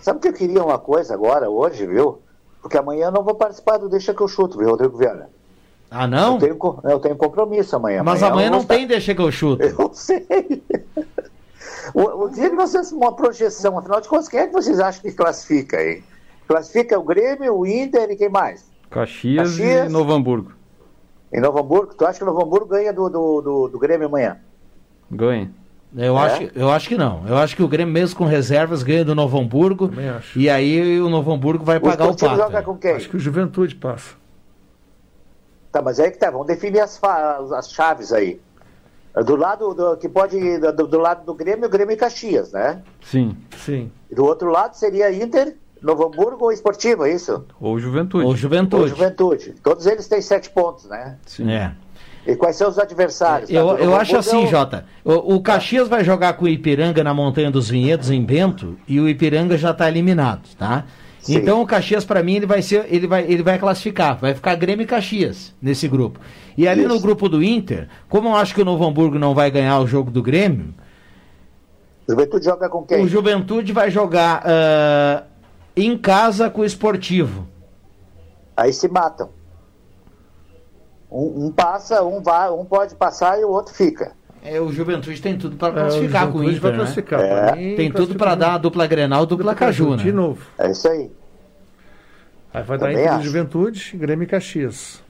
sabe 0.00 0.18
que 0.18 0.28
eu 0.28 0.32
queria 0.32 0.64
uma 0.64 0.78
coisa 0.78 1.12
agora, 1.14 1.48
hoje, 1.50 1.86
viu? 1.86 2.22
Porque 2.60 2.78
amanhã 2.78 3.06
eu 3.06 3.12
não 3.12 3.22
vou 3.22 3.34
participar 3.34 3.76
do 3.76 3.88
Deixa 3.88 4.14
que 4.14 4.20
eu 4.22 4.26
chuto, 4.28 4.58
viu, 4.58 4.70
Rodrigo 4.70 4.96
Viana? 4.96 5.28
Ah, 5.94 6.06
não? 6.06 6.34
Eu 6.34 6.38
tenho, 6.38 6.80
eu 6.84 6.98
tenho 7.00 7.16
compromisso 7.16 7.76
amanhã. 7.76 8.02
Mas 8.02 8.22
amanhã 8.22 8.48
vou 8.48 8.60
não 8.60 8.64
tem, 8.64 8.86
deixa 8.86 9.14
que 9.14 9.20
eu 9.20 9.30
chuto. 9.30 9.62
Eu 9.62 9.90
sei. 9.92 10.26
O, 11.94 12.24
o 12.24 12.28
dia 12.30 12.48
que 12.48 12.56
vocês 12.56 12.90
uma 12.92 13.14
projeção, 13.14 13.78
afinal 13.78 14.00
de 14.00 14.08
contas, 14.08 14.28
quem 14.28 14.40
é 14.40 14.46
que 14.46 14.52
vocês 14.52 14.80
acham 14.80 15.02
que 15.02 15.12
classifica 15.12 15.76
aí? 15.76 16.02
Classifica 16.48 16.98
o 16.98 17.02
Grêmio, 17.02 17.54
o 17.54 17.66
Inter 17.66 18.10
e 18.10 18.16
quem 18.16 18.28
mais? 18.30 18.64
Caxias, 18.90 19.50
Caxias. 19.50 19.88
e 19.90 19.92
Novo 19.92 20.12
Hamburgo. 20.12 20.52
Em 21.32 21.40
Novo 21.40 21.58
Hamburgo? 21.58 21.94
Tu 21.94 22.04
acha 22.06 22.18
que 22.18 22.24
o 22.24 22.26
Novo 22.26 22.42
Hamburgo 22.42 22.66
ganha 22.66 22.92
do, 22.92 23.08
do, 23.08 23.40
do, 23.42 23.68
do 23.68 23.78
Grêmio 23.78 24.06
amanhã? 24.06 24.38
Ganha. 25.10 25.50
Eu, 25.94 26.16
É? 26.18 26.22
acho, 26.22 26.50
eu 26.54 26.70
acho 26.70 26.88
que 26.88 26.96
não. 26.96 27.26
Eu 27.28 27.36
acho 27.36 27.54
que 27.54 27.62
o 27.62 27.68
Grêmio, 27.68 27.92
mesmo 27.92 28.16
com 28.16 28.24
reservas, 28.24 28.82
ganha 28.82 29.04
do 29.04 29.14
Novo 29.14 29.38
Hamburgo. 29.38 29.90
E 30.34 30.48
aí 30.48 31.00
o 31.00 31.08
Novo 31.10 31.30
Hamburgo 31.32 31.64
vai 31.64 31.78
pagar 31.78 32.04
o 32.06 32.16
pato. 32.16 32.36
joga 32.36 32.62
com 32.62 32.76
quem? 32.76 32.92
Acho 32.92 33.10
que 33.10 33.16
o 33.16 33.20
Juventude 33.20 33.74
passa. 33.74 34.14
Tá, 35.72 35.80
mas 35.80 35.98
aí 35.98 36.10
que 36.10 36.18
tá, 36.18 36.30
vamos 36.30 36.46
definir 36.46 36.80
as, 36.80 37.00
as 37.02 37.70
chaves 37.72 38.12
aí. 38.12 38.38
Do 39.26 39.36
lado 39.36 39.74
do, 39.74 39.96
que 39.96 40.08
pode 40.08 40.38
do, 40.58 40.86
do 40.86 40.98
lado 40.98 41.24
do 41.24 41.34
Grêmio, 41.34 41.66
o 41.66 41.68
Grêmio 41.70 41.92
e 41.94 41.96
Caxias, 41.96 42.52
né? 42.52 42.82
Sim. 43.02 43.36
Sim. 43.58 43.90
E 44.10 44.14
do 44.14 44.24
outro 44.24 44.50
lado 44.50 44.74
seria 44.74 45.12
Inter, 45.12 45.56
Novo 45.82 46.06
Hamburgo 46.06 46.44
ou 46.44 46.52
Esportivo, 46.52 47.04
é 47.04 47.12
isso? 47.12 47.44
Ou 47.60 47.78
Juventude. 47.78 48.24
Ou 48.24 48.36
Juventude. 48.36 48.82
Ou 48.82 48.88
Juventude. 48.88 49.54
Todos 49.62 49.86
eles 49.86 50.06
têm 50.08 50.20
sete 50.22 50.48
pontos, 50.50 50.84
né? 50.86 51.16
Sim. 51.26 51.50
É. 51.50 51.72
E 52.26 52.36
quais 52.36 52.54
são 52.56 52.68
os 52.68 52.78
adversários? 52.78 53.50
tá? 53.50 53.54
Eu, 53.56 53.76
eu 53.78 53.96
acho 53.96 54.16
assim, 54.16 54.42
é 54.44 54.46
o- 54.46 54.46
Jota. 54.46 54.86
O, 55.04 55.34
o 55.36 55.42
Caxias 55.42 55.88
vai 55.88 56.04
jogar 56.04 56.34
com 56.34 56.44
o 56.44 56.48
Ipiranga 56.48 57.02
na 57.02 57.12
Montanha 57.12 57.50
dos 57.50 57.68
Vinhedos, 57.68 58.10
em 58.10 58.22
Bento, 58.24 58.78
e 58.86 59.00
o 59.00 59.08
Ipiranga 59.08 59.58
já 59.58 59.72
está 59.72 59.88
eliminado, 59.88 60.48
tá? 60.56 60.84
Sim. 61.22 61.36
Então 61.36 61.62
o 61.62 61.66
Caxias, 61.66 62.04
para 62.04 62.22
mim, 62.22 62.34
ele 62.34 62.46
vai 62.46 62.60
ser, 62.60 62.84
ele 62.92 63.06
vai, 63.06 63.22
ele 63.22 63.42
vai 63.44 63.56
classificar, 63.56 64.18
vai 64.18 64.34
ficar 64.34 64.56
Grêmio 64.56 64.82
e 64.82 64.86
Caxias 64.86 65.54
nesse 65.62 65.86
grupo. 65.86 66.18
E 66.58 66.66
ali 66.66 66.84
no 66.84 66.94
Isso. 66.94 67.02
grupo 67.02 67.28
do 67.28 67.42
Inter, 67.42 67.88
como 68.08 68.28
eu 68.28 68.34
acho 68.34 68.54
que 68.54 68.60
o 68.60 68.64
Novo 68.64 68.84
Hamburgo 68.84 69.18
não 69.18 69.32
vai 69.32 69.50
ganhar 69.50 69.78
o 69.78 69.86
jogo 69.86 70.10
do 70.10 70.20
Grêmio, 70.20 70.74
Juventude 72.08 72.44
joga 72.44 72.68
com 72.68 72.82
quem? 72.82 73.04
o 73.04 73.08
Juventude 73.08 73.72
vai 73.72 73.88
jogar 73.88 74.42
ah, 74.44 75.24
em 75.76 75.96
casa 75.96 76.50
com 76.50 76.62
o 76.62 76.64
Esportivo. 76.64 77.46
Aí 78.56 78.72
se 78.72 78.88
matam. 78.88 79.30
Um, 81.10 81.46
um 81.46 81.52
passa, 81.52 82.02
um 82.02 82.20
vai, 82.20 82.50
um 82.50 82.64
pode 82.64 82.94
passar 82.96 83.38
e 83.38 83.44
o 83.44 83.50
outro 83.50 83.72
fica. 83.74 84.12
É, 84.44 84.60
o 84.60 84.72
Juventude 84.72 85.20
tem 85.22 85.38
tudo 85.38 85.56
para 85.56 85.68
É, 85.68 85.70
o 85.70 85.74
classificar 85.74 86.26
com 86.32 86.38
o 86.38 86.42
Juventude 86.42 86.56
Inter, 86.56 86.62
vai 86.62 86.72
né? 86.72 86.76
classificar. 86.78 87.20
É. 87.20 87.46
Pra 87.46 87.56
mim, 87.56 87.76
Tem 87.76 87.92
tudo 87.92 88.14
para 88.16 88.34
dar 88.34 88.54
a 88.54 88.58
dupla 88.58 88.86
Grenal, 88.86 89.24
dupla 89.24 89.54
Caju, 89.54 89.90
né? 89.96 90.02
De 90.02 90.12
novo. 90.12 90.44
É 90.58 90.70
isso 90.70 90.88
aí. 90.88 91.10
Aí 92.52 92.62
vai 92.64 92.76
dar 92.78 92.86
Também 92.86 93.02
Inter 93.02 93.12
e 93.12 93.16
acho. 93.16 93.24
Juventude, 93.24 93.96
Grêmio 93.96 94.24
e 94.24 94.26
Caxias. 94.26 95.00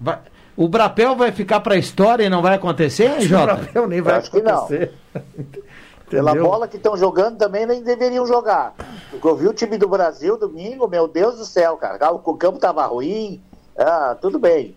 Vai- 0.00 0.18
O 0.56 0.66
Brapel 0.68 1.14
vai 1.14 1.30
ficar 1.30 1.60
para 1.60 1.74
a 1.74 1.78
história 1.78 2.24
e 2.24 2.28
não 2.30 2.42
vai 2.42 2.54
acontecer, 2.54 3.04
hein, 3.04 3.18
O 3.20 3.22
Jota? 3.22 3.54
Brapel 3.54 3.86
nem 3.86 4.00
vai 4.00 4.14
Acho 4.16 4.30
que 4.30 4.40
não. 4.42 4.54
acontecer. 4.58 4.92
Pela 6.08 6.34
bola 6.34 6.68
que 6.68 6.76
estão 6.76 6.94
jogando 6.94 7.38
também 7.38 7.64
nem 7.64 7.82
deveriam 7.82 8.26
jogar. 8.26 8.74
Porque 9.10 9.26
eu 9.26 9.34
vi 9.36 9.48
o 9.48 9.54
time 9.54 9.78
do 9.78 9.88
Brasil 9.88 10.36
domingo, 10.36 10.86
meu 10.86 11.08
Deus 11.08 11.38
do 11.38 11.44
céu, 11.46 11.76
cara. 11.78 12.10
O 12.12 12.34
campo 12.36 12.58
tava 12.58 12.84
ruim, 12.84 13.40
ah, 13.78 14.14
tudo 14.20 14.38
bem. 14.38 14.74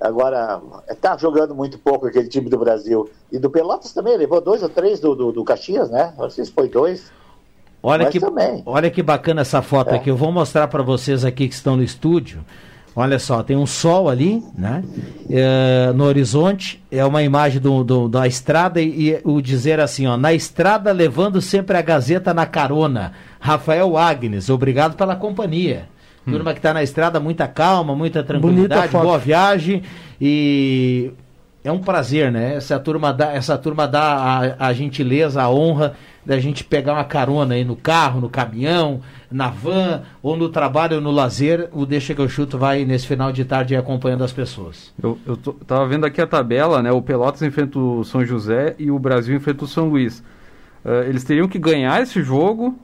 Agora, 0.00 0.60
tá 1.00 1.16
jogando 1.16 1.54
muito 1.54 1.78
pouco 1.78 2.06
aquele 2.06 2.28
time 2.28 2.50
do 2.50 2.58
Brasil. 2.58 3.08
E 3.32 3.38
do 3.38 3.48
Pelotas 3.50 3.92
também, 3.92 4.16
levou 4.16 4.40
dois 4.40 4.62
ou 4.62 4.68
três 4.68 5.00
do, 5.00 5.14
do, 5.14 5.32
do 5.32 5.44
Caxias, 5.44 5.90
né? 5.90 6.12
Não 6.18 6.28
sei 6.28 6.44
se 6.44 6.52
foi 6.52 6.68
dois. 6.68 7.10
Olha 7.82 8.04
Mas 8.04 8.12
que, 8.12 8.20
também. 8.20 8.62
olha 8.66 8.90
que 8.90 9.02
bacana 9.02 9.40
essa 9.42 9.62
foto 9.62 9.90
É. 9.90 9.96
aqui. 9.96 10.10
Eu 10.10 10.16
vou 10.16 10.30
mostrar 10.32 10.68
para 10.68 10.82
vocês 10.82 11.24
aqui 11.24 11.48
que 11.48 11.54
estão 11.54 11.76
no 11.76 11.82
estúdio. 11.82 12.44
Olha 12.98 13.18
só, 13.18 13.42
tem 13.42 13.56
um 13.56 13.66
sol 13.66 14.08
ali, 14.08 14.42
né? 14.56 14.82
É, 15.30 15.92
no 15.94 16.04
horizonte. 16.04 16.82
É 16.90 17.04
uma 17.04 17.22
imagem 17.22 17.60
do, 17.60 17.84
do- 17.84 18.08
da 18.08 18.26
estrada 18.26 18.80
e, 18.80 19.10
e 19.10 19.20
o 19.22 19.40
dizer 19.40 19.80
assim, 19.80 20.06
ó. 20.06 20.16
Na 20.16 20.32
estrada, 20.32 20.92
levando 20.92 21.40
sempre 21.42 21.76
a 21.76 21.82
Gazeta 21.82 22.32
na 22.34 22.46
carona. 22.46 23.12
Rafael 23.38 23.96
Agnes, 23.96 24.48
obrigado 24.50 24.96
pela 24.96 25.14
companhia. 25.14 25.88
Turma 26.28 26.52
que 26.52 26.58
está 26.58 26.74
na 26.74 26.82
estrada, 26.82 27.20
muita 27.20 27.46
calma, 27.48 27.94
muita 27.94 28.22
tranquilidade, 28.22 28.92
boa 29.04 29.18
viagem 29.18 29.82
e 30.20 31.10
é 31.64 31.70
um 31.72 31.78
prazer, 31.78 32.30
né? 32.32 32.54
Essa 32.56 32.78
turma 32.78 33.12
dá, 33.12 33.32
essa 33.32 33.56
turma 33.58 33.86
dá 33.88 34.54
a, 34.58 34.66
a 34.68 34.72
gentileza, 34.72 35.42
a 35.42 35.50
honra 35.50 35.94
da 36.24 36.38
gente 36.40 36.64
pegar 36.64 36.94
uma 36.94 37.04
carona 37.04 37.54
aí 37.54 37.64
no 37.64 37.76
carro, 37.76 38.20
no 38.20 38.28
caminhão, 38.28 39.00
na 39.30 39.48
van, 39.48 40.02
ou 40.22 40.36
no 40.36 40.48
trabalho 40.48 40.96
ou 40.96 41.00
no 41.00 41.10
lazer. 41.12 41.68
O 41.72 41.86
Deixa 41.86 42.14
que 42.14 42.20
eu 42.20 42.28
chuto 42.28 42.58
vai 42.58 42.84
nesse 42.84 43.06
final 43.06 43.30
de 43.30 43.44
tarde 43.44 43.76
acompanhando 43.76 44.24
as 44.24 44.32
pessoas. 44.32 44.92
Eu, 45.00 45.16
eu 45.26 45.36
tô- 45.36 45.52
tava 45.52 45.86
vendo 45.86 46.04
aqui 46.04 46.20
a 46.20 46.26
tabela, 46.26 46.82
né? 46.82 46.90
O 46.90 47.00
Pelotas 47.02 47.42
enfrenta 47.42 47.78
o 47.78 48.02
São 48.04 48.24
José 48.24 48.74
e 48.78 48.90
o 48.90 48.98
Brasil 48.98 49.36
enfrenta 49.36 49.64
o 49.64 49.68
São 49.68 49.88
Luís. 49.88 50.22
Eh, 50.84 51.06
eles 51.08 51.22
teriam 51.22 51.46
que 51.46 51.58
ganhar 51.60 52.02
esse 52.02 52.20
jogo 52.22 52.76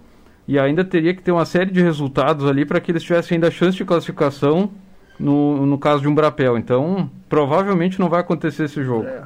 e 0.46 0.58
ainda 0.58 0.84
teria 0.84 1.14
que 1.14 1.22
ter 1.22 1.32
uma 1.32 1.44
série 1.44 1.70
de 1.70 1.80
resultados 1.82 2.46
ali 2.48 2.64
para 2.64 2.80
que 2.80 2.90
eles 2.90 3.02
tivessem 3.02 3.36
ainda 3.36 3.50
chance 3.50 3.76
de 3.76 3.84
classificação 3.84 4.70
no, 5.18 5.64
no 5.66 5.78
caso 5.78 6.02
de 6.02 6.08
um 6.08 6.14
Brapel. 6.14 6.58
Então, 6.58 7.10
provavelmente 7.28 8.00
não 8.00 8.08
vai 8.08 8.20
acontecer 8.20 8.64
esse 8.64 8.82
jogo. 8.82 9.06
É, 9.06 9.22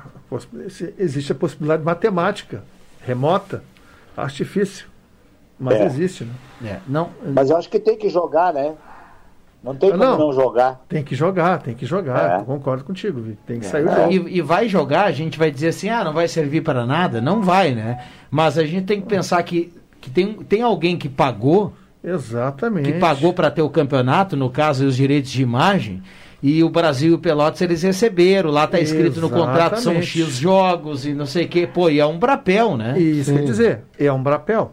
existe 0.99 1.33
a 1.33 1.35
possibilidade 1.35 1.83
matemática, 1.83 2.63
remota. 3.01 3.63
Acho 4.17 4.37
difícil. 4.37 4.87
Mas 5.59 5.81
É. 5.81 5.87
existe, 5.87 6.25
né? 6.25 6.33
É, 6.65 6.79
não, 6.87 7.11
Mas 7.35 7.49
eu 7.51 7.57
acho 7.57 7.69
que 7.71 7.79
tem 7.81 7.97
que 7.97 8.09
jogar, 8.11 8.53
né? 8.53 8.75
Não 9.65 9.75
tem 9.75 9.91
como 9.91 10.05
Não. 10.05 10.19
não, 10.19 10.33
jogar. 10.33 10.85
Tem 10.89 11.03
que 11.03 11.15
jogar, 11.15 11.61
tem 11.61 11.75
que 11.75 11.87
jogar. 11.87 12.41
É. 12.41 12.45
Concordo 12.45 12.85
contigo, 12.85 13.21
Vic. 13.21 13.39
Tem 13.47 13.59
que 13.59 13.67
sair 13.67 13.85
o 13.85 13.91
Ah, 13.91 13.95
jogo. 14.11 14.13
E, 14.29 14.37
e 14.37 14.41
vai 14.43 14.69
jogar, 14.69 15.05
a 15.07 15.13
gente 15.13 15.39
vai 15.39 15.51
dizer 15.51 15.69
assim, 15.69 15.89
ah, 15.89 16.05
não 16.05 16.13
vai 16.13 16.29
servir 16.29 16.61
para 16.63 16.85
nada? 16.87 17.21
Não 17.21 17.43
vai, 17.43 17.75
né? 17.75 18.05
Mas 18.31 18.59
a 18.59 18.65
gente 18.65 18.85
tem 18.87 19.01
que 19.01 19.09
pensar 19.09 19.43
que, 19.43 19.73
que 20.07 20.11
tem, 20.13 20.35
tem 20.35 20.63
alguém 20.63 20.97
que 20.97 21.09
pagou, 21.09 21.73
Exatamente. 22.03 22.93
que 22.93 22.99
pagou 22.99 23.33
para 23.33 23.51
ter 23.51 23.63
o 23.63 23.69
campeonato, 23.69 24.37
no 24.37 24.49
caso, 24.49 24.87
os 24.87 24.95
direitos 24.97 25.31
de 25.31 25.43
imagem, 25.43 26.01
e 26.43 26.63
o 26.63 26.71
Brasil 26.71 27.13
e 27.13 27.15
o 27.15 27.19
Pelotas 27.19 27.61
eles 27.61 27.83
receberam. 27.83 28.51
Lá 28.51 28.67
tá 28.67 28.79
escrito 28.79 29.21
no 29.21 29.29
contrato, 29.29 29.81
são 29.81 29.93
Exatamente. 29.95 30.07
X 30.23 30.37
jogos 30.37 31.05
e 31.05 31.13
não 31.13 31.27
sei 31.27 31.47
o 31.47 31.49
quê. 31.49 31.67
Pô, 31.67 31.91
e 31.91 31.99
é 31.99 32.07
um 32.07 32.19
brapel, 32.19 32.77
né? 32.77 32.97
Isso 32.99 33.31
Sim. 33.31 33.39
quer 33.39 33.45
dizer, 33.45 33.81
é 33.99 34.13
um 34.13 34.23
brapel. 34.23 34.73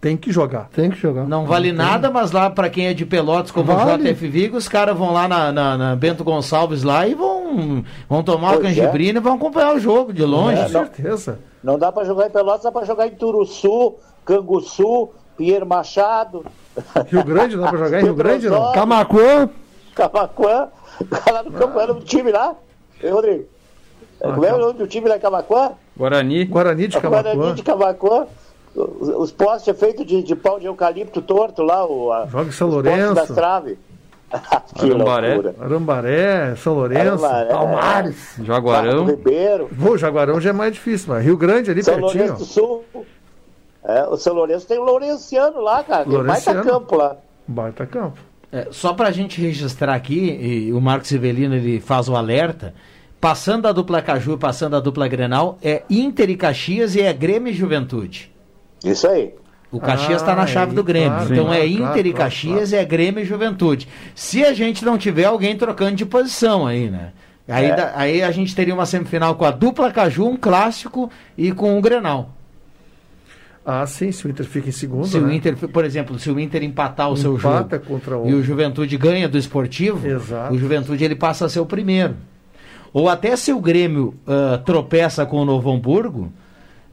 Tem 0.00 0.16
que 0.16 0.32
jogar. 0.32 0.68
Tem 0.74 0.90
que 0.90 0.98
jogar. 0.98 1.28
Não 1.28 1.46
vale 1.46 1.70
nada, 1.70 2.10
mas 2.10 2.32
lá 2.32 2.50
para 2.50 2.68
quem 2.68 2.88
é 2.88 2.94
de 2.94 3.06
Pelotas, 3.06 3.52
como 3.52 3.72
Vale. 3.72 4.02
o 4.02 4.12
JF 4.12 4.26
Vigo, 4.26 4.56
os 4.56 4.68
caras 4.68 4.96
vão 4.96 5.12
lá 5.12 5.28
na, 5.28 5.52
na- 5.52 5.78
na 5.78 5.94
Bento 5.96 6.24
Gonçalves 6.24 6.82
lá 6.82 7.06
e 7.06 7.14
vão, 7.14 7.84
vão 8.08 8.20
tomar 8.24 8.48
uma 8.48 8.54
Pois 8.60 8.76
é. 8.76 8.80
canjibrina 8.82 9.20
e 9.20 9.22
vão 9.22 9.34
acompanhar 9.34 9.76
o 9.76 9.78
jogo 9.78 10.12
de 10.12 10.24
longe. 10.24 10.60
É, 10.60 10.64
Com 10.66 10.72
não. 10.72 10.80
certeza. 10.86 11.38
Não 11.62 11.78
dá 11.78 11.92
pra 11.92 12.02
jogar 12.04 12.26
em 12.26 12.30
Pelotas, 12.30 12.64
dá 12.64 12.72
pra 12.72 12.84
jogar 12.84 13.06
em 13.06 13.12
Turuçu, 13.12 13.94
Canguçu, 14.24 15.10
Pinheiro 15.36 15.66
Machado. 15.66 16.44
Rio 17.08 17.24
Grande, 17.24 17.56
dá 17.56 17.68
pra 17.68 17.78
jogar 17.78 18.00
em 18.00 18.04
Rio 18.04 18.14
Grande, 18.14 18.48
não? 18.48 18.72
Camacuã, 18.72 19.48
Camacuã. 19.94 20.68
Lá 21.32 21.42
no 21.42 21.52
campo, 21.52 21.80
era 21.80 21.92
um 21.92 22.00
time 22.00 22.30
lá. 22.32 22.54
Ei, 23.02 23.10
Rodrigo. 23.10 23.44
Como 24.20 24.44
é 24.44 24.54
o 24.54 24.58
nome 24.58 24.74
do 24.74 24.86
time 24.86 25.08
lá 25.08 25.16
em 25.16 25.20
Camacuã? 25.20 25.72
Guarani. 25.96 26.44
Guarani 26.44 26.86
de 26.88 26.96
O 26.96 27.00
Guarani 27.00 27.30
Camacuã. 27.30 27.54
de 27.54 27.62
Camacuã. 27.62 28.26
Os, 28.74 29.08
os 29.08 29.32
postes 29.32 29.68
é 29.68 29.74
feito 29.74 30.04
de, 30.04 30.22
de 30.22 30.34
pau 30.36 30.58
de 30.60 30.66
eucalipto 30.66 31.20
torto 31.20 31.62
lá. 31.62 31.84
O, 31.84 32.12
a, 32.12 32.26
Joga 32.26 32.48
em 32.48 32.52
São 32.52 32.68
Lourenço. 32.68 33.14
das 33.14 33.28
traves. 33.28 33.76
que 34.76 34.86
Arambaré. 34.90 35.34
loucura. 35.34 35.54
Arambaré, 35.60 36.54
São 36.56 36.74
Lourenço, 36.74 37.24
Arambaré. 37.26 37.48
Palmares. 37.50 38.34
Jaguarão. 38.42 39.04
Ribeiro. 39.04 39.68
Jaguarão 39.98 40.40
já 40.40 40.50
é 40.50 40.52
mais 40.54 40.72
difícil, 40.72 41.12
mas 41.12 41.24
Rio 41.24 41.36
Grande 41.36 41.70
ali 41.70 41.82
São 41.82 41.94
pertinho. 41.96 42.22
Lourenço 42.24 42.38
do 42.38 42.44
Sul. 42.46 42.84
É, 43.84 44.04
o 44.04 44.16
São 44.16 44.34
Lourenço 44.34 44.66
tem 44.66 44.78
o 44.78 44.84
Lourenciano 44.84 45.60
lá, 45.60 45.82
cara. 45.82 46.04
Tem 46.04 46.12
mais 46.22 46.44
Lourenciano. 46.46 46.62
campo 46.64 46.96
lá. 46.96 47.16
Baita 47.48 47.84
campo. 47.86 48.18
É, 48.52 48.68
só 48.70 48.92
para 48.92 49.08
a 49.08 49.12
gente 49.12 49.40
registrar 49.40 49.94
aqui, 49.94 50.30
e 50.68 50.72
o 50.72 50.80
Marcos 50.80 51.10
Ivelino 51.10 51.54
ele 51.54 51.80
faz 51.80 52.08
o 52.08 52.14
alerta, 52.14 52.74
passando 53.20 53.66
a 53.66 53.72
dupla 53.72 54.02
Caju 54.02 54.34
e 54.34 54.36
passando 54.36 54.76
a 54.76 54.80
dupla 54.80 55.08
Grenal, 55.08 55.58
é 55.62 55.82
Inter 55.88 56.28
e 56.30 56.36
Caxias 56.36 56.94
e 56.94 57.00
é 57.00 57.12
Grêmio 57.12 57.50
e 57.50 57.54
Juventude. 57.54 58.30
Isso 58.84 59.08
aí. 59.08 59.34
O 59.70 59.80
Caxias 59.80 60.20
está 60.20 60.32
Ah, 60.32 60.36
na 60.36 60.46
chave 60.46 60.72
aí, 60.72 60.76
do 60.76 60.84
Grêmio. 60.84 61.10
claro, 61.16 61.32
então 61.32 61.44
claro, 61.46 61.60
é 61.62 61.66
Inter 61.66 61.82
claro, 61.86 61.98
e 62.06 62.12
claro, 62.12 62.16
Caxias 62.30 62.72
e 62.72 62.76
é 62.76 62.84
Grêmio 62.84 63.22
e 63.22 63.24
Juventude. 63.24 63.88
Se 64.14 64.44
a 64.44 64.52
gente 64.52 64.84
não 64.84 64.98
tiver 64.98 65.24
alguém 65.24 65.56
trocando 65.56 65.96
de 65.96 66.04
posição 66.04 66.66
aí, 66.66 66.90
né? 66.90 67.12
Aí, 67.48 67.70
É. 67.70 67.74
da- 67.74 67.92
aí 67.96 68.22
a 68.22 68.30
gente 68.30 68.54
teria 68.54 68.74
uma 68.74 68.84
semifinal 68.86 69.34
com 69.34 69.44
a 69.46 69.50
dupla 69.50 69.90
Caju, 69.90 70.26
um 70.28 70.36
clássico 70.36 71.10
e 71.38 71.52
com 71.52 71.78
o 71.78 71.80
Grenal. 71.80 72.28
Ah, 73.64 73.86
sim, 73.86 74.10
se 74.10 74.26
o 74.26 74.30
Inter 74.30 74.44
fica 74.44 74.68
em 74.68 74.72
segundo, 74.72 75.06
Se 75.06 75.16
o 75.18 75.26
né? 75.26 75.36
Inter, 75.36 75.56
por 75.56 75.84
exemplo, 75.84 76.18
se 76.18 76.30
o 76.30 76.40
Inter 76.40 76.64
empatar 76.64 77.08
o 77.10 77.16
seu 77.16 77.38
jogo 77.38 77.58
Empata 77.58 77.78
contra 77.78 78.18
o... 78.18 78.28
e 78.28 78.34
o 78.34 78.42
Juventude 78.42 78.96
ganha 78.96 79.28
do 79.28 79.38
esportivo, 79.38 80.06
Exato. 80.06 80.52
o 80.52 80.58
Juventude 80.58 81.04
ele 81.04 81.14
passa 81.14 81.46
a 81.46 81.48
ser 81.48 81.60
o 81.60 81.66
primeiro. 81.66 82.16
Ou 82.92 83.08
até 83.08 83.36
se 83.36 83.52
o 83.52 83.60
Grêmio 83.60 84.14
ah, 84.26 84.60
tropeça 84.64 85.24
com 85.24 85.36
o 85.38 85.44
Novo 85.44 85.70
Hamburgo, 85.70 86.32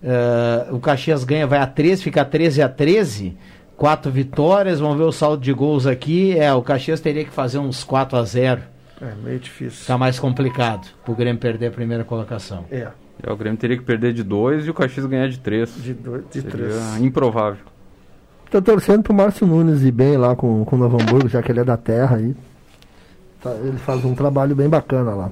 ah, 0.03 0.67
o 0.71 0.79
Caxias 0.79 1.23
ganha, 1.23 1.47
vai 1.47 1.59
a 1.59 1.65
13, 1.65 2.03
fica 2.03 2.23
13 2.23 2.61
a 2.61 2.69
13, 2.69 3.35
quatro 3.75 4.11
vitórias, 4.11 4.79
vamos 4.79 4.97
ver 4.97 5.03
o 5.05 5.11
saldo 5.11 5.41
de 5.41 5.53
gols 5.53 5.87
aqui. 5.87 6.37
É, 6.37 6.53
o 6.53 6.61
Caxias 6.61 6.99
teria 6.99 7.23
que 7.23 7.31
fazer 7.31 7.57
uns 7.57 7.83
4 7.83 8.17
a 8.17 8.23
0 8.23 8.61
É 9.01 9.13
meio 9.23 9.39
difícil. 9.39 9.79
Fica 9.79 9.97
mais 9.97 10.19
complicado 10.19 10.87
pro 11.03 11.15
Grêmio 11.15 11.39
perder 11.39 11.67
a 11.67 11.71
primeira 11.71 12.03
colocação. 12.03 12.65
É, 12.69 12.89
É, 13.21 13.31
o 13.31 13.35
Grêmio 13.35 13.57
teria 13.59 13.77
que 13.77 13.83
perder 13.83 14.13
de 14.13 14.23
dois 14.23 14.65
e 14.65 14.69
o 14.69 14.73
Caxias 14.73 15.05
ganhar 15.05 15.27
de 15.27 15.39
três. 15.39 15.73
de, 15.75 15.93
dois, 15.93 16.23
de 16.31 16.41
Seria 16.41 16.51
três. 16.51 16.97
improvável. 17.01 17.65
tô 18.49 18.61
torcendo 18.61 19.03
pro 19.03 19.13
Márcio 19.13 19.45
Nunes 19.45 19.83
ir 19.83 19.91
bem 19.91 20.17
lá 20.17 20.35
com, 20.35 20.63
com 20.65 20.75
o 20.75 20.79
Novo 20.79 20.97
Hamburgo, 21.01 21.27
já 21.27 21.41
que 21.41 21.51
ele 21.51 21.59
é 21.59 21.63
da 21.63 21.77
terra 21.77 22.15
aí. 22.17 22.35
Tá, 23.41 23.51
ele 23.51 23.77
faz 23.77 24.03
um 24.03 24.13
trabalho 24.15 24.55
bem 24.55 24.69
bacana 24.69 25.13
lá. 25.13 25.29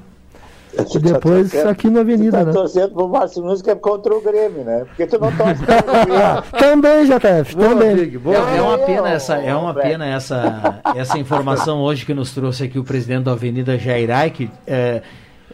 E 0.93 0.99
depois 0.99 1.49
Tá 1.51 1.71
aqui 1.71 1.89
na 1.89 2.01
Avenida, 2.01 2.39
tá 2.39 2.45
né? 2.45 2.51
torcendo 2.51 2.93
pro 2.93 3.07
Márcio 3.07 3.41
Nunes 3.41 3.61
que 3.63 3.71
é 3.71 3.75
contra 3.75 4.13
o 4.13 4.21
Grêmio, 4.21 4.63
né? 4.63 4.85
Porque 4.85 5.07
tu 5.07 5.17
não 5.19 5.31
torce. 5.35 5.63
Também, 6.59 7.05
JF, 7.05 7.55
também. 7.55 7.95
Big. 7.95 8.21
É, 8.27 8.57
é 8.57 8.61
uma 8.61 8.77
pena 8.77 9.09
essa, 9.09 9.35
é 9.37 9.55
uma 9.55 9.73
pena 9.73 10.05
essa, 10.05 10.79
essa 10.95 11.17
informação 11.17 11.79
hoje 11.81 12.05
que 12.05 12.13
nos 12.13 12.31
trouxe 12.31 12.65
aqui 12.65 12.77
o 12.77 12.83
presidente 12.83 13.23
da 13.23 13.31
Avenida 13.31 13.77
Jairai, 13.77 14.29
que 14.29 14.51
é, 14.67 15.01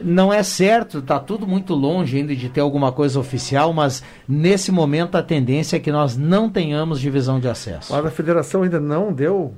não 0.01 0.33
é 0.33 0.41
certo, 0.41 0.99
está 0.99 1.19
tudo 1.19 1.47
muito 1.47 1.73
longe 1.73 2.17
ainda 2.17 2.35
de 2.35 2.49
ter 2.49 2.61
alguma 2.61 2.91
coisa 2.91 3.19
oficial, 3.19 3.73
mas 3.73 4.03
nesse 4.27 4.71
momento 4.71 5.15
a 5.15 5.23
tendência 5.23 5.77
é 5.77 5.79
que 5.79 5.91
nós 5.91 6.17
não 6.17 6.49
tenhamos 6.49 6.99
divisão 6.99 7.39
de 7.39 7.47
acesso. 7.47 7.93
Mas 7.93 8.05
a 8.05 8.11
federação 8.11 8.63
ainda 8.63 8.79
não 8.79 9.13
deu 9.13 9.53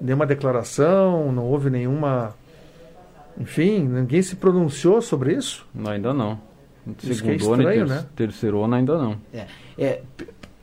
nenhuma 0.00 0.26
declaração, 0.26 1.32
não 1.32 1.44
houve 1.44 1.70
nenhuma. 1.70 2.34
Enfim, 3.40 3.80
ninguém 3.80 4.20
se 4.20 4.36
pronunciou 4.36 5.00
sobre 5.00 5.34
isso. 5.34 5.66
Não, 5.74 5.92
ainda 5.92 6.12
não. 6.12 6.38
É 6.86 7.14
Segundona 7.14 7.34
e 7.34 7.36
estranho, 7.36 7.86
ter 7.86 7.94
né? 7.94 8.06
terceirona 8.16 8.76
ainda 8.76 8.98
não. 8.98 9.16
É, 9.32 9.46
é, 9.78 10.02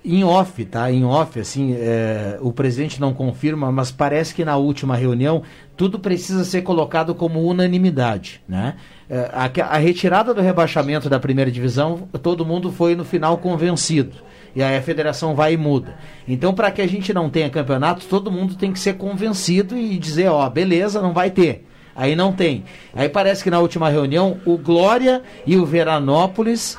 em 0.03 0.23
off, 0.23 0.63
tá? 0.65 0.91
Em 0.91 1.03
off, 1.03 1.39
assim, 1.39 1.73
é, 1.73 2.37
o 2.39 2.51
presidente 2.53 3.01
não 3.01 3.13
confirma, 3.13 3.71
mas 3.71 3.91
parece 3.91 4.35
que 4.35 4.45
na 4.45 4.55
última 4.55 4.95
reunião 4.95 5.41
tudo 5.75 5.99
precisa 5.99 6.43
ser 6.45 6.61
colocado 6.61 7.13
como 7.13 7.43
unanimidade, 7.43 8.41
né? 8.47 8.75
É, 9.09 9.29
a, 9.31 9.75
a 9.75 9.77
retirada 9.77 10.33
do 10.33 10.41
rebaixamento 10.41 11.09
da 11.09 11.19
primeira 11.19 11.51
divisão, 11.51 12.07
todo 12.21 12.45
mundo 12.45 12.71
foi 12.71 12.95
no 12.95 13.05
final 13.05 13.37
convencido. 13.37 14.15
E 14.55 14.63
aí 14.63 14.77
a 14.77 14.81
federação 14.81 15.35
vai 15.35 15.53
e 15.53 15.57
muda. 15.57 15.95
Então, 16.27 16.53
para 16.53 16.71
que 16.71 16.81
a 16.81 16.87
gente 16.87 17.13
não 17.13 17.29
tenha 17.29 17.49
campeonato, 17.49 18.05
todo 18.05 18.31
mundo 18.31 18.55
tem 18.55 18.71
que 18.71 18.79
ser 18.79 18.93
convencido 18.93 19.77
e 19.77 19.97
dizer, 19.97 20.29
ó, 20.29 20.49
beleza, 20.49 21.01
não 21.01 21.13
vai 21.13 21.29
ter. 21.29 21.67
Aí 21.93 22.15
não 22.15 22.31
tem. 22.31 22.63
Aí 22.93 23.09
parece 23.09 23.43
que 23.43 23.49
na 23.49 23.59
última 23.59 23.89
reunião 23.89 24.39
o 24.45 24.57
Glória 24.57 25.21
e 25.45 25.57
o 25.57 25.65
Veranópolis 25.65 26.77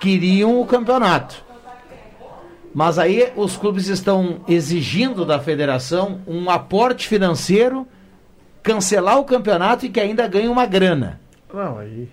queriam 0.00 0.60
o 0.60 0.66
campeonato. 0.66 1.44
Mas 2.74 2.98
aí 2.98 3.32
os 3.34 3.56
clubes 3.56 3.88
estão 3.88 4.40
exigindo 4.46 5.24
da 5.24 5.38
federação 5.38 6.20
um 6.26 6.50
aporte 6.50 7.08
financeiro, 7.08 7.86
cancelar 8.68 9.18
o 9.18 9.24
campeonato 9.24 9.86
e 9.86 9.88
que 9.88 9.98
ainda 9.98 10.28
ganhe 10.28 10.46
uma 10.46 10.66
grana 10.66 11.18
Não, 11.52 11.78
aí. 11.78 12.06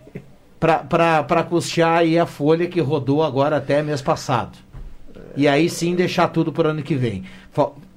para 0.57 1.43
custear 1.43 1.97
aí 1.97 2.17
a 2.17 2.25
folha 2.25 2.65
que 2.67 2.79
rodou 2.79 3.21
agora 3.21 3.57
até 3.57 3.83
mês 3.83 4.01
passado. 4.01 4.57
E 5.35 5.49
aí 5.49 5.69
sim 5.69 5.95
deixar 5.95 6.29
tudo 6.29 6.53
para 6.53 6.69
o 6.69 6.71
ano 6.71 6.81
que 6.81 6.95
vem. 6.95 7.25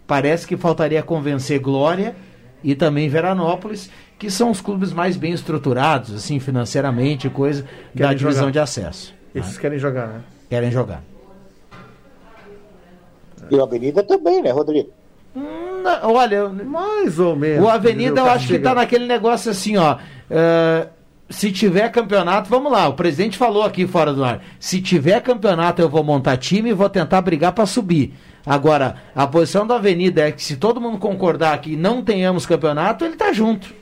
Parece 0.08 0.44
que 0.44 0.56
faltaria 0.56 1.00
convencer 1.04 1.60
Glória 1.60 2.16
e 2.64 2.74
também 2.74 3.08
Veranópolis, 3.08 3.90
que 4.18 4.28
são 4.28 4.50
os 4.50 4.60
clubes 4.60 4.92
mais 4.92 5.16
bem 5.16 5.32
estruturados, 5.32 6.12
assim, 6.12 6.40
financeiramente, 6.40 7.30
coisa 7.30 7.62
da 7.94 8.08
Querem 8.08 8.16
divisão 8.16 8.40
jogar. 8.40 8.50
de 8.50 8.58
acesso. 8.58 9.14
Esses 9.32 9.56
querem 9.56 9.78
jogar, 9.78 10.08
né? 10.08 10.20
Querem 10.50 10.72
jogar. 10.72 11.04
E 13.48 13.54
o 13.54 13.62
Avenida 13.62 14.02
também, 14.02 14.42
né, 14.42 14.50
Rodrigo? 14.50 14.90
Na- 15.88 16.08
olha, 16.08 16.48
mais 16.48 17.18
ou 17.18 17.34
menos. 17.36 17.64
O 17.64 17.68
Avenida 17.68 18.20
eu 18.20 18.24
acho 18.26 18.46
que 18.46 18.52
Castiga. 18.54 18.68
tá 18.70 18.74
naquele 18.74 19.06
negócio 19.06 19.50
assim, 19.50 19.76
ó. 19.76 19.96
é, 20.30 20.88
se 21.30 21.52
tiver 21.52 21.90
campeonato, 21.90 22.48
vamos 22.48 22.70
lá. 22.72 22.88
O 22.88 22.94
presidente 22.94 23.36
falou 23.36 23.62
aqui 23.62 23.86
fora 23.86 24.12
do 24.12 24.24
ar. 24.24 24.40
Se 24.58 24.80
tiver 24.80 25.20
campeonato, 25.22 25.80
eu 25.82 25.88
vou 25.88 26.02
montar 26.02 26.36
time 26.36 26.70
e 26.70 26.72
vou 26.72 26.88
tentar 26.88 27.20
brigar 27.20 27.52
para 27.52 27.66
subir. 27.66 28.14
Agora, 28.46 28.96
a 29.14 29.26
posição 29.26 29.66
da 29.66 29.76
Avenida 29.76 30.26
é 30.26 30.32
que 30.32 30.42
se 30.42 30.56
todo 30.56 30.80
mundo 30.80 30.96
concordar 30.98 31.58
que 31.60 31.76
não 31.76 32.02
tenhamos 32.02 32.46
campeonato, 32.46 33.04
ele 33.04 33.14
tá 33.16 33.30
junto. 33.32 33.74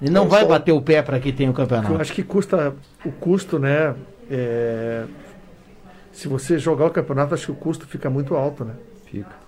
Ele 0.00 0.10
não 0.10 0.24
É 0.24 0.28
vai 0.28 0.42
aí. 0.42 0.48
bater 0.48 0.72
o 0.72 0.80
pé 0.80 1.02
para 1.02 1.20
que 1.20 1.30
tenha 1.32 1.50
o 1.50 1.52
Eu 1.52 1.56
campeonato. 1.56 2.00
acho 2.00 2.12
que 2.12 2.22
custa 2.22 2.74
o 3.04 3.12
custo, 3.12 3.58
né? 3.58 3.94
é, 4.30 5.04
se 6.10 6.26
você 6.28 6.58
jogar 6.58 6.86
o 6.86 6.90
campeonato, 6.90 7.34
acho 7.34 7.46
que 7.46 7.52
o 7.52 7.54
custo 7.54 7.86
fica 7.86 8.08
muito 8.08 8.34
alto, 8.34 8.64
né? 8.64 8.72
Fica. 9.10 9.43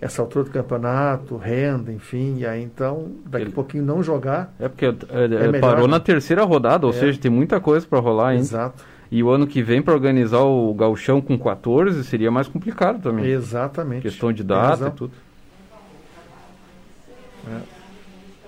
Essa 0.00 0.20
altura 0.20 0.44
do 0.44 0.50
campeonato, 0.50 1.36
renda, 1.36 1.90
enfim, 1.90 2.36
e 2.38 2.46
aí 2.46 2.62
então, 2.62 3.12
daqui 3.24 3.46
a 3.46 3.50
pouquinho 3.50 3.82
não 3.84 4.02
jogar. 4.02 4.52
É 4.60 4.68
porque 4.68 4.84
é, 4.84 4.88
é, 4.90 5.28
melhor, 5.28 5.60
parou 5.60 5.88
na 5.88 5.98
terceira 5.98 6.44
rodada, 6.44 6.86
ou 6.86 6.92
É. 6.92 6.96
seja, 6.96 7.18
tem 7.18 7.30
muita 7.30 7.58
coisa 7.58 7.86
para 7.86 7.98
rolar 8.00 8.28
ainda. 8.30 8.42
Exato. 8.42 8.84
E 9.10 9.22
o 9.22 9.30
ano 9.30 9.46
que 9.46 9.62
vem, 9.62 9.80
para 9.80 9.94
organizar 9.94 10.40
o 10.42 10.74
gauchão 10.74 11.20
com 11.20 11.38
14, 11.38 12.04
seria 12.04 12.30
mais 12.30 12.48
complicado 12.48 13.00
também. 13.00 13.24
Exatamente. 13.26 14.02
Questão 14.02 14.30
de 14.32 14.42
data 14.42 14.88
e 14.88 14.90
tudo. 14.90 15.12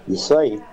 Isso 0.08 0.36
aí. 0.36 0.58
Bom, 0.58 0.64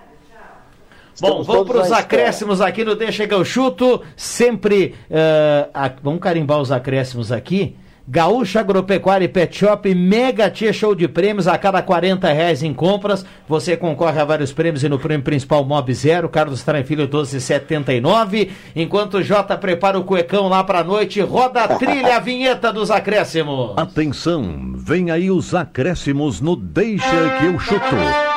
Estamos 1.14 1.46
vamos 1.46 1.66
todos 1.66 1.72
para 1.72 1.82
os 1.82 1.92
acréscimos 1.92 2.60
aqui 2.60 2.84
no 2.84 2.96
Deixa 2.96 3.26
que 3.26 3.34
eu 3.34 3.44
chuto. 3.44 4.02
Sempre. 4.16 4.94
eh, 5.08 5.68
a- 5.72 5.92
vamos 6.02 6.20
carimbar 6.20 6.60
os 6.60 6.72
acréscimos 6.72 7.30
aqui. 7.30 7.76
Gaúcha 8.06 8.60
Agropecuária 8.60 9.24
e 9.24 9.28
Pet 9.28 9.56
Shop, 9.56 9.94
Mega 9.94 10.50
Tia 10.50 10.72
Show 10.72 10.94
de 10.94 11.08
prêmios 11.08 11.48
a 11.48 11.56
cada 11.56 11.80
40 11.80 12.30
reais 12.30 12.62
em 12.62 12.74
compras. 12.74 13.24
Você 13.48 13.76
concorre 13.76 14.20
a 14.20 14.24
vários 14.24 14.52
prêmios 14.52 14.84
e 14.84 14.88
no 14.88 14.98
prêmio 14.98 15.24
principal 15.24 15.64
Mob 15.64 15.92
Zero, 15.94 16.28
Carlos 16.28 16.62
Traem 16.62 16.84
Filho 16.84 17.04
1279. 17.04 18.50
Enquanto 18.76 19.14
o 19.14 19.22
Jota 19.22 19.56
prepara 19.56 19.98
o 19.98 20.04
cuecão 20.04 20.48
lá 20.48 20.62
pra 20.62 20.84
noite, 20.84 21.20
roda 21.20 21.62
a 21.62 21.76
trilha, 21.76 22.16
a 22.16 22.20
vinheta 22.20 22.70
dos 22.70 22.90
acréscimos. 22.90 23.72
Atenção, 23.76 24.72
vem 24.76 25.10
aí 25.10 25.30
os 25.30 25.54
acréscimos 25.54 26.42
no 26.42 26.56
Deixa 26.56 27.38
que 27.38 27.46
eu 27.46 27.58
chuto. 27.58 28.33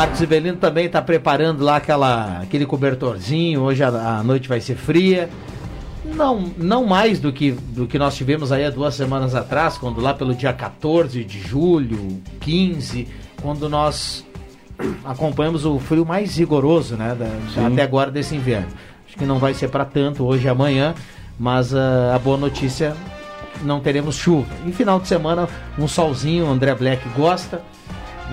Marcos 0.00 0.22
Ivelino 0.22 0.56
também 0.56 0.86
está 0.86 1.02
preparando 1.02 1.62
lá 1.62 1.76
aquela, 1.76 2.38
aquele 2.40 2.64
cobertorzinho. 2.64 3.60
Hoje 3.60 3.84
a, 3.84 3.88
a 3.88 4.22
noite 4.22 4.48
vai 4.48 4.58
ser 4.58 4.74
fria. 4.74 5.28
Não, 6.02 6.50
não 6.56 6.86
mais 6.86 7.20
do 7.20 7.30
que, 7.30 7.50
do 7.52 7.86
que 7.86 7.98
nós 7.98 8.16
tivemos 8.16 8.50
aí 8.50 8.64
há 8.64 8.70
duas 8.70 8.94
semanas 8.94 9.34
atrás, 9.34 9.76
quando 9.76 10.00
lá 10.00 10.14
pelo 10.14 10.34
dia 10.34 10.54
14 10.54 11.22
de 11.22 11.38
julho, 11.38 12.18
15, 12.40 13.06
quando 13.42 13.68
nós 13.68 14.24
acompanhamos 15.04 15.66
o 15.66 15.78
frio 15.78 16.06
mais 16.06 16.34
rigoroso, 16.38 16.96
né? 16.96 17.14
da- 17.14 17.66
até 17.66 17.82
agora 17.82 18.10
desse 18.10 18.34
inverno. 18.34 18.68
Acho 19.06 19.18
que 19.18 19.26
não 19.26 19.38
vai 19.38 19.52
ser 19.52 19.68
para 19.68 19.84
tanto 19.84 20.24
hoje 20.24 20.46
e 20.46 20.48
amanhã, 20.48 20.94
mas 21.38 21.74
ah, 21.74 22.14
a 22.14 22.18
boa 22.18 22.38
notícia 22.38 22.96
não 23.62 23.80
teremos 23.80 24.16
chuva. 24.16 24.48
E 24.66 24.72
final 24.72 24.98
de 24.98 25.06
semana, 25.08 25.46
um 25.78 25.86
solzinho, 25.86 26.46
o 26.46 26.50
André 26.50 26.74
Black 26.74 27.06
gosta. 27.10 27.60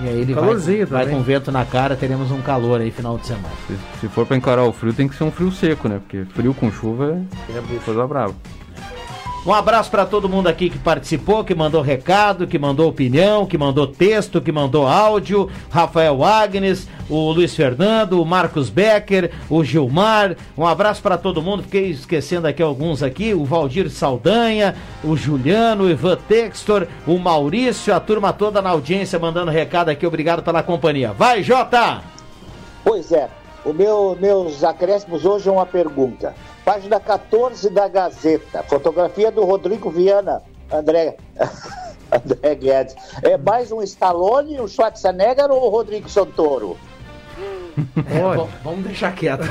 E 0.02 0.08
aí 0.08 0.20
ele 0.20 0.34
vai, 0.34 0.44
Calorzinho 0.44 0.86
vai 0.86 1.04
também. 1.04 1.18
com 1.18 1.22
vento 1.24 1.50
na 1.50 1.64
cara, 1.64 1.96
teremos 1.96 2.30
um 2.30 2.40
calor 2.40 2.80
aí 2.80 2.90
final 2.90 3.18
de 3.18 3.26
semana. 3.26 3.48
Se, 3.66 4.00
se 4.00 4.08
for 4.08 4.24
para 4.26 4.36
encarar 4.36 4.64
o 4.64 4.72
frio, 4.72 4.92
tem 4.92 5.08
que 5.08 5.14
ser 5.16 5.24
um 5.24 5.30
frio 5.30 5.50
seco, 5.50 5.88
né? 5.88 5.98
Porque 5.98 6.24
frio 6.34 6.54
com 6.54 6.70
chuva 6.70 7.20
é 7.48 7.78
coisa 7.84 8.06
brava. 8.06 8.34
Um 9.48 9.54
abraço 9.54 9.90
para 9.90 10.04
todo 10.04 10.28
mundo 10.28 10.46
aqui 10.46 10.68
que 10.68 10.78
participou, 10.78 11.42
que 11.42 11.54
mandou 11.54 11.80
recado, 11.80 12.46
que 12.46 12.58
mandou 12.58 12.86
opinião, 12.86 13.46
que 13.46 13.56
mandou 13.56 13.86
texto, 13.86 14.42
que 14.42 14.52
mandou 14.52 14.86
áudio. 14.86 15.48
Rafael 15.70 16.22
Agnes, 16.22 16.86
o 17.08 17.32
Luiz 17.32 17.56
Fernando, 17.56 18.20
o 18.20 18.26
Marcos 18.26 18.68
Becker, 18.68 19.30
o 19.48 19.64
Gilmar. 19.64 20.36
Um 20.54 20.66
abraço 20.66 21.00
para 21.00 21.16
todo 21.16 21.40
mundo. 21.40 21.62
Fiquei 21.62 21.88
esquecendo 21.88 22.46
aqui 22.46 22.62
alguns 22.62 23.02
aqui. 23.02 23.32
O 23.32 23.46
Valdir 23.46 23.88
Saldanha, 23.88 24.76
o 25.02 25.16
Juliano, 25.16 25.84
o 25.84 25.90
Ivan 25.90 26.18
Textor, 26.28 26.86
o 27.06 27.16
Maurício, 27.16 27.94
a 27.94 28.00
turma 28.00 28.34
toda 28.34 28.60
na 28.60 28.68
audiência 28.68 29.18
mandando 29.18 29.50
recado 29.50 29.88
aqui. 29.88 30.06
Obrigado 30.06 30.42
pela 30.42 30.62
companhia. 30.62 31.14
Vai, 31.14 31.42
Jota! 31.42 32.02
Pois 32.84 33.10
é, 33.12 33.30
o 33.64 33.72
meu, 33.72 34.14
meus 34.20 34.62
acréscimos 34.62 35.24
hoje 35.24 35.48
é 35.48 35.52
uma 35.52 35.64
pergunta. 35.64 36.34
Página 36.68 37.00
14 37.00 37.70
da 37.70 37.88
Gazeta, 37.88 38.62
fotografia 38.62 39.30
do 39.30 39.42
Rodrigo 39.42 39.88
Viana, 39.88 40.42
André, 40.70 41.16
André 42.12 42.54
Guedes. 42.56 42.94
É 43.22 43.38
mais 43.38 43.72
um 43.72 43.80
Stallone, 43.80 44.60
um 44.60 44.68
Schwarzenegger 44.68 45.50
ou 45.50 45.64
o 45.64 45.70
Rodrigo 45.70 46.10
Santoro? 46.10 46.76
É, 48.06 48.36
bom, 48.36 48.46
vamos 48.62 48.84
deixar 48.84 49.14
quieto. 49.14 49.44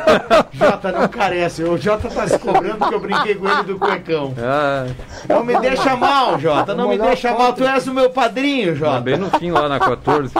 Jota 0.52 0.90
não 0.92 1.06
carece. 1.08 1.62
O 1.62 1.76
Jota 1.76 2.08
tá 2.08 2.26
se 2.26 2.38
cobrando 2.38 2.88
que 2.88 2.94
eu 2.94 3.00
brinquei 3.00 3.34
com 3.34 3.46
ele 3.50 3.64
do 3.64 3.78
cuecão. 3.78 4.32
Ah, 4.38 4.86
Não 5.28 5.44
me 5.44 5.60
deixa 5.60 5.94
mal, 5.94 6.38
Jota. 6.38 6.74
Não 6.74 6.88
me 6.88 6.96
deixa 6.96 7.34
mal. 7.34 7.52
Tu 7.52 7.64
és 7.64 7.86
o 7.86 7.92
meu 7.92 8.08
padrinho, 8.08 8.72
tá 8.72 8.78
Jota. 8.78 9.00
bem 9.02 9.18
no 9.18 9.28
fim 9.38 9.50
lá 9.50 9.68
na 9.68 9.78
14. 9.78 10.32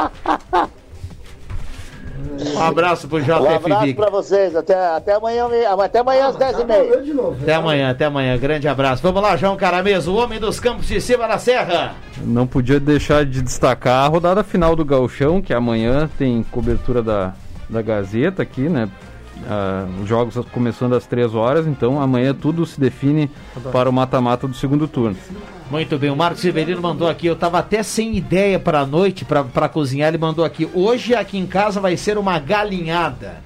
Um 2.55 2.63
abraço 2.63 3.07
pro 3.09 3.19
Um 3.19 3.23
JF 3.23 3.33
abraço 3.33 3.87
Vic. 3.87 3.95
pra 3.95 4.11
vocês, 4.11 4.57
até, 4.57 4.75
até 4.75 5.15
amanhã, 5.15 5.47
até 5.83 5.99
amanhã 6.01 6.29
às 6.29 6.37
10h30. 6.37 7.43
Até 7.43 7.55
amanhã, 7.55 7.91
até 7.91 8.05
amanhã. 8.07 8.37
Grande 8.39 8.67
abraço. 8.69 9.03
Vamos 9.03 9.23
lá, 9.23 9.37
João 9.37 9.57
Carameso, 9.57 10.13
o 10.13 10.17
homem 10.17 10.41
dos 10.41 10.59
campos 10.59 10.87
de 10.87 11.01
cima 11.01 11.27
da 11.29 11.39
serra. 11.39 11.95
Não 12.23 12.47
podia 12.47 12.81
deixar 12.81 13.25
de 13.25 13.43
destacar 13.43 14.05
a 14.05 14.09
rodada 14.09 14.43
final 14.43 14.75
do 14.75 14.85
Gauchão, 14.85 15.41
que 15.43 15.53
amanhã 15.55 16.09
tem 16.19 16.43
cobertura 16.51 17.03
da, 17.03 17.33
da 17.69 17.83
Gazeta 17.83 18.43
aqui, 18.43 18.69
né? 18.69 18.89
Ah, 19.49 19.87
os 20.01 20.09
jogos 20.09 20.37
começando 20.53 20.95
às 20.95 21.05
3 21.07 21.35
horas, 21.35 21.67
então 21.67 22.01
amanhã 22.01 22.33
tudo 22.33 22.65
se 22.65 22.79
define 22.79 23.29
para 23.73 23.91
o 23.91 23.93
mata-mata 23.93 24.47
do 24.47 24.55
segundo 24.55 24.87
turno. 24.87 25.17
Muito 25.73 25.99
bem, 25.99 26.11
o 26.11 26.17
Marcos 26.17 26.43
Severino 26.43 26.83
mandou 26.83 27.09
aqui. 27.09 27.27
Eu 27.27 27.35
tava 27.35 27.59
até 27.59 27.83
sem 27.83 28.15
ideia 28.15 28.61
pra 28.61 28.85
noite, 28.85 29.25
pra, 29.25 29.43
pra 29.43 29.71
cozinhar. 29.71 30.09
Ele 30.09 30.19
mandou 30.19 30.45
aqui. 30.45 30.69
Hoje 30.75 31.15
aqui 31.15 31.39
em 31.39 31.47
casa 31.47 31.81
vai 31.81 31.97
ser 31.97 32.19
uma 32.19 32.39
galinhada. 32.39 33.41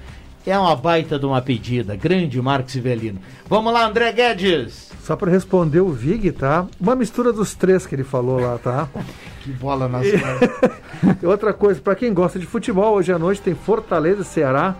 É 0.45 0.59
uma 0.59 0.75
baita 0.75 1.17
de 1.17 1.25
uma 1.25 1.41
pedida. 1.41 1.95
Grande 1.95 2.41
Marcos 2.41 2.73
Severino. 2.73 3.17
Vamos 3.47 3.71
lá, 3.71 3.87
André 3.87 4.11
Guedes. 4.11 4.91
Só 5.03 5.15
para 5.15 5.31
responder 5.31 5.79
o 5.79 5.93
Vig, 5.93 6.33
tá? 6.33 6.67
Uma 6.77 6.97
mistura 6.97 7.31
dos 7.31 7.55
três 7.55 7.85
que 7.85 7.95
ele 7.95 8.03
falou 8.03 8.41
lá, 8.41 8.57
tá? 8.57 8.89
Que 9.41 9.51
bola 9.53 9.87
nas 9.87 10.05
E 10.05 11.23
outra 11.25 11.53
coisa, 11.53 11.79
para 11.79 11.95
quem 11.95 12.13
gosta 12.13 12.37
de 12.37 12.45
futebol, 12.45 12.95
hoje 12.95 13.13
à 13.13 13.17
noite 13.17 13.39
tem 13.39 13.55
Fortaleza 13.55 14.23
e 14.23 14.25
Ceará 14.25 14.75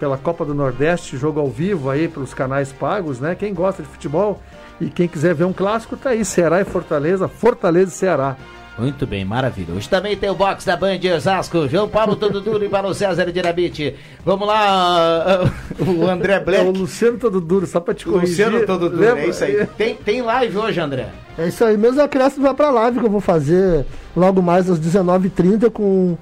pela 0.00 0.16
Copa 0.16 0.42
do 0.42 0.54
Nordeste, 0.54 1.18
jogo 1.18 1.38
ao 1.38 1.50
vivo 1.50 1.90
aí 1.90 2.08
pelos 2.08 2.32
canais 2.32 2.72
pagos, 2.72 3.20
né? 3.20 3.34
Quem 3.34 3.52
gosta 3.52 3.82
de 3.82 3.88
futebol 3.90 4.40
e 4.80 4.86
quem 4.90 5.08
quiser 5.08 5.34
ver 5.34 5.44
um 5.44 5.52
clássico, 5.52 5.96
tá 5.96 6.10
aí, 6.10 6.24
Ceará 6.24 6.60
e 6.60 6.64
Fortaleza, 6.64 7.28
Fortaleza 7.28 7.90
e 7.90 7.94
Ceará. 7.94 8.36
Muito 8.78 9.08
bem, 9.08 9.24
maravilha. 9.24 9.74
Hoje 9.74 9.88
também 9.88 10.16
tem 10.16 10.30
o 10.30 10.36
box 10.36 10.64
da 10.64 10.76
Band 10.76 11.00
Osasco. 11.16 11.66
João 11.66 11.88
Paulo 11.88 12.14
Todo 12.14 12.40
Duro 12.40 12.64
e 12.64 12.68
Paulo 12.68 12.94
César 12.94 13.32
Dinamite. 13.32 13.96
Vamos 14.24 14.46
lá, 14.46 15.40
o 15.80 16.06
André 16.08 16.38
Black. 16.38 16.64
É 16.64 16.68
o 16.68 16.70
Luciano 16.70 17.18
Todo 17.18 17.40
Duro, 17.40 17.66
só 17.66 17.80
para 17.80 17.92
te 17.92 18.04
corrigir. 18.04 18.46
Luciano 18.46 18.64
Todo 18.66 18.88
Duro, 18.88 19.02
Lembra? 19.02 19.22
é 19.22 19.28
isso 19.28 19.42
aí. 19.42 19.66
Tem, 19.76 19.96
tem 19.96 20.22
live 20.22 20.56
hoje, 20.58 20.78
André? 20.78 21.08
É 21.36 21.48
isso 21.48 21.64
aí, 21.64 21.76
meus 21.76 21.98
acréscimos 21.98 22.44
vai 22.44 22.54
pra 22.54 22.70
live 22.70 23.00
que 23.00 23.06
eu 23.06 23.10
vou 23.10 23.20
fazer 23.20 23.84
logo 24.16 24.40
mais 24.40 24.70
às 24.70 24.78
19h30 24.78 25.70
com 25.72 26.16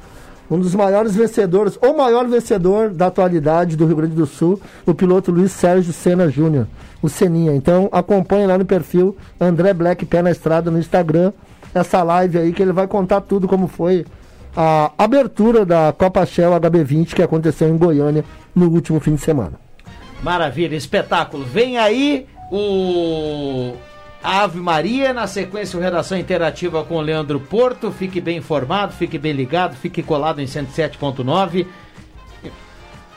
um 0.51 0.59
dos 0.59 0.75
maiores 0.75 1.15
vencedores, 1.15 1.79
ou 1.83 1.97
maior 1.97 2.27
vencedor 2.27 2.91
da 2.91 3.07
atualidade 3.07 3.77
do 3.77 3.87
Rio 3.87 3.97
Grande 3.97 4.15
do 4.15 4.27
Sul, 4.27 4.61
o 4.85 4.95
piloto 4.95 5.31
Luiz 5.31 5.53
Sérgio 5.53 5.93
Senna 5.93 6.29
Júnior, 6.29 6.67
o 7.03 7.09
Seninha. 7.09 7.55
Então 7.55 7.89
acompanhe 7.93 8.47
lá 8.47 8.57
no 8.57 8.65
perfil 8.65 9.17
André 9.41 9.73
Black 9.73 10.05
Pé 10.07 10.23
na 10.23 10.31
Estrada 10.31 10.71
no 10.71 10.79
Instagram, 10.79 11.33
essa 11.75 12.03
live 12.03 12.39
aí 12.39 12.53
que 12.53 12.63
ele 12.63 12.73
vai 12.73 12.87
contar 12.87 13.21
tudo 13.21 13.47
como 13.47 13.67
foi 13.69 14.05
a 14.57 14.91
abertura 14.97 15.67
da 15.67 15.93
Copa 15.97 16.25
Shell 16.25 16.53
HB20 16.53 17.15
que 17.15 17.23
aconteceu 17.23 17.69
em 17.69 17.77
Goiânia 17.77 18.25
no 18.55 18.71
último 18.71 18.99
fim 19.01 19.15
de 19.15 19.21
semana. 19.21 19.53
Maravilha, 20.23 20.75
espetáculo. 20.75 21.45
Vem 21.45 21.77
aí 21.77 22.27
o 22.51 23.75
Ave 24.27 24.59
Maria, 24.59 25.13
na 25.13 25.29
sequência 25.29 25.79
o 25.79 25.81
Redação 25.81 26.19
Interativa 26.19 26.83
com 26.83 26.97
o 26.97 27.01
Leandro 27.01 27.39
Porto. 27.39 27.93
Fique 27.93 28.21
bem 28.21 28.39
informado, 28.39 28.93
fique 28.93 29.17
bem 29.17 29.33
ligado, 29.33 29.77
fique 29.77 30.03
colado 30.03 30.41
em 30.41 30.47
107.9. 30.47 31.65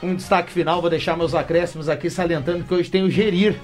Um 0.03 0.13
destaque 0.13 0.51
final, 0.51 0.81
vou 0.81 0.89
deixar 0.89 1.17
meus 1.17 1.33
acréscimos 1.33 1.89
aqui 1.89 2.11
salientando 2.11 2.63
que 2.63 2.71
hoje 2.71 2.91
tem 2.91 3.01
o 3.01 3.09
Gerir. 3.09 3.55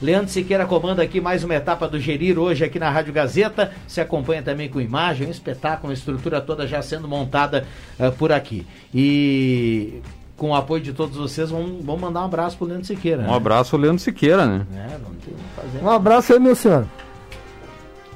Leandro 0.00 0.30
Siqueira 0.30 0.64
comanda 0.64 1.02
aqui 1.02 1.20
mais 1.20 1.42
uma 1.42 1.56
etapa 1.56 1.88
do 1.88 1.98
Gerir 1.98 2.38
hoje 2.38 2.64
aqui 2.64 2.78
na 2.78 2.88
Rádio 2.88 3.12
Gazeta. 3.12 3.72
Se 3.88 4.00
acompanha 4.00 4.42
também 4.44 4.68
com 4.68 4.80
imagem, 4.80 5.26
um 5.26 5.30
espetáculo, 5.32 5.88
uma 5.88 5.94
estrutura 5.94 6.40
toda 6.40 6.68
já 6.68 6.80
sendo 6.82 7.08
montada 7.08 7.66
uh, 7.98 8.12
por 8.12 8.30
aqui. 8.30 8.64
E 8.94 10.00
com 10.40 10.52
o 10.52 10.54
apoio 10.54 10.82
de 10.82 10.94
todos 10.94 11.18
vocês, 11.18 11.50
vamos, 11.50 11.84
vamos 11.84 12.00
mandar 12.00 12.22
um 12.22 12.24
abraço 12.24 12.56
pro 12.56 12.66
Leandro 12.66 12.86
Siqueira. 12.86 13.24
Um 13.24 13.26
né? 13.26 13.36
abraço 13.36 13.76
ao 13.76 13.82
Leandro 13.82 13.98
Siqueira, 13.98 14.46
né? 14.46 14.66
É, 14.74 14.96
vamos 14.96 15.22
ter- 15.22 15.34
fazer. 15.54 15.84
Um 15.84 15.90
abraço 15.90 16.32
aí, 16.32 16.40
meu 16.40 16.54
senhor. 16.54 16.86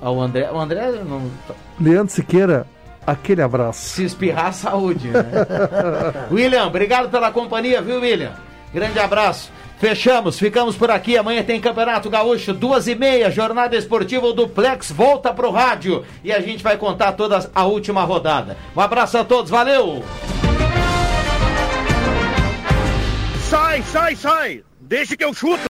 Ó, 0.01 0.11
o 0.11 0.23
André, 0.23 0.51
o 0.51 0.59
André 0.59 0.91
não, 1.07 1.31
Leandro 1.79 2.15
Siqueira, 2.15 2.67
aquele 3.07 3.43
abraço. 3.43 3.91
se 3.91 4.05
espirrar, 4.05 4.55
saúde. 4.55 5.09
Né? 5.09 5.23
William, 6.33 6.67
obrigado 6.67 7.11
pela 7.11 7.31
companhia, 7.31 7.83
viu, 7.83 8.01
William? 8.01 8.33
Grande 8.73 8.99
abraço. 8.99 9.53
Fechamos, 9.77 10.39
ficamos 10.39 10.77
por 10.77 10.91
aqui. 10.91 11.19
Amanhã 11.19 11.43
tem 11.43 11.61
Campeonato 11.61 12.09
Gaúcho, 12.09 12.55
duas 12.55 12.89
e 12.89 12.95
meia, 12.95 13.31
jornada 13.31 13.77
esportiva 13.77 14.27
o 14.27 14.33
Duplex 14.33 14.91
volta 14.91 15.31
pro 15.31 15.51
rádio 15.51 16.03
e 16.25 16.33
a 16.33 16.41
gente 16.41 16.65
vai 16.65 16.79
contar 16.79 17.13
toda 17.13 17.51
a 17.55 17.67
última 17.67 18.03
rodada. 18.03 18.57
Um 18.75 18.81
abraço 18.81 19.19
a 19.19 19.25
todos, 19.25 19.51
valeu! 19.51 20.03
Sai, 23.51 23.83
sai, 23.83 24.17
sai! 24.17 24.65
Deixa 24.81 25.17
que 25.17 25.25
eu 25.25 25.35
chuto! 25.35 25.63